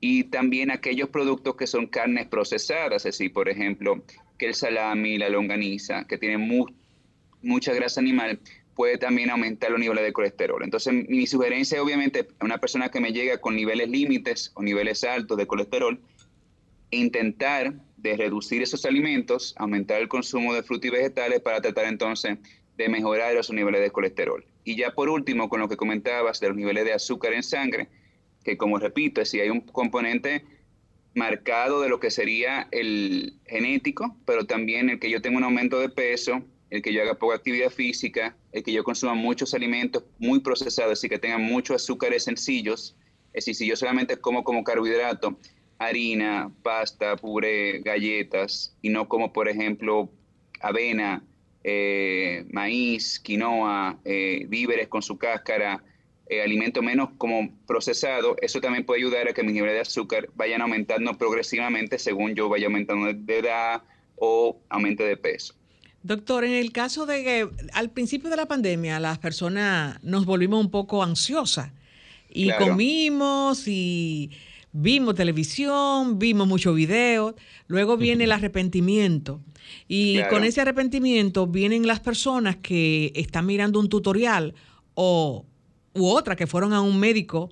y 0.00 0.24
también 0.24 0.70
aquellos 0.70 1.08
productos 1.08 1.56
que 1.56 1.66
son 1.66 1.86
carnes 1.86 2.26
procesadas, 2.26 3.06
es 3.06 3.18
decir, 3.18 3.32
por 3.32 3.48
ejemplo, 3.48 4.02
que 4.38 4.46
el 4.46 4.54
salami, 4.54 5.18
la 5.18 5.28
longaniza, 5.28 6.06
que 6.06 6.18
tienen 6.18 6.48
mucha 7.42 7.72
grasa 7.72 8.00
animal, 8.00 8.38
puede 8.74 8.98
también 8.98 9.30
aumentar 9.30 9.70
los 9.70 9.80
niveles 9.80 10.04
de 10.04 10.12
colesterol. 10.12 10.62
Entonces, 10.62 10.92
mi 11.08 11.26
sugerencia, 11.26 11.82
obviamente, 11.82 12.28
a 12.38 12.44
una 12.44 12.58
persona 12.58 12.90
que 12.90 13.00
me 13.00 13.12
llega 13.12 13.38
con 13.38 13.56
niveles 13.56 13.88
límites 13.88 14.52
o 14.54 14.62
niveles 14.62 15.02
altos 15.02 15.38
de 15.38 15.46
colesterol, 15.46 15.98
intentar 16.90 17.72
de 17.96 18.16
reducir 18.16 18.62
esos 18.62 18.84
alimentos, 18.84 19.54
aumentar 19.56 20.00
el 20.00 20.08
consumo 20.08 20.54
de 20.54 20.62
frutas 20.62 20.88
y 20.88 20.90
vegetales 20.90 21.40
para 21.40 21.62
tratar 21.62 21.86
entonces 21.86 22.36
de 22.76 22.88
mejorar 22.90 23.34
esos 23.34 23.56
niveles 23.56 23.80
de 23.80 23.90
colesterol. 23.90 24.44
Y 24.62 24.76
ya 24.76 24.92
por 24.92 25.08
último, 25.08 25.48
con 25.48 25.60
lo 25.60 25.68
que 25.68 25.78
comentabas 25.78 26.38
de 26.40 26.48
los 26.48 26.56
niveles 26.56 26.84
de 26.84 26.92
azúcar 26.92 27.32
en 27.32 27.42
sangre, 27.42 27.88
que 28.46 28.56
como 28.56 28.78
repito, 28.78 29.24
si 29.24 29.40
hay 29.40 29.50
un 29.50 29.60
componente 29.60 30.44
marcado 31.14 31.80
de 31.80 31.88
lo 31.88 31.98
que 31.98 32.12
sería 32.12 32.68
el 32.70 33.34
genético, 33.44 34.16
pero 34.24 34.46
también 34.46 34.88
el 34.88 35.00
que 35.00 35.10
yo 35.10 35.20
tenga 35.20 35.38
un 35.38 35.42
aumento 35.42 35.80
de 35.80 35.88
peso, 35.88 36.44
el 36.70 36.80
que 36.80 36.92
yo 36.92 37.02
haga 37.02 37.16
poca 37.16 37.34
actividad 37.34 37.70
física, 37.70 38.36
el 38.52 38.62
que 38.62 38.72
yo 38.72 38.84
consuma 38.84 39.14
muchos 39.14 39.52
alimentos 39.52 40.04
muy 40.20 40.38
procesados 40.38 41.02
y 41.02 41.08
que 41.08 41.18
tengan 41.18 41.42
muchos 41.42 41.82
azúcares 41.82 42.22
sencillos, 42.22 42.96
es 43.32 43.44
decir, 43.44 43.56
si 43.56 43.66
yo 43.66 43.74
solamente 43.74 44.16
como 44.16 44.44
como 44.44 44.62
carbohidrato, 44.62 45.36
harina, 45.78 46.52
pasta, 46.62 47.16
puré, 47.16 47.80
galletas, 47.80 48.76
y 48.80 48.90
no 48.90 49.08
como, 49.08 49.32
por 49.32 49.48
ejemplo, 49.48 50.08
avena, 50.60 51.24
eh, 51.64 52.46
maíz, 52.52 53.18
quinoa, 53.18 53.98
eh, 54.04 54.46
víveres 54.48 54.86
con 54.86 55.02
su 55.02 55.18
cáscara, 55.18 55.82
eh, 56.28 56.42
alimento 56.42 56.82
menos 56.82 57.10
como 57.18 57.50
procesado, 57.66 58.36
eso 58.42 58.60
también 58.60 58.84
puede 58.84 59.00
ayudar 59.00 59.28
a 59.28 59.32
que 59.32 59.42
mis 59.44 59.54
niveles 59.54 59.76
de 59.76 59.80
azúcar 59.82 60.28
vayan 60.34 60.60
aumentando 60.60 61.16
progresivamente 61.16 61.98
según 61.98 62.34
yo 62.34 62.48
vaya 62.48 62.66
aumentando 62.66 63.12
de 63.12 63.38
edad 63.38 63.82
o 64.16 64.58
aumente 64.68 65.04
de 65.04 65.16
peso. 65.16 65.54
Doctor, 66.02 66.44
en 66.44 66.52
el 66.52 66.72
caso 66.72 67.06
de 67.06 67.24
que 67.24 67.48
al 67.72 67.90
principio 67.90 68.30
de 68.30 68.36
la 68.36 68.46
pandemia 68.46 69.00
las 69.00 69.18
personas 69.18 70.02
nos 70.02 70.24
volvimos 70.24 70.60
un 70.60 70.70
poco 70.70 71.02
ansiosas 71.02 71.72
y 72.28 72.50
comimos 72.52 73.66
y 73.66 74.30
vimos 74.72 75.14
televisión, 75.14 76.18
vimos 76.18 76.46
muchos 76.46 76.74
videos, 76.74 77.34
luego 77.66 77.96
viene 77.96 78.24
el 78.24 78.32
arrepentimiento 78.32 79.40
y 79.88 80.22
con 80.24 80.44
ese 80.44 80.60
arrepentimiento 80.60 81.46
vienen 81.46 81.86
las 81.86 82.00
personas 82.00 82.56
que 82.56 83.12
están 83.14 83.46
mirando 83.46 83.80
un 83.80 83.88
tutorial 83.88 84.54
o 84.94 85.44
u 85.96 86.08
otra 86.08 86.36
que 86.36 86.46
fueron 86.46 86.72
a 86.72 86.80
un 86.80 86.98
médico 86.98 87.50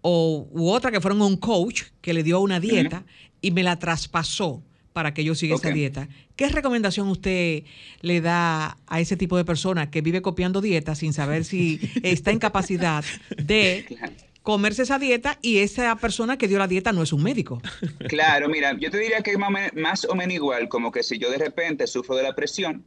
o 0.00 0.48
u 0.50 0.68
otra 0.70 0.90
que 0.90 1.00
fueron 1.00 1.20
a 1.22 1.26
un 1.26 1.36
coach 1.36 1.84
que 2.00 2.12
le 2.12 2.22
dio 2.22 2.40
una 2.40 2.60
dieta 2.60 3.04
y 3.40 3.50
me 3.50 3.62
la 3.62 3.78
traspasó 3.78 4.62
para 4.92 5.12
que 5.12 5.24
yo 5.24 5.34
siga 5.34 5.56
esa 5.56 5.70
dieta. 5.70 6.08
¿Qué 6.36 6.48
recomendación 6.48 7.08
usted 7.08 7.64
le 8.00 8.20
da 8.20 8.78
a 8.86 9.00
ese 9.00 9.16
tipo 9.16 9.36
de 9.36 9.44
persona 9.44 9.90
que 9.90 10.02
vive 10.02 10.22
copiando 10.22 10.60
dietas 10.60 10.98
sin 10.98 11.12
saber 11.12 11.44
si 11.44 11.80
está 12.02 12.30
en 12.30 12.38
capacidad 12.38 13.04
de 13.36 13.86
comerse 14.42 14.82
esa 14.82 14.98
dieta 14.98 15.38
y 15.42 15.58
esa 15.58 15.96
persona 15.96 16.36
que 16.38 16.48
dio 16.48 16.58
la 16.58 16.68
dieta 16.68 16.92
no 16.92 17.02
es 17.02 17.12
un 17.12 17.22
médico? 17.22 17.60
Claro, 18.08 18.48
mira, 18.48 18.76
yo 18.78 18.90
te 18.90 18.98
diría 18.98 19.20
que 19.22 19.32
es 19.32 19.38
más 19.38 20.04
o 20.04 20.14
menos 20.14 20.34
igual, 20.34 20.68
como 20.68 20.92
que 20.92 21.02
si 21.02 21.18
yo 21.18 21.30
de 21.30 21.38
repente 21.38 21.86
sufro 21.86 22.14
de 22.14 22.22
la 22.22 22.34
presión 22.34 22.84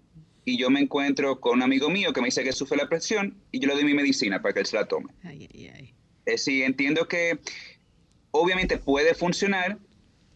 y 0.47 0.57
yo 0.57 0.69
me 0.69 0.79
encuentro 0.79 1.41
con 1.41 1.57
un 1.57 1.63
amigo 1.63 1.89
mío 1.89 2.13
que 2.13 2.21
me 2.21 2.27
dice 2.27 2.41
que 2.41 2.53
sufre 2.53 2.77
la 2.77 2.87
presión 2.87 3.35
y 3.51 3.59
yo 3.59 3.67
le 3.67 3.73
doy 3.73 3.83
mi 3.83 3.93
medicina 3.93 4.41
para 4.41 4.53
que 4.53 4.61
él 4.61 4.65
se 4.65 4.77
la 4.77 4.85
tome. 4.85 5.11
Ay, 5.21 5.49
ay, 5.53 5.71
ay. 5.75 5.93
Es 6.25 6.45
decir, 6.45 6.63
entiendo 6.63 7.05
que 7.09 7.37
obviamente 8.31 8.77
puede 8.77 9.13
funcionar, 9.13 9.77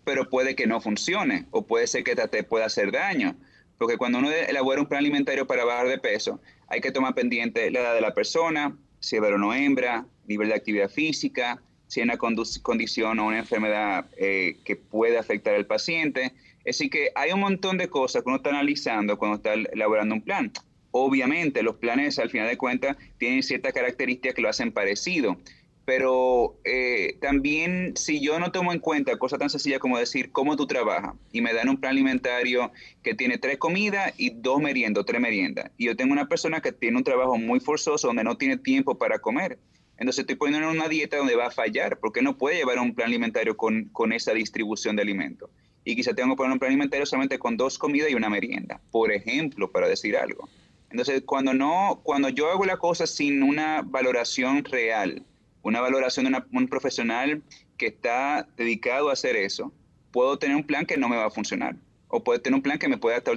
pero 0.03 0.29
puede 0.29 0.53
que 0.53 0.67
no 0.67 0.81
funcione 0.81 1.45
o 1.51 1.65
puede 1.65 1.87
ser 1.87 2.03
que 2.03 2.13
te 2.13 2.43
pueda 2.43 2.65
hacer 2.65 2.91
daño. 2.91 3.37
Porque 3.77 3.95
cuando 3.95 4.17
uno 4.19 4.29
elabora 4.29 4.81
un 4.81 4.87
plan 4.87 4.99
alimentario 4.99 5.47
para 5.47 5.63
bajar 5.63 5.87
de 5.87 5.97
peso, 5.97 6.41
hay 6.67 6.81
que 6.81 6.91
tomar 6.91 7.15
pendiente 7.15 7.71
la 7.71 7.79
edad 7.79 7.95
de 7.95 8.01
la 8.01 8.13
persona, 8.13 8.77
si 8.99 9.15
es 9.15 9.21
o 9.21 9.53
hembra, 9.53 10.05
nivel 10.27 10.49
de 10.49 10.55
actividad 10.55 10.89
física, 10.89 11.61
si 11.87 12.01
hay 12.01 12.03
una 12.03 12.17
condición 12.17 13.17
o 13.17 13.27
una 13.27 13.39
enfermedad 13.39 14.07
eh, 14.17 14.57
que 14.65 14.75
puede 14.75 15.17
afectar 15.17 15.55
al 15.55 15.67
paciente. 15.67 16.33
Así 16.67 16.89
que 16.89 17.11
hay 17.15 17.31
un 17.31 17.39
montón 17.39 17.77
de 17.77 17.89
cosas 17.89 18.23
que 18.23 18.29
uno 18.29 18.37
está 18.37 18.49
analizando 18.49 19.17
cuando 19.17 19.37
está 19.37 19.53
elaborando 19.53 20.15
un 20.15 20.21
plan. 20.21 20.51
Obviamente 20.91 21.63
los 21.63 21.77
planes 21.77 22.19
al 22.19 22.29
final 22.29 22.47
de 22.47 22.57
cuentas 22.57 22.97
tienen 23.17 23.43
ciertas 23.43 23.73
características 23.73 24.35
que 24.35 24.41
lo 24.41 24.49
hacen 24.49 24.71
parecido 24.71 25.37
pero 25.85 26.59
eh, 26.63 27.17
también 27.21 27.97
si 27.97 28.21
yo 28.21 28.39
no 28.39 28.51
tomo 28.51 28.71
en 28.71 28.79
cuenta 28.79 29.17
cosas 29.17 29.39
tan 29.39 29.49
sencillas 29.49 29.79
como 29.79 29.97
decir 29.97 30.31
cómo 30.31 30.55
tú 30.55 30.67
trabajas 30.67 31.15
y 31.31 31.41
me 31.41 31.53
dan 31.53 31.69
un 31.69 31.77
plan 31.77 31.91
alimentario 31.91 32.71
que 33.03 33.15
tiene 33.15 33.37
tres 33.37 33.57
comidas 33.57 34.13
y 34.17 34.29
dos 34.29 34.61
meriendas, 34.61 35.05
tres 35.05 35.19
meriendas, 35.19 35.71
y 35.77 35.87
yo 35.87 35.95
tengo 35.95 36.13
una 36.13 36.27
persona 36.27 36.61
que 36.61 36.71
tiene 36.71 36.97
un 36.97 37.03
trabajo 37.03 37.37
muy 37.37 37.59
forzoso 37.59 38.07
donde 38.07 38.23
no 38.23 38.37
tiene 38.37 38.57
tiempo 38.57 38.97
para 38.97 39.19
comer, 39.19 39.57
entonces 39.97 40.21
estoy 40.21 40.35
poniendo 40.35 40.69
en 40.69 40.77
una 40.77 40.87
dieta 40.87 41.17
donde 41.17 41.35
va 41.35 41.47
a 41.47 41.51
fallar, 41.51 41.99
porque 41.99 42.21
no 42.21 42.37
puede 42.37 42.57
llevar 42.57 42.79
un 42.79 42.95
plan 42.95 43.07
alimentario 43.07 43.57
con, 43.57 43.85
con 43.91 44.13
esa 44.13 44.33
distribución 44.33 44.95
de 44.95 45.03
alimentos. 45.03 45.49
Y 45.83 45.95
quizá 45.95 46.13
tengo 46.13 46.29
que 46.29 46.37
poner 46.37 46.51
un 46.53 46.59
plan 46.59 46.69
alimentario 46.69 47.05
solamente 47.05 47.39
con 47.39 47.57
dos 47.57 47.77
comidas 47.77 48.11
y 48.11 48.15
una 48.15 48.29
merienda, 48.29 48.79
por 48.91 49.11
ejemplo, 49.11 49.71
para 49.71 49.87
decir 49.87 50.15
algo. 50.15 50.47
Entonces, 50.91 51.23
cuando, 51.25 51.53
no, 51.53 52.01
cuando 52.03 52.29
yo 52.29 52.51
hago 52.51 52.65
la 52.65 52.77
cosa 52.77 53.07
sin 53.07 53.41
una 53.43 53.81
valoración 53.81 54.63
real, 54.65 55.23
una 55.63 55.79
valoración 55.79 56.31
de 56.31 56.43
un 56.51 56.67
profesional 56.67 57.41
que 57.77 57.87
está 57.87 58.47
dedicado 58.57 59.09
a 59.09 59.13
hacer 59.13 59.35
eso, 59.35 59.71
puedo 60.11 60.37
tener 60.37 60.55
un 60.55 60.63
plan 60.63 60.85
que 60.85 60.97
no 60.97 61.09
me 61.09 61.15
va 61.15 61.25
a 61.25 61.31
funcionar. 61.31 61.75
O 62.09 62.23
puedo 62.23 62.41
tener 62.41 62.55
un 62.55 62.61
plan 62.61 62.77
que 62.77 62.89
me 62.89 62.97
puede 62.97 63.15
hasta 63.15 63.31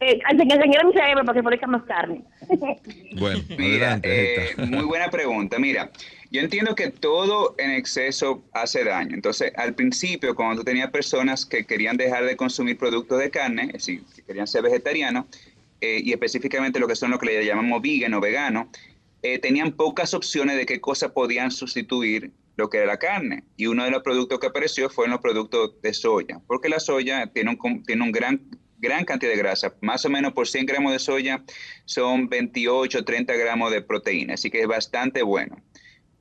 Eh, 0.00 0.18
que 0.18 0.42
enseñar 0.42 0.84
mi 0.84 0.92
cerebro 0.92 1.24
para 1.24 1.38
que 1.38 1.42
parezca 1.42 1.66
más 1.66 1.82
carne. 1.84 2.22
Bueno, 3.16 3.40
Mira, 3.56 3.92
adelante. 3.94 4.50
eh, 4.50 4.66
muy 4.66 4.84
buena 4.84 5.08
pregunta. 5.08 5.56
Mira, 5.58 5.88
yo 6.34 6.40
entiendo 6.40 6.74
que 6.74 6.90
todo 6.90 7.54
en 7.58 7.70
exceso 7.70 8.42
hace 8.52 8.82
daño. 8.82 9.14
Entonces, 9.14 9.52
al 9.54 9.72
principio, 9.76 10.34
cuando 10.34 10.56
tú 10.56 10.64
tenías 10.64 10.90
personas 10.90 11.46
que 11.46 11.64
querían 11.64 11.96
dejar 11.96 12.24
de 12.24 12.36
consumir 12.36 12.76
productos 12.76 13.20
de 13.20 13.30
carne, 13.30 13.66
es 13.66 13.72
decir, 13.74 14.02
que 14.16 14.22
querían 14.22 14.48
ser 14.48 14.62
vegetarianos, 14.62 15.26
eh, 15.80 16.00
y 16.02 16.10
específicamente 16.10 16.80
lo 16.80 16.88
que 16.88 16.96
son 16.96 17.12
lo 17.12 17.20
que 17.20 17.26
le 17.26 17.46
llamamos 17.46 17.80
vegan 17.80 18.14
o 18.14 18.20
vegano, 18.20 18.68
eh, 19.22 19.38
tenían 19.38 19.70
pocas 19.70 20.12
opciones 20.12 20.56
de 20.56 20.66
qué 20.66 20.80
cosas 20.80 21.12
podían 21.12 21.52
sustituir 21.52 22.32
lo 22.56 22.68
que 22.68 22.78
era 22.78 22.86
la 22.86 22.98
carne. 22.98 23.44
Y 23.56 23.66
uno 23.66 23.84
de 23.84 23.92
los 23.92 24.02
productos 24.02 24.40
que 24.40 24.48
apareció 24.48 24.90
fueron 24.90 25.12
los 25.12 25.20
productos 25.20 25.80
de 25.82 25.94
soya, 25.94 26.40
porque 26.48 26.68
la 26.68 26.80
soya 26.80 27.28
tiene 27.28 27.56
un, 27.62 27.84
tiene 27.84 28.10
gran 28.10 28.40
gran 28.78 29.04
cantidad 29.04 29.30
de 29.30 29.38
grasa, 29.38 29.74
más 29.80 30.04
o 30.04 30.10
menos 30.10 30.34
por 30.34 30.46
100 30.46 30.66
gramos 30.66 30.92
de 30.92 30.98
soya 30.98 31.42
son 31.86 32.28
28 32.28 33.04
30 33.04 33.32
gramos 33.34 33.70
de 33.70 33.80
proteína, 33.80 34.34
así 34.34 34.50
que 34.50 34.60
es 34.60 34.66
bastante 34.66 35.22
bueno. 35.22 35.56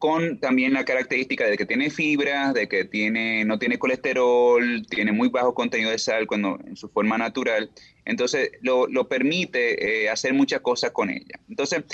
Con 0.03 0.37
también 0.37 0.73
la 0.73 0.83
característica 0.83 1.45
de 1.45 1.55
que 1.55 1.65
tiene 1.65 1.89
fibra, 1.89 2.51
de 2.51 2.67
que 2.67 2.83
tiene, 2.83 3.45
no 3.45 3.57
tiene 3.57 3.79
colesterol, 3.79 4.85
tiene 4.89 5.13
muy 5.13 5.29
bajo 5.29 5.53
contenido 5.53 5.91
de 5.91 5.97
sal 5.97 6.27
cuando, 6.27 6.59
en 6.67 6.75
su 6.75 6.89
forma 6.89 7.17
natural, 7.17 7.71
entonces 8.03 8.51
lo, 8.59 8.85
lo 8.87 9.07
permite 9.07 10.03
eh, 10.03 10.09
hacer 10.09 10.33
muchas 10.33 10.59
cosas 10.59 10.91
con 10.91 11.09
ella. 11.09 11.39
Entonces, 11.47 11.85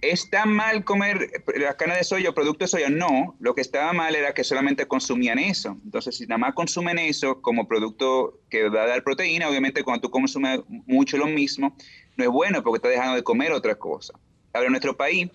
¿está 0.00 0.46
mal 0.46 0.82
comer 0.82 1.30
la 1.58 1.76
carne 1.76 1.96
de 1.96 2.04
soya 2.04 2.30
o 2.30 2.34
producto 2.34 2.64
de 2.64 2.68
soya? 2.68 2.88
No, 2.88 3.36
lo 3.38 3.54
que 3.54 3.60
estaba 3.60 3.92
mal 3.92 4.16
era 4.16 4.32
que 4.32 4.44
solamente 4.44 4.86
consumían 4.86 5.38
eso. 5.38 5.76
Entonces, 5.84 6.16
si 6.16 6.26
nada 6.26 6.38
más 6.38 6.54
consumen 6.54 6.98
eso 6.98 7.42
como 7.42 7.68
producto 7.68 8.40
que 8.48 8.70
va 8.70 8.84
a 8.84 8.86
dar 8.86 9.04
proteína, 9.04 9.46
obviamente 9.46 9.84
cuando 9.84 10.00
tú 10.00 10.10
consumes 10.10 10.60
mucho 10.86 11.18
lo 11.18 11.26
mismo, 11.26 11.76
no 12.16 12.24
es 12.24 12.30
bueno 12.30 12.62
porque 12.62 12.78
estás 12.78 12.92
dejando 12.92 13.14
de 13.14 13.22
comer 13.22 13.52
otra 13.52 13.74
cosa. 13.74 14.14
Ahora, 14.54 14.68
en 14.68 14.72
nuestro 14.72 14.96
país 14.96 15.28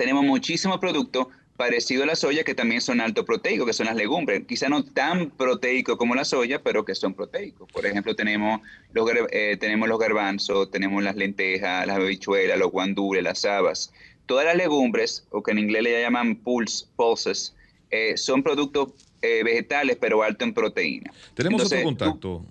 tenemos 0.00 0.24
muchísimos 0.24 0.78
productos 0.78 1.26
parecidos 1.58 2.04
a 2.04 2.06
la 2.06 2.16
soya 2.16 2.42
que 2.42 2.54
también 2.54 2.80
son 2.80 3.02
alto 3.02 3.26
proteicos, 3.26 3.66
que 3.66 3.74
son 3.74 3.84
las 3.84 3.96
legumbres. 3.96 4.46
Quizá 4.48 4.70
no 4.70 4.82
tan 4.82 5.28
proteicos 5.28 5.98
como 5.98 6.14
la 6.14 6.24
soya, 6.24 6.62
pero 6.62 6.86
que 6.86 6.94
son 6.94 7.12
proteicos. 7.12 7.70
Por 7.70 7.84
ejemplo, 7.84 8.16
tenemos 8.16 8.62
los, 8.94 9.10
eh, 9.30 9.58
tenemos 9.60 9.90
los 9.90 9.98
garbanzos, 9.98 10.70
tenemos 10.70 11.04
las 11.04 11.16
lentejas, 11.16 11.86
las 11.86 11.96
habichuelas, 11.98 12.58
los 12.58 12.70
guandules, 12.70 13.22
las 13.22 13.44
habas. 13.44 13.92
Todas 14.24 14.46
las 14.46 14.56
legumbres, 14.56 15.26
o 15.32 15.42
que 15.42 15.50
en 15.50 15.58
inglés 15.58 15.82
le 15.82 16.00
llaman 16.00 16.36
pulse, 16.36 16.86
pulses, 16.96 17.54
eh, 17.90 18.16
son 18.16 18.42
productos 18.42 18.92
eh, 19.20 19.42
vegetales, 19.44 19.98
pero 20.00 20.22
alto 20.22 20.46
en 20.46 20.54
proteína. 20.54 21.12
Tenemos 21.34 21.60
Entonces, 21.60 21.84
otro 21.84 21.88
contacto. 21.90 22.44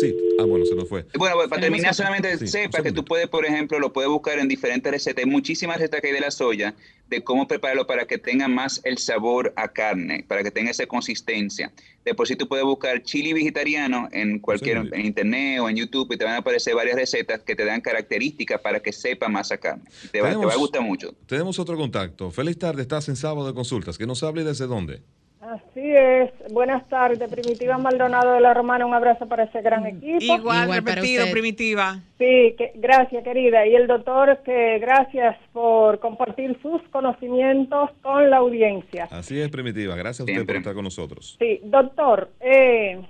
Sí, 0.00 0.16
ah, 0.38 0.44
bueno, 0.44 0.64
se 0.64 0.74
nos 0.74 0.88
fue. 0.88 1.04
Bueno, 1.16 1.36
para 1.36 1.48
Tenemos 1.48 1.60
terminar, 1.60 1.94
solamente 1.94 2.38
Sí, 2.38 2.48
sepa 2.48 2.82
que 2.82 2.92
tú 2.92 3.04
puedes, 3.04 3.28
por 3.28 3.44
ejemplo, 3.44 3.78
lo 3.78 3.92
puedes 3.92 4.10
buscar 4.10 4.38
en 4.38 4.48
diferentes 4.48 4.90
recetas. 4.90 5.24
Hay 5.24 5.30
muchísimas 5.30 5.76
recetas 5.76 6.00
que 6.00 6.08
hay 6.08 6.12
de 6.14 6.20
la 6.20 6.30
soya, 6.30 6.74
de 7.08 7.22
cómo 7.22 7.46
prepararlo 7.46 7.86
para 7.86 8.06
que 8.06 8.18
tenga 8.18 8.48
más 8.48 8.80
el 8.84 8.98
sabor 8.98 9.52
a 9.56 9.68
carne, 9.68 10.24
para 10.26 10.42
que 10.42 10.50
tenga 10.50 10.70
esa 10.70 10.86
consistencia. 10.86 11.72
De 12.04 12.14
por 12.14 12.26
sí 12.26 12.36
tú 12.36 12.48
puedes 12.48 12.64
buscar 12.64 13.02
chili 13.02 13.32
vegetariano 13.32 14.08
en 14.12 14.38
cualquier, 14.38 14.88
en 14.92 15.06
internet 15.06 15.60
o 15.60 15.68
en 15.68 15.76
YouTube 15.76 16.12
y 16.12 16.16
te 16.16 16.24
van 16.24 16.34
a 16.34 16.38
aparecer 16.38 16.74
varias 16.74 16.96
recetas 16.96 17.42
que 17.42 17.54
te 17.54 17.64
dan 17.64 17.80
características 17.80 18.60
para 18.60 18.80
que 18.80 18.92
sepa 18.92 19.28
más 19.28 19.52
a 19.52 19.58
carne. 19.58 19.84
Te 20.10 20.20
va, 20.20 20.30
te 20.30 20.36
va 20.36 20.52
a 20.52 20.56
gustar 20.56 20.82
mucho. 20.82 21.14
Tenemos 21.26 21.58
otro 21.58 21.76
contacto. 21.76 22.30
Feliz 22.30 22.58
tarde, 22.58 22.82
estás 22.82 23.08
en 23.08 23.16
sábado 23.16 23.46
de 23.46 23.54
consultas. 23.54 23.98
Que 23.98 24.06
nos 24.06 24.22
hable 24.22 24.42
desde 24.42 24.66
dónde. 24.66 25.02
Así 25.42 25.80
es. 25.84 26.30
Buenas 26.52 26.88
tardes, 26.88 27.28
Primitiva 27.28 27.76
Maldonado 27.76 28.34
de 28.34 28.40
la 28.40 28.54
Romana. 28.54 28.86
Un 28.86 28.94
abrazo 28.94 29.26
para 29.26 29.42
ese 29.42 29.60
gran 29.60 29.84
equipo. 29.84 30.36
Igual, 30.36 30.72
repetido, 30.72 31.28
primitiva. 31.32 31.98
Sí, 32.16 32.54
que, 32.56 32.70
gracias, 32.76 33.24
querida. 33.24 33.66
Y 33.66 33.74
el 33.74 33.88
doctor, 33.88 34.38
que 34.44 34.78
gracias 34.78 35.36
por 35.52 35.98
compartir 35.98 36.56
sus 36.62 36.80
conocimientos 36.92 37.90
con 38.02 38.30
la 38.30 38.36
audiencia. 38.36 39.08
Así 39.10 39.40
es, 39.40 39.48
Primitiva. 39.48 39.96
Gracias 39.96 40.20
a 40.20 40.22
usted 40.22 40.34
Siempre. 40.34 40.54
por 40.54 40.60
estar 40.60 40.74
con 40.74 40.84
nosotros. 40.84 41.36
Sí, 41.40 41.58
doctor. 41.64 42.30
Eh, 42.40 43.00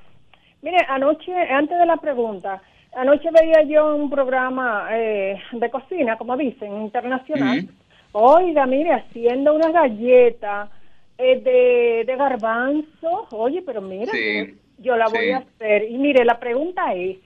mire, 0.62 0.78
anoche, 0.88 1.34
antes 1.34 1.78
de 1.78 1.84
la 1.84 1.98
pregunta, 1.98 2.62
anoche 2.94 3.28
veía 3.30 3.62
yo 3.64 3.94
un 3.94 4.08
programa 4.08 4.88
eh, 4.90 5.36
de 5.52 5.70
cocina, 5.70 6.16
como 6.16 6.34
dicen, 6.38 6.80
internacional. 6.80 7.68
Oiga, 8.12 8.64
mire, 8.64 8.94
haciendo 8.94 9.54
una 9.54 9.70
galleta 9.70 10.70
eh, 11.22 11.40
de, 11.40 12.04
de 12.04 12.16
garbanzo. 12.16 13.28
Oye, 13.30 13.62
pero 13.62 13.80
mira, 13.80 14.12
Sí, 14.12 14.56
yo, 14.78 14.84
yo 14.84 14.96
la 14.96 15.08
voy 15.08 15.30
a 15.30 15.38
hacer. 15.38 15.90
Y 15.90 15.96
mire, 15.98 16.24
la 16.24 16.40
pregunta 16.40 16.94
es, 16.94 17.18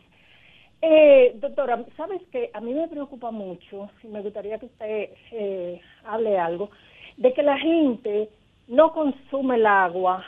eh, 0.82 1.32
doctora, 1.36 1.84
¿sabes 1.96 2.20
qué? 2.30 2.50
A 2.52 2.60
mí 2.60 2.74
me 2.74 2.88
preocupa 2.88 3.30
mucho, 3.30 3.88
y 4.02 4.08
me 4.08 4.20
gustaría 4.20 4.58
que 4.58 4.66
usted 4.66 5.08
eh, 5.32 5.80
hable 6.04 6.38
algo, 6.38 6.70
de 7.16 7.32
que 7.32 7.42
la 7.42 7.58
gente 7.58 8.28
no 8.68 8.92
consume 8.92 9.56
el 9.56 9.66
agua 9.66 10.24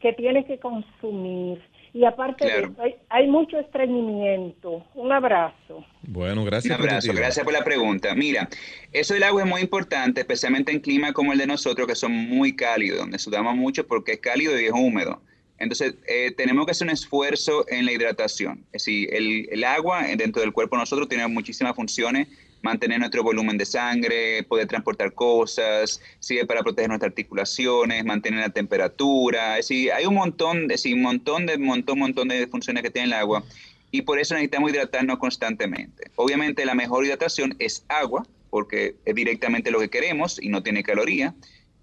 que 0.00 0.12
tiene 0.12 0.44
que 0.44 0.58
consumir. 0.58 1.60
Y 1.94 2.04
aparte 2.04 2.44
Claro. 2.46 2.68
de 2.68 2.72
eso, 2.72 2.82
hay, 2.82 2.94
hay 3.10 3.26
mucho 3.28 3.58
estreñimiento. 3.58 4.84
Un 4.94 5.12
abrazo. 5.12 5.84
Bueno, 6.02 6.44
gracias, 6.44 6.74
Un 6.74 6.80
abrazo, 6.80 7.00
Primitiva. 7.00 7.20
gracias 7.26 7.44
por 7.44 7.52
la 7.52 7.64
pregunta. 7.64 8.14
Mira, 8.14 8.48
eso 8.92 9.14
del 9.14 9.22
agua 9.24 9.42
es 9.42 9.48
muy 9.48 9.60
importante, 9.60 10.20
especialmente 10.22 10.72
en 10.72 10.80
clima 10.80 11.12
como 11.12 11.32
el 11.32 11.38
de 11.38 11.46
nosotros, 11.46 11.86
que 11.86 11.94
son 11.94 12.12
muy 12.12 12.56
cálidos, 12.56 12.98
donde 12.98 13.18
sudamos 13.18 13.54
mucho 13.56 13.86
porque 13.86 14.12
es 14.12 14.18
cálido 14.20 14.58
y 14.58 14.64
es 14.64 14.72
húmedo. 14.72 15.20
Entonces, 15.58 15.94
eh, 16.08 16.32
tenemos 16.36 16.64
que 16.64 16.72
hacer 16.72 16.86
un 16.88 16.92
esfuerzo 16.94 17.66
en 17.68 17.84
la 17.86 17.92
hidratación. 17.92 18.64
Es 18.72 18.84
decir, 18.84 19.08
el, 19.14 19.48
el 19.52 19.62
agua 19.62 20.02
dentro 20.16 20.40
del 20.42 20.52
cuerpo 20.52 20.76
de 20.76 20.80
nosotros 20.80 21.08
tiene 21.08 21.26
muchísimas 21.28 21.76
funciones, 21.76 22.26
mantener 22.62 22.98
nuestro 22.98 23.22
volumen 23.22 23.58
de 23.58 23.66
sangre, 23.66 24.42
poder 24.44 24.66
transportar 24.66 25.12
cosas, 25.12 26.00
sirve 26.20 26.46
para 26.46 26.62
proteger 26.62 26.88
nuestras 26.88 27.10
articulaciones, 27.10 28.04
mantener 28.04 28.40
la 28.40 28.50
temperatura. 28.50 29.58
Es 29.58 29.68
decir, 29.68 29.92
hay 29.92 30.06
un 30.06 30.14
montón, 30.14 30.62
es 30.62 30.68
decir, 30.68 30.94
un 30.94 31.02
montón 31.02 31.46
de, 31.46 31.58
montón, 31.58 31.98
montón 31.98 32.28
de 32.28 32.46
funciones 32.46 32.82
que 32.82 32.90
tiene 32.90 33.08
el 33.08 33.14
agua 33.14 33.44
y 33.90 34.02
por 34.02 34.18
eso 34.18 34.34
necesitamos 34.34 34.70
hidratarnos 34.70 35.18
constantemente. 35.18 36.10
Obviamente 36.16 36.64
la 36.64 36.74
mejor 36.74 37.04
hidratación 37.04 37.54
es 37.58 37.84
agua, 37.88 38.26
porque 38.50 38.96
es 39.04 39.14
directamente 39.14 39.70
lo 39.70 39.80
que 39.80 39.90
queremos 39.90 40.42
y 40.42 40.48
no 40.48 40.62
tiene 40.62 40.82
caloría. 40.82 41.34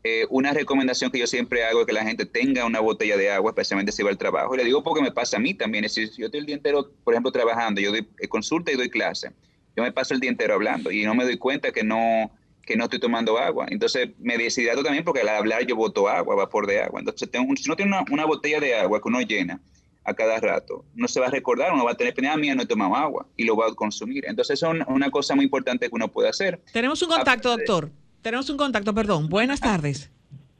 Eh, 0.03 0.25
una 0.29 0.53
recomendación 0.53 1.11
que 1.11 1.19
yo 1.19 1.27
siempre 1.27 1.65
hago 1.65 1.81
es 1.81 1.87
que 1.87 1.93
la 1.93 2.05
gente 2.05 2.25
tenga 2.25 2.65
una 2.65 2.79
botella 2.79 3.17
de 3.17 3.29
agua, 3.31 3.51
especialmente 3.51 3.91
si 3.91 4.01
va 4.01 4.09
al 4.09 4.17
trabajo. 4.17 4.55
Y 4.55 4.57
le 4.57 4.63
digo 4.63 4.81
porque 4.81 5.01
me 5.01 5.11
pasa 5.11 5.37
a 5.37 5.39
mí 5.39 5.53
también. 5.53 5.83
Es 5.83 5.95
decir, 5.95 6.13
yo 6.17 6.25
estoy 6.25 6.39
el 6.39 6.45
día 6.45 6.55
entero, 6.55 6.91
por 7.03 7.13
ejemplo, 7.13 7.31
trabajando, 7.31 7.79
yo 7.81 7.91
doy 7.91 8.07
eh, 8.19 8.27
consulta 8.27 8.71
y 8.71 8.75
doy 8.75 8.89
clase. 8.89 9.31
Yo 9.79 9.83
me 9.85 9.93
paso 9.93 10.13
el 10.13 10.19
día 10.19 10.29
entero 10.29 10.55
hablando 10.55 10.91
y 10.91 11.05
no 11.05 11.15
me 11.15 11.23
doy 11.23 11.37
cuenta 11.37 11.71
que 11.71 11.85
no, 11.85 12.29
que 12.65 12.75
no 12.75 12.83
estoy 12.83 12.99
tomando 12.99 13.37
agua. 13.37 13.65
Entonces 13.69 14.09
me 14.19 14.37
deshidrato 14.37 14.83
también 14.83 15.05
porque 15.05 15.21
al 15.21 15.29
hablar 15.29 15.65
yo 15.65 15.77
boto 15.77 16.09
agua, 16.09 16.35
vapor 16.35 16.67
de 16.67 16.81
agua. 16.81 16.99
Entonces, 16.99 17.31
tengo, 17.31 17.49
un- 17.49 17.55
si 17.55 17.69
uno 17.69 17.77
tiene 17.77 17.91
una, 17.95 18.03
una 18.11 18.25
botella 18.25 18.59
de 18.59 18.75
agua 18.75 19.01
que 19.01 19.07
uno 19.07 19.21
llena 19.21 19.61
a 20.03 20.13
cada 20.13 20.37
rato, 20.41 20.83
uno 20.97 21.07
se 21.07 21.21
va 21.21 21.27
a 21.27 21.31
recordar, 21.31 21.71
uno 21.71 21.85
va 21.85 21.91
a 21.91 21.95
tener 21.95 22.13
pena, 22.13 22.35
mía, 22.35 22.55
no 22.55 22.63
he 22.63 22.65
tomado 22.65 22.93
agua 22.97 23.25
y 23.37 23.45
lo 23.45 23.55
va 23.55 23.67
a 23.67 23.73
consumir. 23.73 24.25
Entonces, 24.27 24.55
eso 24.55 24.67
es 24.67 24.73
una, 24.75 24.85
una 24.89 25.09
cosa 25.11 25.33
muy 25.33 25.45
importante 25.45 25.87
que 25.87 25.95
uno 25.95 26.09
puede 26.09 26.27
hacer. 26.27 26.59
Tenemos 26.73 27.01
un 27.01 27.07
contacto, 27.07 27.55
doctor. 27.55 27.89
Tenemos 28.21 28.49
un 28.49 28.57
contacto, 28.57 28.93
perdón. 28.93 29.29
Buenas 29.29 29.61
tardes. 29.61 30.11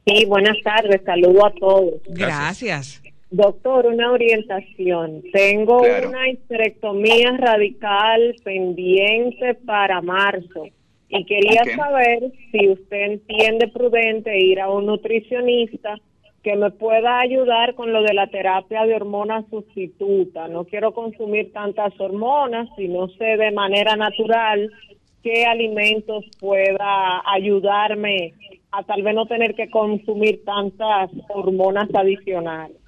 Sí, 0.06 0.24
buenas 0.24 0.56
tardes, 0.64 1.02
saludo 1.04 1.44
a 1.44 1.52
todos. 1.60 1.94
Gracias. 2.08 3.02
Doctor, 3.30 3.86
una 3.86 4.10
orientación. 4.10 5.22
Tengo 5.32 5.82
Claro. 5.82 6.08
una 6.08 6.28
histerectomía 6.28 7.36
radical 7.38 8.34
pendiente 8.42 9.54
para 9.54 10.00
marzo 10.00 10.64
y 11.08 11.24
quería 11.24 11.62
saber 11.76 12.32
si 12.50 12.68
usted 12.68 13.02
entiende 13.12 13.68
prudente 13.68 14.36
ir 14.38 14.60
a 14.60 14.68
un 14.68 14.86
nutricionista 14.86 15.96
que 16.42 16.56
me 16.56 16.70
pueda 16.72 17.20
ayudar 17.20 17.74
con 17.74 17.92
lo 17.92 18.02
de 18.02 18.14
la 18.14 18.26
terapia 18.26 18.84
de 18.84 18.94
hormonas 18.94 19.44
sustituta. 19.50 20.48
No 20.48 20.64
quiero 20.64 20.92
consumir 20.92 21.52
tantas 21.52 21.92
hormonas, 22.00 22.68
sino 22.76 23.08
sé 23.10 23.36
de 23.36 23.52
manera 23.52 23.94
natural 23.94 24.70
qué 25.22 25.44
alimentos 25.44 26.24
pueda 26.40 27.22
ayudarme 27.32 28.32
a 28.72 28.82
tal 28.84 29.02
vez 29.02 29.14
no 29.14 29.26
tener 29.26 29.54
que 29.54 29.68
consumir 29.70 30.44
tantas 30.44 31.10
hormonas 31.28 31.88
adicionales. 31.94 32.79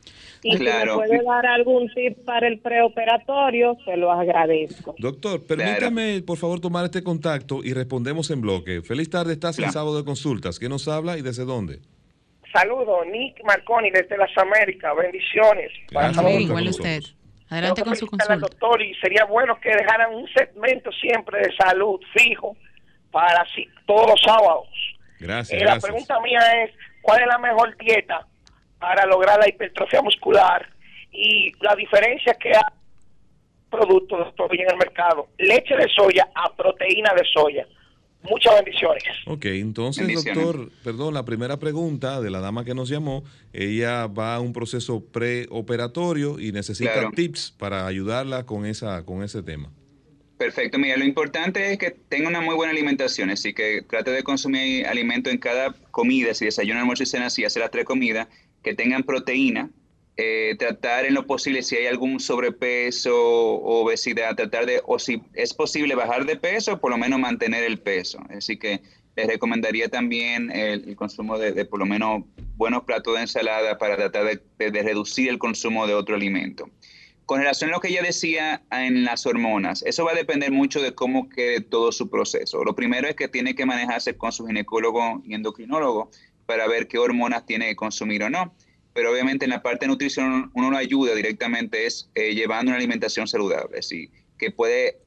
Y 0.45 0.57
Claro. 0.59 0.95
si 0.95 1.01
me 1.01 1.07
puede 1.21 1.25
dar 1.25 1.47
algún 1.47 1.89
tip 1.95 2.25
para 2.25 2.49
el 2.49 2.59
preoperatorio, 2.59 3.77
se 3.85 3.97
lo 3.97 4.11
agradezco. 4.11 4.95
Doctor, 4.99 5.47
permítame, 5.47 6.23
por 6.27 6.37
favor, 6.37 6.61
tomar 6.61 6.85
este 6.85 7.03
contacto 7.03 7.61
y 7.63 7.73
respondemos 7.75 8.31
en 8.31 8.41
bloque. 8.41 8.83
Feliz 8.83 9.09
tarde, 9.09 9.35
estás 9.35 9.59
en 9.59 9.65
Claro. 9.65 9.73
sábado 9.73 9.97
de 9.99 10.05
consultas. 10.05 10.59
¿Quién 10.59 10.71
nos 10.71 10.89
habla 10.89 11.17
y 11.17 11.23
desde 11.23 11.45
dónde? 11.45 11.79
Saludos, 12.53 13.07
Nick 13.11 13.43
Marconi 13.45 13.91
desde 13.91 14.17
las 14.19 14.31
Américas. 14.37 14.93
Bendiciones. 14.97 15.71
Gracias 15.91 16.41
igual 16.41 16.69
usted. 16.69 17.03
Adelante 17.49 17.83
con 17.83 17.97
su 17.97 18.07
consulta. 18.07 18.37
doctor 18.37 18.83
y 18.83 18.95
sería 18.95 19.25
bueno 19.27 19.59
que 19.61 19.69
dejaran 19.71 20.15
un 20.15 20.27
segmento 20.29 20.91
siempre 20.93 21.39
de 21.41 21.55
salud 21.57 22.01
fijo 22.17 22.57
para 23.11 23.45
si- 23.55 23.69
todos 23.87 24.07
los 24.09 24.21
sábados. 24.23 24.67
Gracias, 25.21 25.61
Eh, 25.61 25.65
la 25.65 25.79
pregunta 25.79 26.19
mía 26.21 26.41
es, 26.65 26.71
¿cuál 27.03 27.21
es 27.21 27.27
la 27.29 27.39
mejor 27.39 27.77
dieta 27.77 28.27
para 28.83 29.07
lograr 29.07 29.39
la 29.39 29.49
hipertrofia 29.49 30.03
muscular 30.03 30.69
y 31.13 31.53
la 31.61 31.75
diferencia 31.77 32.35
que 32.35 32.49
hay 32.51 32.63
productos 33.71 34.19
de 34.27 34.33
soya 34.37 34.65
en 34.65 34.71
el 34.73 34.77
mercado, 34.77 35.29
leche 35.39 35.77
de 35.77 35.89
soya 35.97 36.29
a 36.35 36.53
proteína 36.55 37.15
de 37.15 37.23
soya. 37.33 37.67
Muchas 38.25 38.55
bendiciones. 38.57 39.03
Ok, 39.27 39.47
entonces, 39.47 40.07
Bendiciones. 40.07 40.45
doctor, 40.45 40.71
perdón, 40.85 41.15
la 41.15 41.25
primera 41.25 41.59
pregunta 41.59 42.21
de 42.21 42.31
la 42.31 42.41
dama 42.41 42.65
que 42.65 42.75
nos 42.75 42.89
llamó, 42.89 43.25
ella 43.53 44.07
va 44.09 44.35
a 44.37 44.41
un 44.41 44.53
proceso 44.53 45.05
preoperatorio 45.11 46.39
y 46.39 46.53
necesita 46.53 46.93
Claro. 46.93 47.11
tips 47.15 47.53
para 47.59 47.87
ayudarla 47.87 48.45
con 48.47 48.65
esa 48.67 49.05
con 49.05 49.23
ese 49.25 49.43
tema. 49.43 49.71
Perfecto, 50.39 50.77
mira, 50.79 50.97
lo 50.97 51.05
importante 51.05 51.73
es 51.73 51.79
que 51.79 51.93
tenga 52.09 52.29
una 52.29 52.41
muy 52.41 52.55
buena 52.57 52.73
alimentación, 52.73 53.31
así 53.31 53.55
que 53.55 53.83
trate 53.83 54.11
de 54.11 54.23
consumir 54.25 54.87
alimento 54.89 55.31
en 55.31 55.39
cada 55.39 55.73
comida, 55.93 56.35
si 56.35 56.45
desayuno, 56.47 56.81
almuerzo 56.81 57.05
y 57.05 57.07
cena, 57.07 57.31
si 57.31 57.45
hace 57.45 57.61
las 57.61 57.71
tres 57.71 57.85
comidas, 57.85 58.27
que 58.63 58.75
tengan 58.75 59.03
proteína, 59.03 59.71
eh, 60.17 60.55
tratar 60.59 61.07
en 61.07 61.15
lo 61.15 61.27
posible 61.27 61.63
si 61.63 61.77
hay 61.77 61.87
algún 61.87 62.21
sobrepeso 62.21 63.15
o 63.17 63.83
obesidad, 63.83 64.37
tratar 64.37 64.67
de, 64.67 64.81
o 64.87 64.99
si 64.99 65.23
es 65.35 65.55
posible 65.55 65.95
bajar 65.95 66.27
de 66.27 66.37
peso, 66.37 66.79
por 66.81 66.91
lo 66.91 66.99
menos 66.99 67.19
mantener 67.19 67.65
el 67.65 67.79
peso. 67.79 68.21
Así 68.31 68.57
que 68.59 68.81
les 69.17 69.27
recomendaría 69.27 69.89
también 69.89 70.51
el, 70.51 70.95
consumo 70.97 71.39
de, 71.39 71.65
por 71.65 71.79
lo 71.79 71.87
menos 71.87 72.25
buenos 72.57 72.85
platos 72.85 73.15
de 73.15 73.23
ensalada 73.23 73.79
para 73.79 73.97
tratar 73.97 74.25
de- 74.25 74.41
de- 74.59 74.71
de 74.71 74.83
reducir 74.83 75.29
el 75.29 75.39
consumo 75.39 75.87
de 75.87 75.95
otro 75.95 76.15
alimento. 76.15 76.69
Con 77.27 77.39
relación 77.39 77.71
a 77.71 77.75
lo 77.75 77.81
que 77.81 77.89
ella 77.89 78.03
decía 78.03 78.63
en 78.71 79.05
las 79.05 79.27
hormonas, 79.27 79.83
eso 79.87 80.05
va 80.05 80.13
a 80.13 80.15
depender 80.15 80.51
mucho 80.51 80.83
de 80.83 80.93
cómo 80.93 81.29
quede 81.29 81.61
todo 81.61 81.93
su 81.93 82.11
proceso. 82.11 82.65
Lo 82.65 82.75
primero 82.75 83.09
es 83.09 83.15
que 83.17 83.29
tiene 83.29 83.55
que 83.55 83.65
manejarse 83.65 84.17
con 84.17 84.33
su 84.33 84.47
ginecólogo 84.47 85.23
y 85.25 85.35
endocrinólogo 85.35 86.11
para 86.53 86.69
ver 86.69 86.87
qué 86.87 86.99
hormonas 86.99 87.47
tiene 87.47 87.69
que 87.69 87.77
consumir 87.77 88.23
o 88.25 88.29
no. 88.29 88.55
Pero 88.93 89.11
obviamente 89.11 89.47
en 89.47 89.53
la 89.53 89.63
parte 89.63 89.87
de 89.87 89.89
nutrición 89.89 90.51
uno 90.53 90.71
lo 90.71 90.77
ayuda 90.77 91.15
directamente 91.15 91.87
es 91.87 92.11
eh, 92.15 92.35
llevando 92.35 92.69
una 92.69 92.77
alimentación 92.77 93.27
saludable, 93.27 93.81
sí, 93.81 94.11
que 94.37 94.51
puede 94.51 94.99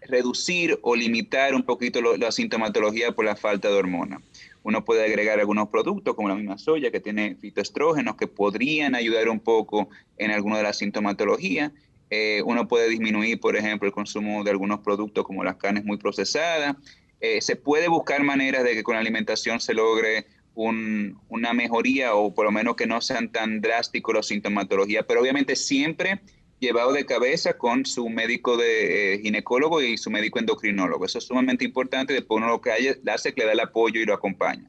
reducir 0.00 0.78
o 0.80 0.96
limitar 0.96 1.54
un 1.54 1.62
poquito 1.62 2.00
la 2.16 2.32
sintomatología 2.32 3.12
por 3.12 3.26
la 3.26 3.36
falta 3.36 3.68
de 3.68 3.74
hormona. 3.74 4.22
Uno 4.62 4.82
puede 4.82 5.04
agregar 5.04 5.38
algunos 5.38 5.68
productos 5.68 6.14
como 6.14 6.30
la 6.30 6.34
misma 6.34 6.56
soya 6.56 6.90
que 6.90 7.00
tiene 7.00 7.34
fitoestrógenos 7.34 8.16
que 8.16 8.26
podrían 8.26 8.94
ayudar 8.94 9.28
un 9.28 9.40
poco 9.40 9.90
en 10.16 10.30
alguna 10.30 10.56
de 10.56 10.62
las 10.62 10.78
sintomatologías. 10.78 11.70
Eh, 12.08 12.40
uno 12.46 12.66
puede 12.66 12.88
disminuir, 12.88 13.38
por 13.40 13.56
ejemplo, 13.56 13.86
el 13.86 13.92
consumo 13.92 14.42
de 14.42 14.52
algunos 14.52 14.80
productos 14.80 15.26
como 15.26 15.44
las 15.44 15.56
carnes 15.56 15.84
muy 15.84 15.98
procesadas. 15.98 16.76
Eh, 17.20 17.42
se 17.42 17.56
puede 17.56 17.88
buscar 17.88 18.22
maneras 18.22 18.62
de 18.64 18.74
que 18.74 18.82
con 18.82 18.94
la 18.94 19.00
alimentación 19.00 19.60
se 19.60 19.74
logre 19.74 20.26
un- 20.62 21.16
una 21.28 21.52
mejoría 21.52 22.14
o 22.16 22.34
por 22.34 22.44
lo 22.44 22.50
menos 22.50 22.74
que 22.74 22.86
no 22.86 23.00
sean 23.00 23.30
tan 23.30 23.60
drásticos 23.60 24.12
las 24.12 24.26
sintomatologías, 24.26 25.04
pero 25.06 25.20
obviamente 25.20 25.54
siempre 25.54 26.18
llevado 26.58 26.92
de 26.92 27.06
cabeza 27.06 27.56
con 27.56 27.86
su 27.86 28.08
médico 28.08 28.56
de 28.56 29.14
eh, 29.14 29.20
ginecólogo 29.22 29.80
y 29.80 29.96
su 29.96 30.10
médico 30.10 30.40
endocrinólogo. 30.40 31.04
Eso 31.06 31.18
es 31.18 31.24
sumamente 31.24 31.64
importante, 31.64 32.12
después 32.12 32.38
uno 32.38 32.48
lo 32.48 32.60
que 32.60 32.72
haya- 32.72 32.96
hace 33.06 33.28
es 33.28 33.34
que 33.36 33.42
le 33.42 33.46
da 33.46 33.52
el 33.52 33.60
apoyo 33.60 34.00
y 34.00 34.04
lo 34.04 34.14
acompaña. 34.14 34.68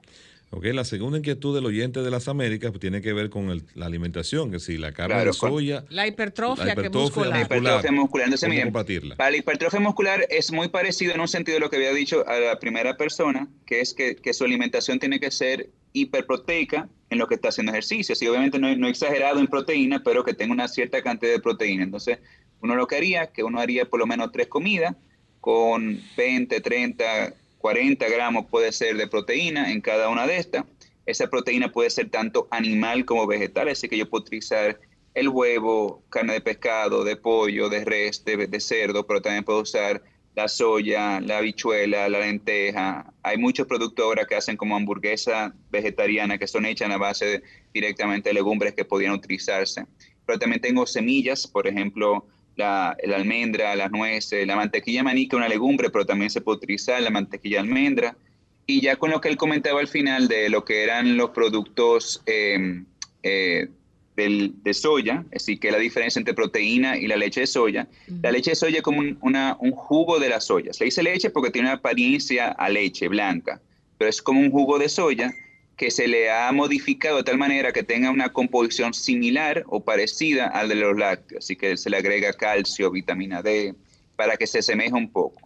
Ok, 0.51 0.65
la 0.73 0.83
segunda 0.83 1.19
inquietud 1.19 1.53
del 1.53 1.65
oyente 1.67 2.01
de 2.01 2.09
las 2.09 2.27
Américas 2.27 2.71
pues, 2.71 2.79
tiene 2.81 3.01
que 3.03 3.13
ver 3.13 3.29
con 3.29 3.51
el- 3.51 3.63
la 3.75 3.85
alimentación, 3.85 4.49
que 4.51 4.59
si 4.59 4.77
la 4.79 4.91
carne 4.93 5.13
Claro, 5.15 5.29
de 5.31 5.33
soya, 5.33 5.85
La 5.89 6.07
hipertrofia, 6.07 6.65
La 6.65 6.73
que 6.75 6.81
hipertrofia 6.81 7.05
muscular. 7.05 7.29
La 7.31 7.41
hipertrofia 7.45 7.91
muscular. 7.91 8.25
Entonces, 8.25 8.45
¿cómo 8.47 8.53
miren, 8.53 8.67
combatirla? 8.67 9.15
para 9.15 9.29
la 9.31 9.37
hipertrofia 9.37 9.79
muscular 9.79 10.25
es 10.29 10.51
muy 10.51 10.67
parecido 10.69 11.13
en 11.13 11.21
un 11.21 11.27
sentido 11.27 11.55
de 11.55 11.59
lo 11.59 11.69
que 11.69 11.75
había 11.77 11.93
dicho 11.93 12.27
a 12.27 12.39
la 12.39 12.57
primera 12.59 12.97
persona, 12.97 13.47
que 13.67 13.81
es 13.81 13.93
que, 13.93 14.15
que 14.15 14.33
su 14.33 14.43
alimentación 14.43 14.97
tiene 14.99 15.19
que 15.19 15.29
ser 15.29 15.69
hiperproteica 15.93 16.89
en 17.09 17.17
lo 17.17 17.27
que 17.27 17.35
está 17.35 17.49
haciendo 17.49 17.71
ejercicio. 17.71 18.15
Sí, 18.15 18.27
obviamente 18.27 18.59
no, 18.59 18.75
no 18.75 18.87
exagerado 18.87 19.39
en 19.39 19.47
proteína, 19.47 20.01
pero 20.03 20.23
que 20.23 20.33
tenga 20.33 20.53
una 20.53 20.67
cierta 20.67 21.01
cantidad 21.01 21.31
de 21.31 21.39
proteína. 21.39 21.83
Entonces, 21.83 22.19
uno 22.61 22.75
lo 22.75 22.87
que 22.87 22.97
haría, 22.97 23.27
que 23.27 23.43
uno 23.43 23.59
haría 23.59 23.85
por 23.85 23.99
lo 23.99 24.07
menos 24.07 24.31
tres 24.31 24.47
comidas 24.47 24.95
con 25.39 26.01
20, 26.17 26.59
30, 26.61 27.33
40 27.57 28.09
gramos 28.09 28.45
puede 28.47 28.71
ser 28.71 28.97
de 28.97 29.07
proteína 29.07 29.71
en 29.71 29.81
cada 29.81 30.09
una 30.09 30.27
de 30.27 30.37
estas. 30.37 30.65
Esa 31.05 31.29
proteína 31.29 31.71
puede 31.71 31.89
ser 31.89 32.09
tanto 32.09 32.47
animal 32.51 33.05
como 33.05 33.25
vegetal, 33.25 33.69
así 33.69 33.87
que 33.87 33.97
yo 33.97 34.09
puedo 34.09 34.23
utilizar 34.23 34.79
el 35.15 35.29
huevo, 35.29 36.03
carne 36.09 36.33
de 36.33 36.41
pescado, 36.41 37.03
de 37.03 37.15
pollo, 37.15 37.67
de 37.69 37.83
res, 37.83 38.23
de 38.23 38.59
cerdo, 38.59 39.07
pero 39.07 39.21
también 39.21 39.43
puedo 39.43 39.61
usar 39.61 40.01
la 40.35 40.47
soya, 40.47 41.19
la 41.21 41.39
habichuela, 41.39 42.07
la 42.09 42.19
lenteja. 42.19 43.11
Hay 43.23 43.37
muchos 43.37 43.67
productos 43.67 44.03
ahora 44.03 44.25
que 44.25 44.35
hacen 44.35 44.57
como 44.57 44.75
hamburguesa 44.75 45.53
vegetariana 45.69 46.37
que 46.37 46.47
son 46.47 46.65
hechas 46.65 46.89
a 46.89 46.97
base 46.97 47.41
directamente 47.73 48.29
de 48.29 48.35
legumbres 48.35 48.73
que 48.73 48.85
podían 48.85 49.13
utilizarse. 49.13 49.85
Pero 50.25 50.39
también 50.39 50.61
tengo 50.61 50.85
semillas, 50.85 51.47
por 51.47 51.67
ejemplo, 51.67 52.25
la, 52.55 52.95
la 53.03 53.15
almendra, 53.15 53.75
las 53.75 53.91
nueces, 53.91 54.45
la 54.45 54.55
mantequilla 54.55 55.03
maní, 55.03 55.27
que 55.27 55.35
es 55.35 55.39
una 55.39 55.49
legumbre, 55.49 55.89
pero 55.89 56.05
también 56.05 56.29
se 56.29 56.41
puede 56.41 56.57
utilizar 56.57 57.01
la 57.01 57.09
mantequilla 57.09 57.61
almendra. 57.61 58.15
Y 58.65 58.81
ya 58.81 58.97
con 58.97 59.09
lo 59.09 59.19
que 59.19 59.29
él 59.29 59.37
comentaba 59.37 59.79
al 59.79 59.87
final 59.87 60.27
de 60.27 60.49
lo 60.49 60.63
que 60.63 60.83
eran 60.83 61.17
los 61.17 61.31
productos 61.31 62.21
eh, 62.27 62.83
eh, 63.23 63.67
del- 64.23 64.53
de 64.63 64.73
soya, 64.73 65.23
así 65.35 65.57
que 65.57 65.71
la 65.71 65.77
diferencia 65.77 66.19
entre 66.19 66.33
proteína 66.33 66.97
y 66.97 67.07
la 67.07 67.15
leche 67.17 67.41
de 67.41 67.47
soya. 67.47 67.87
La 68.21 68.31
leche 68.31 68.51
de 68.51 68.55
soya 68.55 68.77
es 68.77 68.83
como 68.83 68.99
un, 68.99 69.17
una- 69.21 69.55
un 69.59 69.71
jugo 69.71 70.19
de 70.19 70.29
la 70.29 70.39
soya. 70.41 70.73
Se 70.73 70.83
le 70.83 70.85
dice 70.85 71.03
leche 71.03 71.29
porque 71.29 71.51
tiene 71.51 71.67
una 71.69 71.77
apariencia 71.77 72.47
a 72.49 72.69
leche 72.69 73.07
blanca, 73.07 73.59
pero 73.97 74.09
es 74.09 74.21
como 74.21 74.39
un 74.41 74.51
jugo 74.51 74.77
de 74.79 74.89
soya 74.89 75.33
que 75.77 75.91
se 75.91 76.07
le 76.07 76.29
ha 76.29 76.51
modificado 76.51 77.17
de 77.17 77.23
tal 77.23 77.37
manera 77.37 77.71
que 77.71 77.83
tenga 77.83 78.11
una 78.11 78.29
composición 78.33 78.93
similar 78.93 79.63
o 79.67 79.79
parecida 79.79 80.47
al 80.47 80.67
de 80.67 80.75
los 80.75 80.97
lácteos, 80.97 81.45
así 81.45 81.55
que 81.55 81.77
se 81.77 81.89
le 81.89 81.97
agrega 81.97 82.33
calcio, 82.33 82.91
vitamina 82.91 83.41
D, 83.41 83.73
para 84.17 84.35
que 84.35 84.45
se 84.45 84.59
asemeje 84.59 84.93
un 84.93 85.09
poco. 85.09 85.39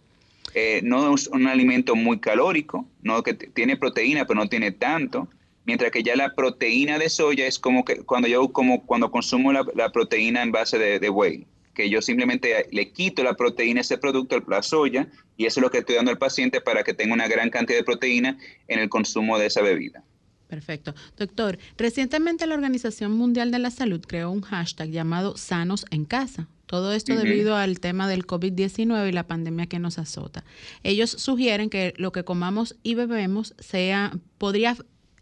Eh, 0.52 0.80
no 0.82 1.14
es 1.14 1.28
un 1.28 1.46
alimento 1.46 1.94
muy 1.94 2.18
calórico, 2.18 2.84
no 3.02 3.22
que 3.22 3.34
tiene 3.34 3.76
proteína, 3.76 4.24
pero 4.26 4.40
no 4.40 4.48
tiene 4.48 4.72
tanto. 4.72 5.28
Mientras 5.64 5.90
que 5.90 6.02
ya 6.02 6.14
la 6.16 6.34
proteína 6.34 6.98
de 6.98 7.08
soya 7.08 7.46
es 7.46 7.58
como 7.58 7.84
que 7.84 7.98
cuando 8.02 8.28
yo 8.28 8.52
como 8.52 8.84
cuando 8.84 9.10
consumo 9.10 9.52
la, 9.52 9.64
la 9.74 9.90
proteína 9.90 10.42
en 10.42 10.52
base 10.52 10.78
de, 10.78 10.98
de 10.98 11.10
whey, 11.10 11.46
que 11.74 11.90
yo 11.90 12.00
simplemente 12.00 12.68
le 12.70 12.92
quito 12.92 13.22
la 13.22 13.34
proteína 13.34 13.80
a 13.80 13.82
ese 13.82 13.98
producto, 13.98 14.40
la 14.46 14.62
soya, 14.62 15.08
y 15.36 15.46
eso 15.46 15.60
es 15.60 15.62
lo 15.62 15.70
que 15.70 15.78
estoy 15.78 15.96
dando 15.96 16.10
al 16.10 16.18
paciente 16.18 16.60
para 16.60 16.84
que 16.84 16.94
tenga 16.94 17.14
una 17.14 17.28
gran 17.28 17.50
cantidad 17.50 17.78
de 17.78 17.84
proteína 17.84 18.38
en 18.68 18.78
el 18.78 18.88
consumo 18.88 19.38
de 19.38 19.46
esa 19.46 19.60
bebida. 19.60 20.02
Perfecto. 20.48 20.94
Doctor, 21.16 21.58
recientemente 21.76 22.46
la 22.46 22.54
Organización 22.54 23.12
Mundial 23.12 23.50
de 23.50 23.58
la 23.58 23.70
Salud 23.70 24.00
creó 24.06 24.30
un 24.30 24.42
hashtag 24.42 24.90
llamado 24.90 25.36
Sanos 25.36 25.84
en 25.90 26.04
Casa. 26.04 26.48
Todo 26.66 26.92
esto 26.92 27.14
debido 27.14 27.56
al 27.56 27.78
tema 27.80 28.08
del 28.08 28.26
COVID-19 28.26 29.08
y 29.08 29.12
la 29.12 29.26
pandemia 29.26 29.66
que 29.66 29.78
nos 29.78 29.98
azota. 29.98 30.44
Ellos 30.82 31.10
sugieren 31.10 31.70
que 31.70 31.92
lo 31.96 32.12
que 32.12 32.24
comamos 32.24 32.76
y 32.82 32.94
bebemos 32.94 33.54
sea, 33.58 34.12
podría, 34.38 34.76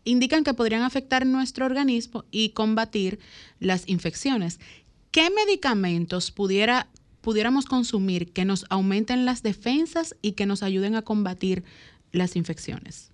indican 0.04 0.44
que 0.44 0.54
podrían 0.54 0.82
afectar 0.82 1.26
nuestro 1.26 1.66
organismo 1.66 2.24
y 2.30 2.50
combatir 2.50 3.18
las 3.60 3.88
infecciones. 3.88 4.60
¿Qué 5.10 5.28
medicamentos 5.30 6.30
pudiera, 6.30 6.88
pudiéramos 7.20 7.66
consumir 7.66 8.32
que 8.32 8.44
nos 8.44 8.64
aumenten 8.70 9.24
las 9.24 9.42
defensas 9.42 10.16
y 10.22 10.32
que 10.32 10.46
nos 10.46 10.62
ayuden 10.62 10.94
a 10.96 11.02
combatir 11.02 11.64
las 12.12 12.36
infecciones? 12.36 13.10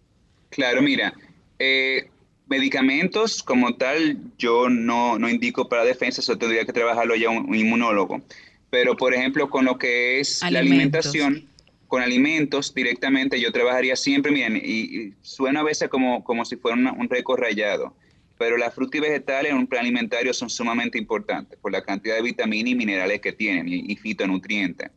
Claro, 0.50 0.80
mira, 0.82 1.14
eh, 1.58 2.08
medicamentos 2.46 3.42
como 3.42 3.74
tal 3.76 4.18
yo 4.38 4.68
no, 4.68 5.18
no 5.18 5.28
indico 5.28 5.68
para 5.68 5.84
defensa, 5.84 6.20
eso 6.20 6.38
tendría 6.38 6.64
que 6.64 6.72
trabajarlo 6.72 7.16
ya 7.16 7.30
un, 7.30 7.48
un 7.48 7.54
inmunólogo. 7.54 8.22
Pero, 8.70 8.96
por 8.96 9.14
ejemplo, 9.14 9.48
con 9.48 9.64
lo 9.64 9.78
que 9.78 10.20
es 10.20 10.42
la 10.50 10.58
alimentación, 10.58 11.48
con 11.88 12.02
alimentos 12.02 12.72
directamente, 12.74 13.40
yo 13.40 13.50
trabajaría 13.50 13.96
siempre, 13.96 14.30
miren, 14.30 14.60
y, 14.62 15.14
suena 15.22 15.60
a 15.60 15.64
veces 15.64 15.88
como, 15.88 16.22
como 16.22 16.44
si 16.44 16.56
fuera 16.56 16.76
una- 16.76 16.92
un 16.92 17.08
récord 17.08 17.40
rayado, 17.40 17.96
pero 18.38 18.56
las 18.56 18.74
frutas 18.74 18.98
y 18.98 19.00
vegetales 19.00 19.50
en 19.50 19.58
un 19.58 19.66
plan 19.66 19.80
alimentario 19.82 20.32
son 20.32 20.48
sumamente 20.50 20.98
importantes 20.98 21.58
por 21.58 21.72
la 21.72 21.82
cantidad 21.82 22.14
de 22.14 22.22
vitaminas 22.22 22.70
y 22.70 22.74
minerales 22.76 23.20
que 23.20 23.32
tienen 23.32 23.66
y, 23.68 23.96
fitonutrientes. 23.96 24.90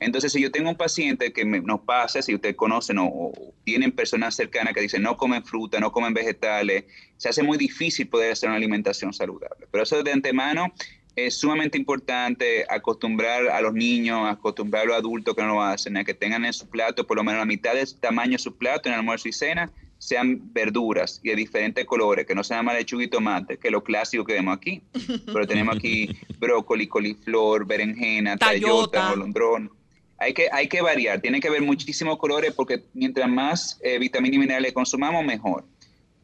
Entonces, 0.00 0.32
si 0.32 0.42
yo 0.42 0.50
tengo 0.50 0.68
un 0.68 0.76
paciente 0.76 1.32
que 1.32 1.44
me- 1.44 1.60
nos 1.60 1.82
pasa, 1.82 2.20
si 2.20 2.34
usted 2.34 2.56
conoce 2.56 2.92
o, 2.98 3.04
o 3.04 3.54
tienen 3.62 3.92
personas 3.92 4.34
cercanas 4.34 4.74
que 4.74 4.80
dicen 4.80 5.00
no 5.00 5.16
comen 5.16 5.44
fruta, 5.44 5.78
no 5.78 5.92
comen 5.92 6.12
vegetales, 6.12 6.84
se 7.16 7.28
hace 7.28 7.44
muy 7.44 7.56
difícil 7.56 8.08
poder 8.08 8.32
hacer 8.32 8.48
una 8.48 8.56
alimentación 8.56 9.12
saludable. 9.12 9.68
Pero 9.70 9.84
eso 9.84 10.02
de 10.02 10.10
antemano 10.10 10.74
es 11.14 11.38
sumamente 11.38 11.76
importante 11.76 12.64
acostumbrar 12.68 13.48
a 13.48 13.60
los 13.60 13.74
niños, 13.74 14.28
acostumbrar 14.30 14.84
a 14.84 14.86
los 14.86 14.96
adultos 14.96 15.34
que 15.34 15.42
no 15.42 15.54
lo 15.54 15.62
hacen, 15.62 15.96
a 15.96 16.04
que 16.04 16.14
tengan 16.14 16.44
en 16.44 16.52
su 16.52 16.68
plato 16.68 17.06
por 17.06 17.16
lo 17.16 17.24
menos 17.24 17.40
la 17.40 17.44
mitad 17.44 17.74
del 17.74 17.94
tamaño 17.96 18.32
de 18.32 18.38
su 18.38 18.56
plato 18.56 18.88
en 18.88 18.94
almuerzo 18.94 19.28
y 19.28 19.32
cena, 19.32 19.70
sean 19.98 20.52
verduras 20.52 21.20
y 21.22 21.28
de 21.28 21.36
diferentes 21.36 21.84
colores, 21.84 22.26
que 22.26 22.34
no 22.34 22.42
sean 22.42 22.64
más 22.64 22.74
lechuga 22.74 23.04
y 23.04 23.08
tomate, 23.08 23.58
que 23.58 23.68
es 23.68 23.72
lo 23.72 23.84
clásico 23.84 24.24
que 24.24 24.32
vemos 24.32 24.56
aquí. 24.56 24.82
Pero 25.26 25.46
tenemos 25.46 25.76
aquí 25.76 26.08
brócoli, 26.40 26.88
coliflor, 26.88 27.66
berenjena, 27.66 28.36
Tallota. 28.36 29.10
molondrón. 29.10 29.70
Hay 30.18 30.34
que, 30.34 30.48
hay 30.50 30.68
que 30.68 30.80
variar, 30.80 31.20
tiene 31.20 31.40
que 31.40 31.48
haber 31.48 31.62
muchísimos 31.62 32.16
colores 32.16 32.52
porque 32.52 32.82
mientras 32.94 33.28
más 33.28 33.78
eh, 33.82 33.98
vitaminas 33.98 34.36
y 34.36 34.38
minerales 34.38 34.72
consumamos, 34.72 35.24
mejor. 35.24 35.64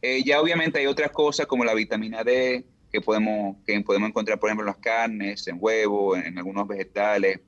Eh, 0.03 0.23
ya 0.25 0.41
obviamente 0.41 0.79
hay 0.79 0.87
otras 0.87 1.11
cosas 1.11 1.47
como 1.47 1.65
la 1.65 1.75
vitamina 1.75 2.23
D, 2.23 2.65
que 2.93 3.01
podemos, 3.01 3.57
que 3.67 3.81
podemos 3.83 4.09
encontrar, 4.09 4.39
por 4.39 4.49
ejemplo, 4.49 4.65
en 4.65 4.73
las 4.73 4.79
carnes, 4.79 5.47
en 5.49 5.59
huevo, 5.61 6.17
en, 6.17 6.39
algunos 6.39 6.67
vegetales. 6.67 7.41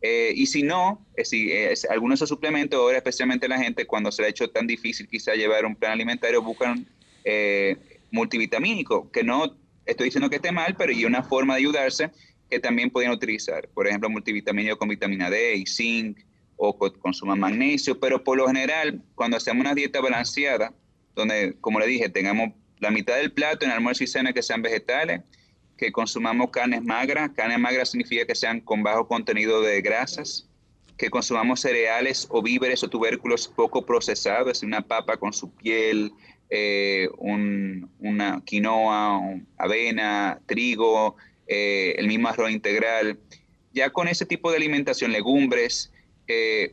Eh, 0.00 0.32
y 0.34 0.46
si 0.46 0.62
no, 0.62 1.06
eh, 1.16 1.24
si 1.24 1.52
algunos 1.90 2.18
de 2.18 2.24
esos 2.24 2.28
suplementos, 2.28 2.78
ahora 2.78 2.98
especialmente 2.98 3.48
la 3.48 3.58
gente, 3.58 3.86
cuando 3.86 4.12
se 4.12 4.22
le 4.22 4.26
ha 4.26 4.30
hecho 4.30 4.48
tan 4.50 4.66
difícil 4.66 5.08
quizá 5.08 5.34
llevar 5.34 5.64
un 5.66 5.74
plan 5.74 5.92
alimentario, 5.92 6.42
buscan 6.42 6.86
multivitamínico, 8.10 9.10
que 9.10 9.22
no 9.22 9.54
estoy 9.84 10.06
diciendo 10.06 10.30
que 10.30 10.36
esté 10.36 10.50
mal, 10.50 10.74
pero 10.78 10.92
hay 10.92 11.04
una 11.04 11.22
forma 11.22 11.54
de 11.54 11.60
ayudarse 11.60 12.10
que 12.48 12.58
también 12.58 12.90
pueden 12.90 13.10
utilizar. 13.10 13.68
Por 13.68 13.86
ejemplo, 13.86 14.08
multivitamínico 14.08 14.78
con 14.78 14.88
vitamina 14.88 15.28
D 15.28 15.56
y 15.56 15.66
zinc, 15.66 16.18
o 16.58 16.76
consuman 16.76 17.38
magnesio, 17.38 17.98
pero 18.00 18.22
por 18.22 18.36
lo 18.36 18.46
general, 18.48 19.00
cuando 19.14 19.36
hacemos 19.36 19.60
una 19.60 19.74
dieta 19.74 20.00
balanceada, 20.00 20.74
donde, 21.14 21.56
como 21.60 21.78
le 21.78 21.86
dije, 21.86 22.08
tengamos 22.08 22.50
la 22.80 22.90
mitad 22.90 23.16
del 23.16 23.32
plato 23.32 23.64
en 23.64 23.72
almuerzo 23.72 24.04
y 24.04 24.06
cena 24.06 24.32
que 24.32 24.42
sean 24.42 24.62
vegetales, 24.62 25.22
que 25.76 25.92
consumamos 25.92 26.50
carnes 26.50 26.82
magras, 26.82 27.30
carnes 27.34 27.58
magras 27.58 27.90
significa 27.90 28.26
que 28.26 28.34
sean 28.34 28.60
con 28.60 28.82
bajo 28.82 29.06
contenido 29.06 29.62
de 29.62 29.80
grasas, 29.80 30.48
que 30.96 31.10
consumamos 31.10 31.60
cereales 31.60 32.26
o 32.30 32.42
víveres 32.42 32.82
o 32.82 32.88
tubérculos 32.88 33.46
poco 33.46 33.86
procesados, 33.86 34.58
es 34.58 34.62
una 34.64 34.80
papa 34.82 35.16
con 35.16 35.32
su 35.32 35.50
piel, 35.50 36.12
eh, 36.50 37.08
una 37.18 38.42
quinoa, 38.44 39.20
avena, 39.56 40.40
trigo, 40.46 41.16
eh, 41.46 41.94
el 41.96 42.08
mismo 42.08 42.28
arroz 42.28 42.50
integral. 42.50 43.18
Ya 43.72 43.90
con 43.90 44.08
ese 44.08 44.26
tipo 44.26 44.50
de 44.50 44.56
alimentación, 44.56 45.12
legumbres, 45.12 45.92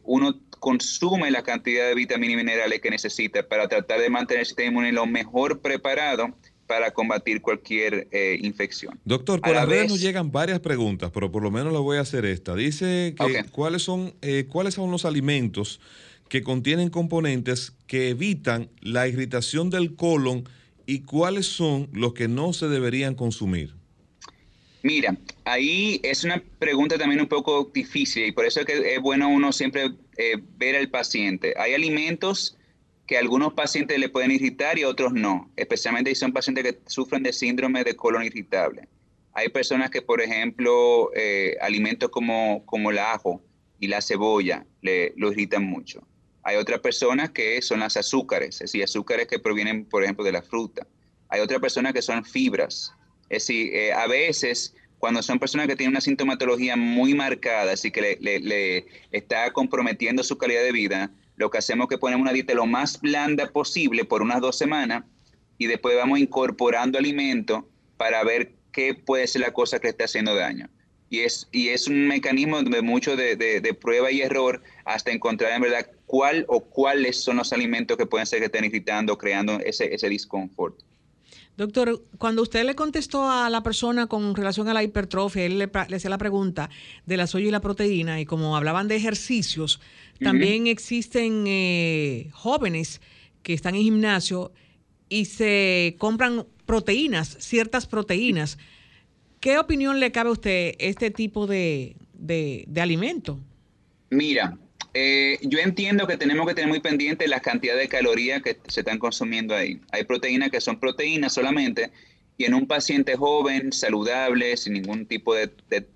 uno 0.03 0.36
consume 0.60 1.32
la 1.32 1.43
cantidad 1.43 1.88
de 1.88 1.95
vitaminas 1.95 2.34
y 2.34 2.38
minerales 2.38 2.82
que 2.82 2.89
necesita 2.89 3.47
para 3.47 3.68
tratar 3.68 3.99
de 3.99 4.10
mantener 4.10 4.41
el 4.41 4.45
sistema 4.45 4.70
inmune 4.70 4.91
lo 4.91 5.06
mejor 5.06 5.62
preparado 5.62 6.36
para 6.68 6.91
combatir 6.91 7.41
cualquier 7.41 8.08
eh, 8.12 8.39
infección. 8.41 8.99
Doctor, 9.06 9.41
por 9.41 9.53
las 9.53 9.68
redes 9.68 9.89
nos 9.89 10.01
llegan 10.01 10.32
varias 10.32 10.60
preguntas, 10.60 11.12
pero 11.14 11.32
por 11.32 11.43
lo 11.43 11.51
menos 11.51 11.72
le 11.72 11.80
voy 11.80 11.97
a 11.97 12.01
hacer 12.01 12.26
esta. 12.26 12.56
Dice 12.56 13.16
que 13.18 13.45
cuáles 13.51 13.84
son 13.84 14.16
eh, 14.22 14.45
cuáles 14.49 14.74
son 14.74 14.89
los 14.91 15.06
alimentos 15.06 15.80
que 16.28 16.41
contienen 16.41 16.89
componentes 16.89 17.74
que 17.88 18.10
evitan 18.10 18.70
la 18.82 19.08
irritación 19.08 19.70
del 19.70 19.95
colon 19.95 20.49
y 20.88 21.01
cuáles 21.01 21.45
son 21.45 21.88
los 21.91 22.14
que 22.14 22.28
no 22.28 22.53
se 22.53 22.68
deberían 22.68 23.16
consumir. 23.16 23.74
Mira, 24.82 25.18
ahí 25.45 25.99
es 26.03 26.24
una 26.24 26.43
pregunta 26.60 26.97
también 26.97 27.20
un 27.20 27.28
poco 27.28 27.72
difícil 27.74 28.26
y 28.26 28.32
por 28.32 28.45
eso 28.45 28.60
es 28.60 28.66
que 28.68 28.93
es 28.95 29.01
bueno 29.01 29.30
uno 29.30 29.51
siempre 29.51 29.91
eh, 30.18 30.38
ver 30.57 30.76
al 30.76 30.89
paciente. 30.89 31.53
Hay 31.57 31.74
alimentos 31.74 32.57
que 33.07 33.18
algunos 33.18 33.53
pacientes 33.53 33.99
le 33.99 34.09
pueden 34.09 34.32
irritar 34.32 34.80
y 34.80 34.84
otros 34.84 35.13
no, 35.13 35.51
especialmente 35.55 36.09
si 36.09 36.16
son 36.16 36.34
pacientes 36.34 36.63
que 36.63 36.80
sufren 36.88 37.24
de 37.24 37.34
síndrome 37.34 37.84
de 37.84 37.95
colon 37.95 38.24
irritable. 38.24 38.88
Hay 39.34 39.49
personas 39.49 39.91
que, 39.91 40.01
por 40.01 40.22
ejemplo, 40.22 41.11
eh, 41.13 41.57
alimentos 41.61 42.09
como, 42.09 42.66
como 42.66 42.91
el 42.91 42.99
ajo 42.99 43.41
y 43.80 43.88
la 43.88 44.01
cebolla 44.01 44.66
le, 44.82 45.13
lo 45.18 45.32
irritan 45.32 45.63
mucho. 45.66 46.07
Hay 46.43 46.57
otras 46.57 46.80
personas 46.80 47.32
que 47.32 47.61
son 47.61 47.82
las 47.82 47.97
azúcares, 47.97 48.55
es 48.55 48.59
decir, 48.72 48.84
azúcares 48.84 49.28
que 49.28 49.39
provienen, 49.39 49.86
por 49.86 50.03
ejemplo, 50.03 50.24
de 50.24 50.32
la 50.32 50.41
fruta. 50.41 50.88
Hay 51.30 51.41
otras 51.41 51.59
personas 51.59 51.93
que 51.93 52.01
son 52.01 52.24
fibras, 52.24 52.93
es 53.30 53.47
decir, 53.47 53.74
eh, 53.74 53.91
a 53.91 54.07
veces 54.07 54.74
cuando 55.00 55.22
son 55.22 55.39
personas 55.39 55.68
que 55.68 55.76
tienen 55.76 55.93
una 55.93 56.02
sintomatología 56.02 56.76
muy 56.76 57.14
marcada, 57.14 57.74
así 57.74 57.91
que 57.91 58.18
le, 58.20 58.86
está 59.12 59.52
comprometiendo 59.52 60.24
su 60.24 60.38
calidad 60.38 60.64
de 60.64 60.72
vida, 60.72 61.12
lo 61.36 61.50
que 61.50 61.58
hacemos 61.58 61.86
es 61.86 61.89
que 61.89 61.98
ponemos 61.98 62.24
una 62.24 62.34
dieta 62.34 62.54
lo 62.54 62.66
más 62.66 63.00
blanda 63.02 63.52
posible 63.52 64.06
por 64.06 64.22
unas 64.22 64.41
dos 64.41 64.58
semanas 64.58 65.04
y 65.58 65.68
después 65.68 65.96
vamos 65.96 66.20
incorporando 66.20 66.98
alimento 66.98 67.68
para 67.98 68.24
ver 68.24 68.54
qué 68.72 68.93
puede 68.93 69.28
ser 69.28 69.41
la 69.41 69.52
cosa 69.52 69.80
que 69.80 69.88
le 69.88 69.91
está 69.91 70.06
haciendo 70.06 70.36
daño. 70.36 70.70
Y 71.10 71.20
es, 71.20 71.48
y 71.52 71.70
es 71.70 71.88
un 71.88 72.08
mecanismo 72.08 72.62
de 72.64 72.82
mucho 72.82 73.16
de, 73.16 73.36
de, 73.36 73.74
prueba 73.74 74.12
y 74.12 74.22
error 74.22 74.64
hasta 74.86 75.12
encontrar 75.12 75.52
en 75.52 75.62
verdad 75.62 75.88
cuál 76.08 76.46
o 76.48 76.62
cuáles 76.62 77.24
son 77.24 77.38
los 77.38 77.54
alimentos 77.54 77.96
que 77.96 78.06
pueden 78.06 78.26
ser 78.26 78.39
que 78.39 78.46
estén 78.46 78.66
irritando, 78.66 79.18
creando 79.18 79.60
ese, 79.60 79.93
ese 79.93 80.10
disconfort. 80.10 80.76
Doctor, 81.58 82.03
cuando 82.18 82.41
usted 82.41 82.66
le 82.66 82.76
contestó 82.76 83.30
a 83.30 83.49
la 83.49 83.64
persona 83.64 84.08
con 84.08 84.36
relación 84.36 84.68
a 84.68 84.74
la 84.74 84.84
hipertrofia, 84.84 85.45
él 85.45 85.58
le, 85.58 85.70
hacía 85.74 86.10
la 86.10 86.18
pregunta 86.18 86.70
de 87.06 87.16
la 87.16 87.28
soya 87.28 87.47
y 87.47 87.51
la 87.51 87.62
proteína, 87.62 88.20
y 88.20 88.26
como 88.26 88.58
hablaban 88.58 88.89
de 88.89 88.97
ejercicios, 88.97 89.80
también 90.20 90.68
existen 90.68 91.45
eh, 91.47 92.30
jóvenes 92.34 93.01
que 93.41 93.53
están 93.53 93.76
en 93.76 93.84
gimnasio 93.84 94.51
y 95.08 95.26
se 95.26 95.95
compran 95.97 96.45
proteínas, 96.66 97.38
ciertas 97.39 97.88
proteínas. 97.88 98.58
¿Qué 99.39 99.58
opinión 99.58 99.99
le 99.99 100.12
cabe 100.12 100.30
a 100.30 100.34
usted 100.34 100.76
este 100.80 101.10
tipo 101.10 101.47
de, 101.47 101.95
de, 102.14 102.66
de 102.68 102.82
alimento? 102.82 103.39
Mira, 104.10 104.58
eh, 104.98 105.39
yo 105.41 105.60
entiendo 105.60 106.08
que 106.08 106.16
tenemos 106.16 106.48
que 106.48 106.54
tener 106.54 106.70
muy 106.70 106.80
pendiente 106.80 107.28
la 107.28 107.41
cantidad 107.41 107.76
de 107.76 107.89
calorías 107.89 108.41
que 108.41 108.58
se 108.70 108.80
están 108.80 108.98
consumiendo 108.98 109.54
ahí. 109.54 109.82
Hay 109.91 110.06
proteínas 110.06 110.50
que 110.52 110.62
son 110.62 110.80
proteínas 110.80 111.34
solamente 111.34 111.91
y 112.38 112.46
en 112.46 112.54
un 112.54 112.66
paciente 112.66 113.18
joven, 113.18 113.74
saludable, 113.74 114.56
sin 114.56 114.72
ningún 114.72 115.06
tipo 115.06 115.36
de, 115.36 115.50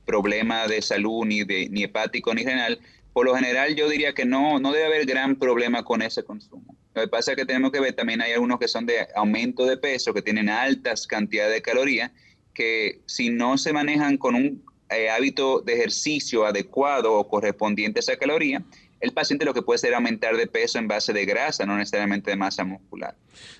problema 0.06 0.68
de 0.68 0.82
salud, 0.82 1.26
ni, 1.26 1.46
de, 1.46 1.70
ni 1.70 1.84
hepático 1.84 2.34
ni 2.34 2.44
renal, 2.44 2.78
por 3.14 3.26
lo 3.26 3.36
general 3.36 3.74
yo 3.74 3.88
diría 3.88 4.14
que 4.14 4.26
no, 4.26 4.60
no 4.60 4.74
debe 4.74 4.88
haber 4.88 5.06
gran 5.06 5.38
problema 5.38 5.84
con 5.84 6.02
ese 6.02 6.24
consumo. 6.24 6.76
Lo 6.94 7.02
que 7.02 7.08
pasa 7.08 7.32
es 7.32 7.38
que 7.38 7.46
tenemos 7.46 7.72
que 7.72 7.80
ver, 7.80 7.94
también 7.94 8.22
hay 8.22 8.34
algunos 8.34 8.60
que 8.60 8.68
son 8.68 8.86
de 8.86 9.08
aumento 9.16 9.66
de 9.66 9.78
peso, 9.78 10.14
que 10.14 10.22
tienen 10.22 10.50
altas 10.50 11.08
cantidades 11.08 11.54
de 11.54 11.62
calorías, 11.62 12.12
que 12.54 13.00
si 13.06 13.30
no 13.30 13.58
se 13.58 13.72
manejan 13.72 14.18
con 14.18 14.36
un 14.36 14.62
eh, 14.90 15.10
hábito 15.10 15.62
de 15.62 15.76
ejercicio 15.76 16.46
adecuado 16.46 17.14
o 17.14 17.28
correspondiente 17.28 18.00
a 18.00 18.02
esa 18.02 18.18
caloría, 18.18 18.64
el 19.02 19.12
paciente 19.14 19.46
lo 19.46 19.54
que 19.54 19.62
puede 19.62 19.76
hacer 19.76 19.92
es 19.92 19.96
aumentar 19.96 20.36
de 20.36 20.48
peso 20.48 20.78
en 20.78 20.88
base 20.88 21.14
de 21.14 21.26
grasa, 21.26 21.66
no 21.66 21.78
necesariamente 21.78 22.32
de 22.32 22.38
masa 22.38 22.64
muscular. 22.64 23.16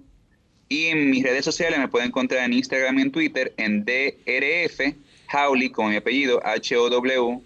y 0.68 0.86
en 0.86 1.12
mis 1.12 1.24
redes 1.24 1.46
sociales 1.46 1.78
me 1.78 1.90
pueden 1.90 2.08
encontrar 2.08 2.46
en 2.46 2.54
Instagram 2.54 2.98
y 2.98 3.04
en 3.04 3.12
Twitter 3.12 3.54
en 3.58 3.86
DRF 3.86 4.96
Howley, 5.34 5.70
con 5.70 5.90
mi 5.90 5.96
apellido, 5.96 6.40
H-O-W-L-E-Y. 6.46 7.44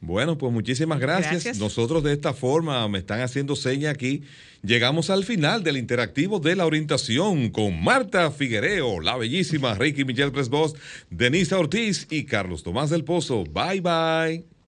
Bueno, 0.00 0.36
pues 0.38 0.52
muchísimas 0.52 1.00
gracias. 1.00 1.44
Gracias. 1.44 1.58
Nosotros 1.58 2.02
de 2.04 2.12
esta 2.12 2.32
forma, 2.32 2.86
me 2.88 2.98
están 2.98 3.20
haciendo 3.20 3.56
seña 3.56 3.90
aquí, 3.90 4.22
llegamos 4.62 5.10
al 5.10 5.24
final 5.24 5.62
del 5.64 5.76
interactivo 5.76 6.38
de 6.38 6.54
la 6.54 6.66
orientación 6.66 7.50
con 7.50 7.82
Marta 7.82 8.30
Figuereo, 8.30 9.00
la 9.00 9.16
bellísima 9.16 9.74
Ricky 9.74 10.04
Michelle 10.04 10.30
Presbos, 10.30 10.74
Denisa 11.10 11.58
Ortiz 11.58 12.06
y 12.10 12.24
Carlos 12.24 12.62
Tomás 12.62 12.90
del 12.90 13.04
Pozo. 13.04 13.44
Bye 13.44 13.80
bye. 13.80 14.55